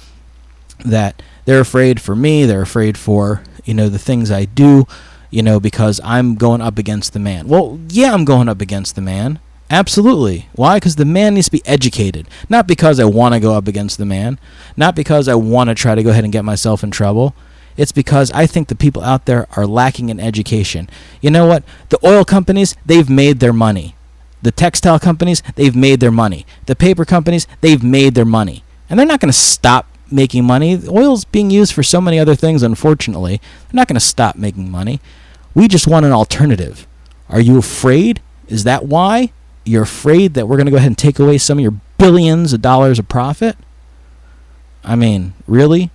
that 0.80 1.22
they're 1.46 1.60
afraid 1.60 2.02
for 2.02 2.16
me, 2.16 2.46
they're 2.46 2.62
afraid 2.62 2.98
for, 2.98 3.44
you 3.66 3.74
know, 3.74 3.90
the 3.90 4.00
things 4.00 4.32
I 4.32 4.46
do, 4.46 4.86
you 5.30 5.42
know, 5.42 5.60
because 5.60 6.00
I'm 6.04 6.36
going 6.36 6.62
up 6.62 6.78
against 6.78 7.14
the 7.14 7.20
man. 7.20 7.48
Well, 7.48 7.80
yeah, 7.90 8.14
I'm 8.14 8.26
going 8.26 8.50
up 8.50 8.62
against 8.62 8.96
the 8.96 9.02
man. 9.02 9.40
Absolutely. 9.70 10.50
Why? 10.54 10.78
Because 10.78 10.98
the 10.98 11.06
man 11.06 11.34
needs 11.34 11.48
to 11.48 11.54
be 11.54 11.66
educated. 11.66 12.28
Not 12.50 12.68
because 12.68 13.00
I 13.00 13.06
want 13.06 13.34
to 13.34 13.40
go 13.40 13.56
up 13.56 13.68
against 13.68 13.98
the 13.98 14.06
man. 14.06 14.40
Not 14.78 14.96
because 14.96 15.28
I 15.28 15.36
want 15.36 15.70
to 15.70 15.76
try 15.76 15.96
to 15.96 16.04
go 16.04 16.12
ahead 16.12 16.24
and 16.24 16.34
get 16.34 16.46
myself 16.46 16.84
in 16.84 16.92
trouble. 16.92 17.34
It's 17.76 17.92
because 17.92 18.32
I 18.32 18.46
think 18.46 18.68
the 18.68 18.76
people 18.76 19.02
out 19.02 19.26
there 19.26 19.48
are 19.56 19.66
lacking 19.66 20.10
in 20.10 20.20
education. 20.20 20.90
You 21.22 21.32
know 21.32 21.48
what? 21.48 21.64
The 21.90 21.98
oil 22.06 22.24
companies, 22.24 22.76
they've 22.86 23.10
made 23.10 23.40
their 23.40 23.54
money. 23.54 23.96
The 24.44 24.52
textile 24.52 25.00
companies, 25.00 25.42
they've 25.56 25.76
made 25.76 26.00
their 26.02 26.12
money. 26.12 26.46
The 26.68 26.76
paper 26.76 27.06
companies, 27.06 27.48
they've 27.62 27.84
made 27.84 28.14
their 28.14 28.26
money. 28.26 28.64
And 28.90 29.00
they're 29.00 29.08
not 29.08 29.22
going 29.22 29.32
to 29.32 29.38
stop 29.38 29.88
making 30.14 30.46
money. 30.46 30.80
Oil's 30.88 31.26
being 31.26 31.50
used 31.50 31.74
for 31.74 31.84
so 31.84 32.00
many 32.00 32.20
other 32.20 32.36
things, 32.36 32.64
unfortunately. 32.64 33.38
They're 33.38 33.80
not 33.80 33.88
going 33.88 33.96
to 33.96 34.00
stop 34.00 34.36
making 34.36 34.70
money. 34.70 35.02
We 35.54 35.68
just 35.68 35.88
want 35.88 36.06
an 36.06 36.12
alternative. 36.12 36.88
Are 37.30 37.42
you 37.42 37.58
afraid? 37.58 38.22
Is 38.48 38.64
that 38.64 38.86
why? 38.86 39.32
You're 39.66 39.84
afraid 39.84 40.34
that 40.34 40.48
we're 40.48 40.58
going 40.58 40.66
to 40.68 40.72
go 40.72 40.78
ahead 40.78 40.88
and 40.88 40.98
take 40.98 41.20
away 41.20 41.38
some 41.38 41.58
of 41.58 41.64
your 41.64 41.80
billions 41.98 42.54
of 42.54 42.62
dollars 42.62 43.00
of 43.00 43.08
profit? 43.08 43.58
I 44.84 44.96
mean, 44.96 45.34
really? 45.48 45.90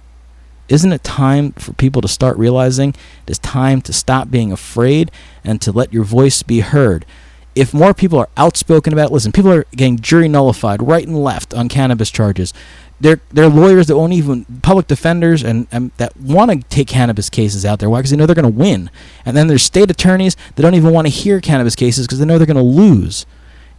Isn't 0.69 0.93
it 0.93 1.03
time 1.03 1.53
for 1.53 1.73
people 1.75 2.03
to 2.03 2.09
start 2.09 2.37
realizing 2.37 2.91
it 2.91 3.31
is 3.31 3.39
time 3.39 3.81
to 3.83 3.93
stop 3.93 4.31
being 4.31 4.53
afraid 4.53 5.11
and 5.43 5.61
to 5.62 5.73
let 5.73 5.93
your 5.93 6.05
voice 6.05 6.43
be 6.43 6.61
heard? 6.61 7.07
If 7.55 7.75
more 7.75 7.95
people 7.95 8.19
are 8.19 8.29
outspoken 8.37 8.93
about 8.93 9.11
listen, 9.11 9.33
people 9.33 9.53
are 9.53 9.66
getting 9.73 9.99
jury 9.99 10.29
nullified 10.29 10.83
right 10.83 11.07
and 11.07 11.23
left 11.23 11.55
on 11.55 11.69
cannabis 11.69 12.11
charges. 12.11 12.53
They're, 13.01 13.21
they're 13.31 13.49
lawyers 13.49 13.87
that 13.87 13.97
won't 13.97 14.13
even, 14.13 14.45
public 14.63 14.89
defenders 14.89 15.45
and, 15.45 15.69
and 15.71 15.93
that 15.99 16.17
want 16.17 16.51
to 16.51 16.59
take 16.69 16.89
cannabis 16.89 17.31
cases 17.31 17.65
out 17.65 17.79
there. 17.79 17.89
Why? 17.89 18.01
Because 18.01 18.11
they 18.11 18.17
know 18.17 18.27
they're 18.27 18.35
going 18.35 18.53
to 18.53 18.59
win. 18.59 18.91
And 19.25 19.37
then 19.37 19.47
there's 19.47 19.63
state 19.63 19.91
attorneys 19.91 20.37
that 20.55 20.63
don't 20.63 20.75
even 20.75 20.93
want 20.93 21.07
to 21.07 21.11
hear 21.11 21.41
cannabis 21.41 21.77
cases 21.77 22.07
because 22.07 22.19
they 22.19 22.25
know 22.25 22.39
they're 22.39 22.47
going 22.47 22.57
to 22.57 22.63
lose. 22.63 23.25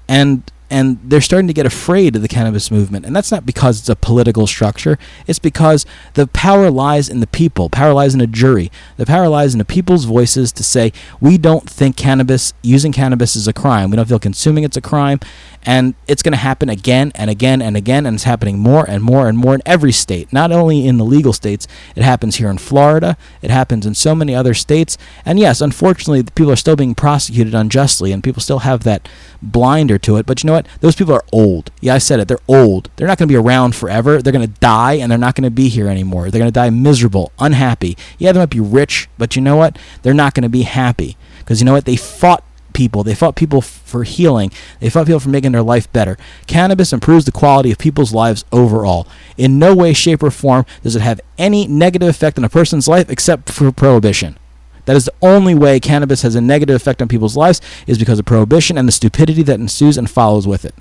And 0.08 0.50
and 0.70 1.00
they're 1.04 1.22
starting 1.22 1.48
to 1.48 1.54
get 1.54 1.66
afraid 1.66 2.16
of 2.16 2.22
the 2.22 2.28
cannabis 2.28 2.70
movement. 2.70 3.06
And 3.06 3.16
that's 3.16 3.32
not 3.32 3.46
because 3.46 3.80
it's 3.80 3.90
a 3.90 3.96
political 3.96 4.46
structure. 4.46 4.98
It's 5.26 5.40
because 5.40 5.86
the 6.14 6.28
power 6.28 6.70
lies 6.70 7.10
in 7.10 7.20
the 7.20 7.28
people. 7.28 7.70
Power 7.70 7.94
lies 7.94 8.14
in 8.14 8.22
a 8.22 8.28
jury. 8.28 8.72
The 8.98 9.06
power 9.06 9.28
lies 9.28 9.54
in 9.54 9.60
the 9.60 9.66
people's 9.66 10.06
voices 10.06 10.52
to 10.54 10.64
say 10.64 10.94
we 11.20 11.38
don't 11.38 11.70
think 11.70 11.98
cannabis 11.98 12.54
using 12.62 12.92
cannabis 12.92 13.36
is 13.36 13.48
a 13.48 13.54
crime. 13.54 13.90
We 13.90 13.98
don't 13.98 14.08
feel 14.08 14.20
consuming 14.20 14.64
it's 14.64 14.78
a 14.78 14.82
crime, 14.82 15.20
and 15.64 15.96
it's 16.08 16.22
going 16.22 16.34
to 16.34 16.38
happen 16.38 16.70
again 16.70 17.12
and 17.16 17.30
again 17.30 17.62
and 17.62 17.76
again, 17.76 18.06
and 18.06 18.16
it's 18.16 18.24
happening 18.24 18.60
more 18.60 18.86
and 18.88 19.04
more 19.04 19.28
and 19.28 19.38
more 19.38 19.56
in 19.56 19.62
every 19.66 19.92
state. 19.92 20.32
Not 20.32 20.52
only 20.52 20.86
in 20.86 20.98
the 20.98 21.06
legal 21.06 21.34
states, 21.34 21.68
it 21.96 22.04
happens 22.04 22.38
here 22.38 22.50
in 22.50 22.58
Florida. 22.58 23.18
It 23.42 23.50
happens 23.50 23.86
in 23.86 23.96
so 23.96 24.16
many 24.16 24.36
other 24.36 24.54
states. 24.54 24.98
And 25.26 25.40
yes, 25.40 25.62
unfortunately, 25.62 26.24
people 26.24 26.52
are 26.52 26.56
still 26.56 26.76
being 26.76 26.96
prosecuted 26.96 27.56
unjustly, 27.56 28.12
and 28.12 28.24
people 28.24 28.42
still 28.42 28.60
have 28.60 28.84
that 28.84 29.10
blinder 29.42 29.98
to 30.00 30.18
it. 30.18 30.26
But 30.26 30.44
you 30.44 30.48
know 30.48 30.54
what? 30.54 30.59
Those 30.82 30.96
people 30.96 31.14
are 31.14 31.26
old. 31.32 31.72
Yeah, 31.82 31.96
I 31.96 31.98
said 31.98 32.20
it. 32.20 32.28
They're 32.28 32.38
old. 32.48 32.90
They're 32.96 33.08
not 33.08 33.18
going 33.18 33.28
to 33.28 33.34
be 33.34 33.38
around 33.38 33.76
forever. 33.76 34.22
They're 34.22 34.34
going 34.34 34.48
to 34.48 34.60
die, 34.60 34.94
and 34.94 35.12
they're 35.12 35.18
not 35.18 35.36
going 35.36 35.44
to 35.44 35.52
be 35.52 35.70
here 35.70 35.88
anymore. 35.88 36.30
They're 36.30 36.40
going 36.40 36.52
to 36.52 36.60
die 36.60 36.70
miserable, 36.70 37.32
unhappy. 37.40 37.98
Yeah, 38.18 38.32
they 38.32 38.40
might 38.40 38.50
be 38.50 38.60
rich, 38.60 39.10
but 39.18 39.36
you 39.36 39.42
know 39.42 39.56
what? 39.56 39.78
They're 40.02 40.14
not 40.14 40.34
going 40.34 40.44
to 40.44 40.50
be 40.50 40.64
happy 40.64 41.18
because 41.40 41.60
you 41.60 41.66
know 41.66 41.74
what? 41.74 41.86
They 41.86 41.96
fought 41.96 42.44
people. 42.74 43.04
They 43.04 43.16
fought 43.16 43.36
people 43.36 43.62
for 43.62 44.04
healing. 44.04 44.52
They 44.80 44.90
fought 44.90 45.08
people 45.08 45.20
for 45.20 45.30
making 45.30 45.52
their 45.52 45.64
life 45.64 45.92
better. 45.92 46.18
Cannabis 46.48 46.94
improves 46.94 47.26
the 47.26 47.32
quality 47.32 47.72
of 47.72 47.78
people's 47.78 48.14
lives 48.14 48.46
overall. 48.52 49.08
In 49.38 49.60
no 49.60 49.76
way, 49.76 49.94
shape, 49.94 50.24
or 50.24 50.32
form 50.32 50.66
does 50.84 50.96
it 50.96 51.02
have 51.02 51.20
any 51.38 51.68
negative 51.68 52.08
effect 52.08 52.38
on 52.38 52.44
a 52.46 52.50
person's 52.50 52.88
life 52.88 53.10
except 53.10 53.52
for 53.52 53.72
prohibition. 53.72 54.38
That 54.86 54.96
is 54.96 55.06
the 55.06 55.14
only 55.22 55.54
way 55.54 55.80
cannabis 55.80 56.22
has 56.24 56.36
a 56.36 56.42
negative 56.42 56.76
effect 56.76 57.02
on 57.02 57.08
people's 57.08 57.38
lives 57.38 57.62
is 57.88 57.98
because 57.98 58.20
of 58.20 58.26
prohibition 58.26 58.78
and 58.78 58.88
the 58.88 58.92
stupidity 58.92 59.44
that 59.44 59.60
ensues 59.60 59.98
and 59.98 60.10
follows 60.10 60.48
with 60.48 60.66
it. 60.66 60.76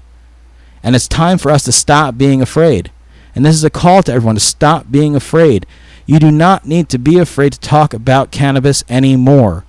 And 0.83 0.95
it's 0.95 1.09
time 1.09 1.39
for 1.39 1.51
us 1.51 1.65
to 1.65 1.73
stop 1.73 2.17
being 2.17 2.41
afraid. 2.41 2.91
And 3.35 3.45
this 3.45 3.55
is 3.55 3.65
a 3.65 3.71
call 3.71 4.03
to 4.05 4.13
everyone 4.13 4.37
to 4.37 4.41
stop 4.41 4.91
being 4.91 5.15
afraid. 5.15 5.67
You 6.07 6.19
do 6.19 6.31
not 6.31 6.67
need 6.67 6.89
to 6.89 6.99
be 6.99 7.19
afraid 7.19 7.53
to 7.53 7.61
talk 7.61 7.93
about 7.93 8.31
cannabis 8.31 8.85
anymore. 8.89 9.65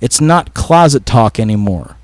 It's 0.00 0.20
not 0.20 0.54
closet 0.54 1.06
talk 1.06 1.38
anymore. 1.38 1.96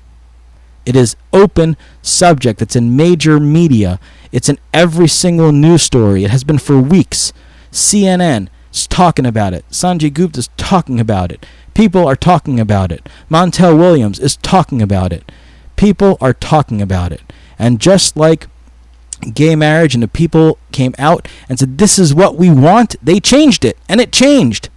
It 0.85 0.95
is 0.95 1.15
open 1.33 1.75
subject. 2.01 2.61
It's 2.61 2.75
in 2.75 2.95
major 2.95 3.39
media. 3.39 3.99
It's 4.31 4.49
in 4.49 4.59
every 4.73 5.07
single 5.07 5.51
news 5.51 5.81
story. 5.81 6.23
It 6.23 6.31
has 6.31 6.43
been 6.43 6.59
for 6.59 6.79
weeks. 6.79 7.33
CNN 7.71 8.47
is 8.75 8.87
talking 8.87 9.25
about 9.25 9.53
it. 9.53 9.65
Sanjay 9.69 10.13
Gupta 10.13 10.39
is 10.39 10.49
talking 10.57 10.99
about 10.99 11.31
it. 11.31 11.45
People 11.73 12.07
are 12.07 12.15
talking 12.15 12.59
about 12.59 12.91
it. 12.91 13.07
Montel 13.29 13.77
Williams 13.77 14.19
is 14.19 14.35
talking 14.37 14.81
about 14.81 15.11
it. 15.11 15.31
People 15.75 16.17
are 16.21 16.33
talking 16.33 16.81
about 16.81 17.11
it. 17.11 17.21
And 17.57 17.79
just 17.79 18.15
like 18.17 18.47
gay 19.33 19.55
marriage 19.55 19.93
and 19.93 20.03
the 20.03 20.07
people 20.07 20.57
came 20.71 20.93
out 20.97 21.27
and 21.49 21.57
said, 21.59 21.77
This 21.77 21.97
is 21.97 22.13
what 22.13 22.35
we 22.35 22.49
want, 22.49 22.95
they 23.01 23.19
changed 23.19 23.65
it. 23.65 23.77
And 23.89 23.99
it 23.99 24.11
changed. 24.11 24.69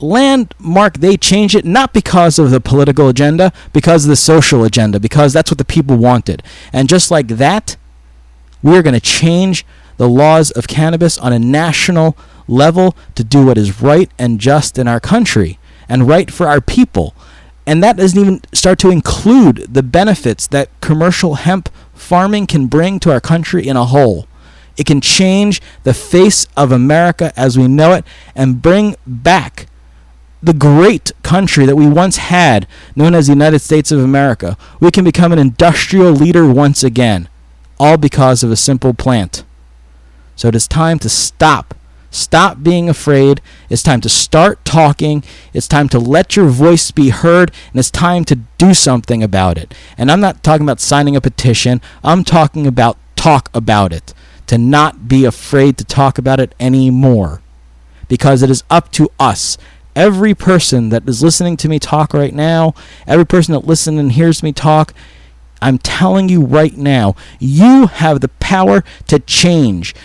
Landmark, 0.00 0.98
they 0.98 1.16
changed 1.16 1.56
it 1.56 1.64
not 1.64 1.92
because 1.92 2.38
of 2.38 2.52
the 2.52 2.60
political 2.60 3.08
agenda, 3.08 3.52
because 3.72 4.04
of 4.04 4.10
the 4.10 4.16
social 4.16 4.62
agenda, 4.62 5.00
because 5.00 5.32
that's 5.32 5.50
what 5.50 5.58
the 5.58 5.64
people 5.64 5.96
wanted. 5.96 6.42
And 6.72 6.88
just 6.88 7.10
like 7.10 7.26
that, 7.28 7.76
we're 8.62 8.82
going 8.82 8.94
to 8.94 9.00
change 9.00 9.66
the 9.98 10.08
laws 10.08 10.50
of 10.52 10.66
cannabis 10.66 11.18
on 11.18 11.32
a 11.32 11.38
national 11.38 12.16
level 12.48 12.96
to 13.14 13.22
do 13.22 13.44
what 13.44 13.58
is 13.58 13.82
right 13.82 14.10
and 14.18 14.40
just 14.40 14.78
in 14.78 14.88
our 14.88 15.00
country 15.00 15.58
and 15.88 16.08
right 16.08 16.30
for 16.30 16.48
our 16.48 16.60
people. 16.60 17.14
And 17.66 17.84
that 17.84 17.98
doesn't 17.98 18.18
even 18.18 18.40
start 18.54 18.78
to 18.78 18.90
include 18.90 19.74
the 19.74 19.82
benefits 19.82 20.46
that 20.46 20.70
commercial 20.80 21.34
hemp 21.34 21.68
farming 21.92 22.46
can 22.46 22.66
bring 22.66 22.98
to 23.00 23.12
our 23.12 23.20
country 23.20 23.68
in 23.68 23.76
a 23.76 23.84
whole. 23.84 24.26
It 24.78 24.86
can 24.86 25.00
change 25.00 25.60
the 25.82 25.92
face 25.92 26.46
of 26.56 26.72
America 26.72 27.32
as 27.36 27.58
we 27.58 27.68
know 27.68 27.92
it 27.92 28.04
and 28.34 28.62
bring 28.62 28.96
back 29.06 29.66
the 30.42 30.54
great 30.54 31.10
country 31.22 31.66
that 31.66 31.76
we 31.76 31.88
once 31.88 32.16
had, 32.16 32.66
known 32.94 33.14
as 33.14 33.26
the 33.26 33.32
United 33.32 33.58
States 33.58 33.90
of 33.90 33.98
America. 33.98 34.56
We 34.80 34.92
can 34.92 35.04
become 35.04 35.32
an 35.32 35.38
industrial 35.38 36.12
leader 36.12 36.46
once 36.46 36.84
again, 36.84 37.28
all 37.78 37.96
because 37.96 38.44
of 38.44 38.52
a 38.52 38.56
simple 38.56 38.94
plant. 38.94 39.44
So 40.38 40.46
it 40.46 40.54
is 40.54 40.68
time 40.68 41.00
to 41.00 41.08
stop. 41.08 41.74
Stop 42.12 42.62
being 42.62 42.88
afraid. 42.88 43.40
It's 43.68 43.82
time 43.82 44.00
to 44.02 44.08
start 44.08 44.64
talking. 44.64 45.24
It's 45.52 45.66
time 45.66 45.88
to 45.88 45.98
let 45.98 46.36
your 46.36 46.46
voice 46.46 46.92
be 46.92 47.08
heard. 47.08 47.50
And 47.72 47.80
it's 47.80 47.90
time 47.90 48.24
to 48.26 48.36
do 48.56 48.72
something 48.72 49.20
about 49.20 49.58
it. 49.58 49.74
And 49.98 50.12
I'm 50.12 50.20
not 50.20 50.44
talking 50.44 50.64
about 50.64 50.78
signing 50.78 51.16
a 51.16 51.20
petition, 51.20 51.80
I'm 52.04 52.22
talking 52.22 52.68
about 52.68 52.98
talk 53.16 53.50
about 53.52 53.92
it. 53.92 54.14
To 54.46 54.58
not 54.58 55.08
be 55.08 55.24
afraid 55.24 55.76
to 55.78 55.84
talk 55.84 56.18
about 56.18 56.38
it 56.38 56.54
anymore. 56.60 57.42
Because 58.06 58.40
it 58.40 58.48
is 58.48 58.62
up 58.70 58.92
to 58.92 59.10
us 59.18 59.58
every 59.96 60.36
person 60.36 60.90
that 60.90 61.08
is 61.08 61.20
listening 61.20 61.56
to 61.56 61.68
me 61.68 61.80
talk 61.80 62.14
right 62.14 62.32
now, 62.32 62.74
every 63.08 63.26
person 63.26 63.54
that 63.54 63.66
listens 63.66 63.98
and 63.98 64.12
hears 64.12 64.44
me 64.44 64.52
talk, 64.52 64.94
I'm 65.60 65.78
telling 65.78 66.28
you 66.28 66.44
right 66.44 66.76
now, 66.76 67.16
you 67.40 67.88
have 67.88 68.20
the 68.20 68.28
power 68.28 68.84
to 69.08 69.18
change 69.18 69.96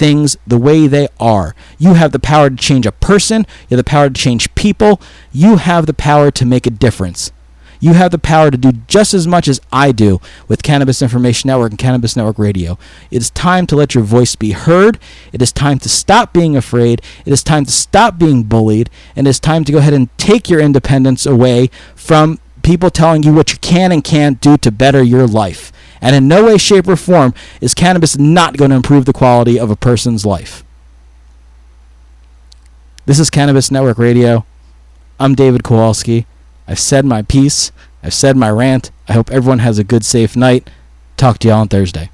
things 0.00 0.38
the 0.46 0.56
way 0.56 0.86
they 0.86 1.08
are. 1.20 1.54
You 1.78 1.92
have 1.92 2.12
the 2.12 2.18
power 2.18 2.48
to 2.48 2.56
change 2.56 2.86
a 2.86 2.92
person, 2.92 3.44
you 3.68 3.76
have 3.76 3.84
the 3.84 3.90
power 3.90 4.08
to 4.08 4.14
change 4.14 4.52
people, 4.54 4.98
you 5.30 5.58
have 5.58 5.84
the 5.84 5.92
power 5.92 6.30
to 6.30 6.46
make 6.46 6.66
a 6.66 6.70
difference. 6.70 7.30
You 7.80 7.92
have 7.92 8.10
the 8.10 8.18
power 8.18 8.50
to 8.50 8.56
do 8.56 8.72
just 8.88 9.12
as 9.12 9.26
much 9.26 9.46
as 9.46 9.60
I 9.70 9.92
do 9.92 10.18
with 10.48 10.62
Cannabis 10.62 11.02
Information 11.02 11.48
Network 11.48 11.72
and 11.72 11.78
Cannabis 11.78 12.16
Network 12.16 12.38
Radio. 12.38 12.78
It 13.10 13.18
is 13.18 13.28
time 13.30 13.66
to 13.66 13.76
let 13.76 13.94
your 13.94 14.04
voice 14.04 14.36
be 14.36 14.52
heard. 14.52 14.98
It 15.34 15.42
is 15.42 15.52
time 15.52 15.78
to 15.80 15.88
stop 15.90 16.32
being 16.32 16.56
afraid. 16.56 17.02
It 17.26 17.32
is 17.32 17.42
time 17.42 17.66
to 17.66 17.72
stop 17.72 18.18
being 18.18 18.42
bullied. 18.44 18.88
And 19.16 19.26
it 19.26 19.30
is 19.30 19.40
time 19.40 19.64
to 19.64 19.72
go 19.72 19.78
ahead 19.78 19.94
and 19.94 20.08
take 20.18 20.48
your 20.50 20.60
independence 20.60 21.24
away 21.26 21.70
from 21.94 22.38
people 22.62 22.90
telling 22.90 23.22
you 23.22 23.32
what 23.32 23.52
you 23.52 23.58
can 23.58 23.92
and 23.92 24.04
can't 24.04 24.40
do 24.40 24.56
to 24.58 24.70
better 24.70 25.02
your 25.02 25.26
life. 25.26 25.72
And 26.00 26.16
in 26.16 26.28
no 26.28 26.46
way, 26.46 26.58
shape, 26.58 26.88
or 26.88 26.96
form 26.96 27.34
is 27.60 27.74
cannabis 27.74 28.16
not 28.16 28.56
going 28.56 28.70
to 28.70 28.76
improve 28.76 29.04
the 29.04 29.12
quality 29.12 29.58
of 29.58 29.70
a 29.70 29.76
person's 29.76 30.24
life. 30.24 30.64
This 33.06 33.18
is 33.18 33.30
Cannabis 33.30 33.70
Network 33.70 33.98
Radio. 33.98 34.44
I'm 35.18 35.34
David 35.34 35.64
Kowalski. 35.64 36.26
I've 36.66 36.78
said 36.78 37.04
my 37.04 37.22
piece. 37.22 37.72
I've 38.02 38.14
said 38.14 38.36
my 38.36 38.50
rant. 38.50 38.90
I 39.08 39.12
hope 39.12 39.30
everyone 39.30 39.58
has 39.58 39.78
a 39.78 39.84
good, 39.84 40.04
safe 40.04 40.36
night. 40.36 40.70
Talk 41.16 41.38
to 41.40 41.48
y'all 41.48 41.60
on 41.60 41.68
Thursday. 41.68 42.10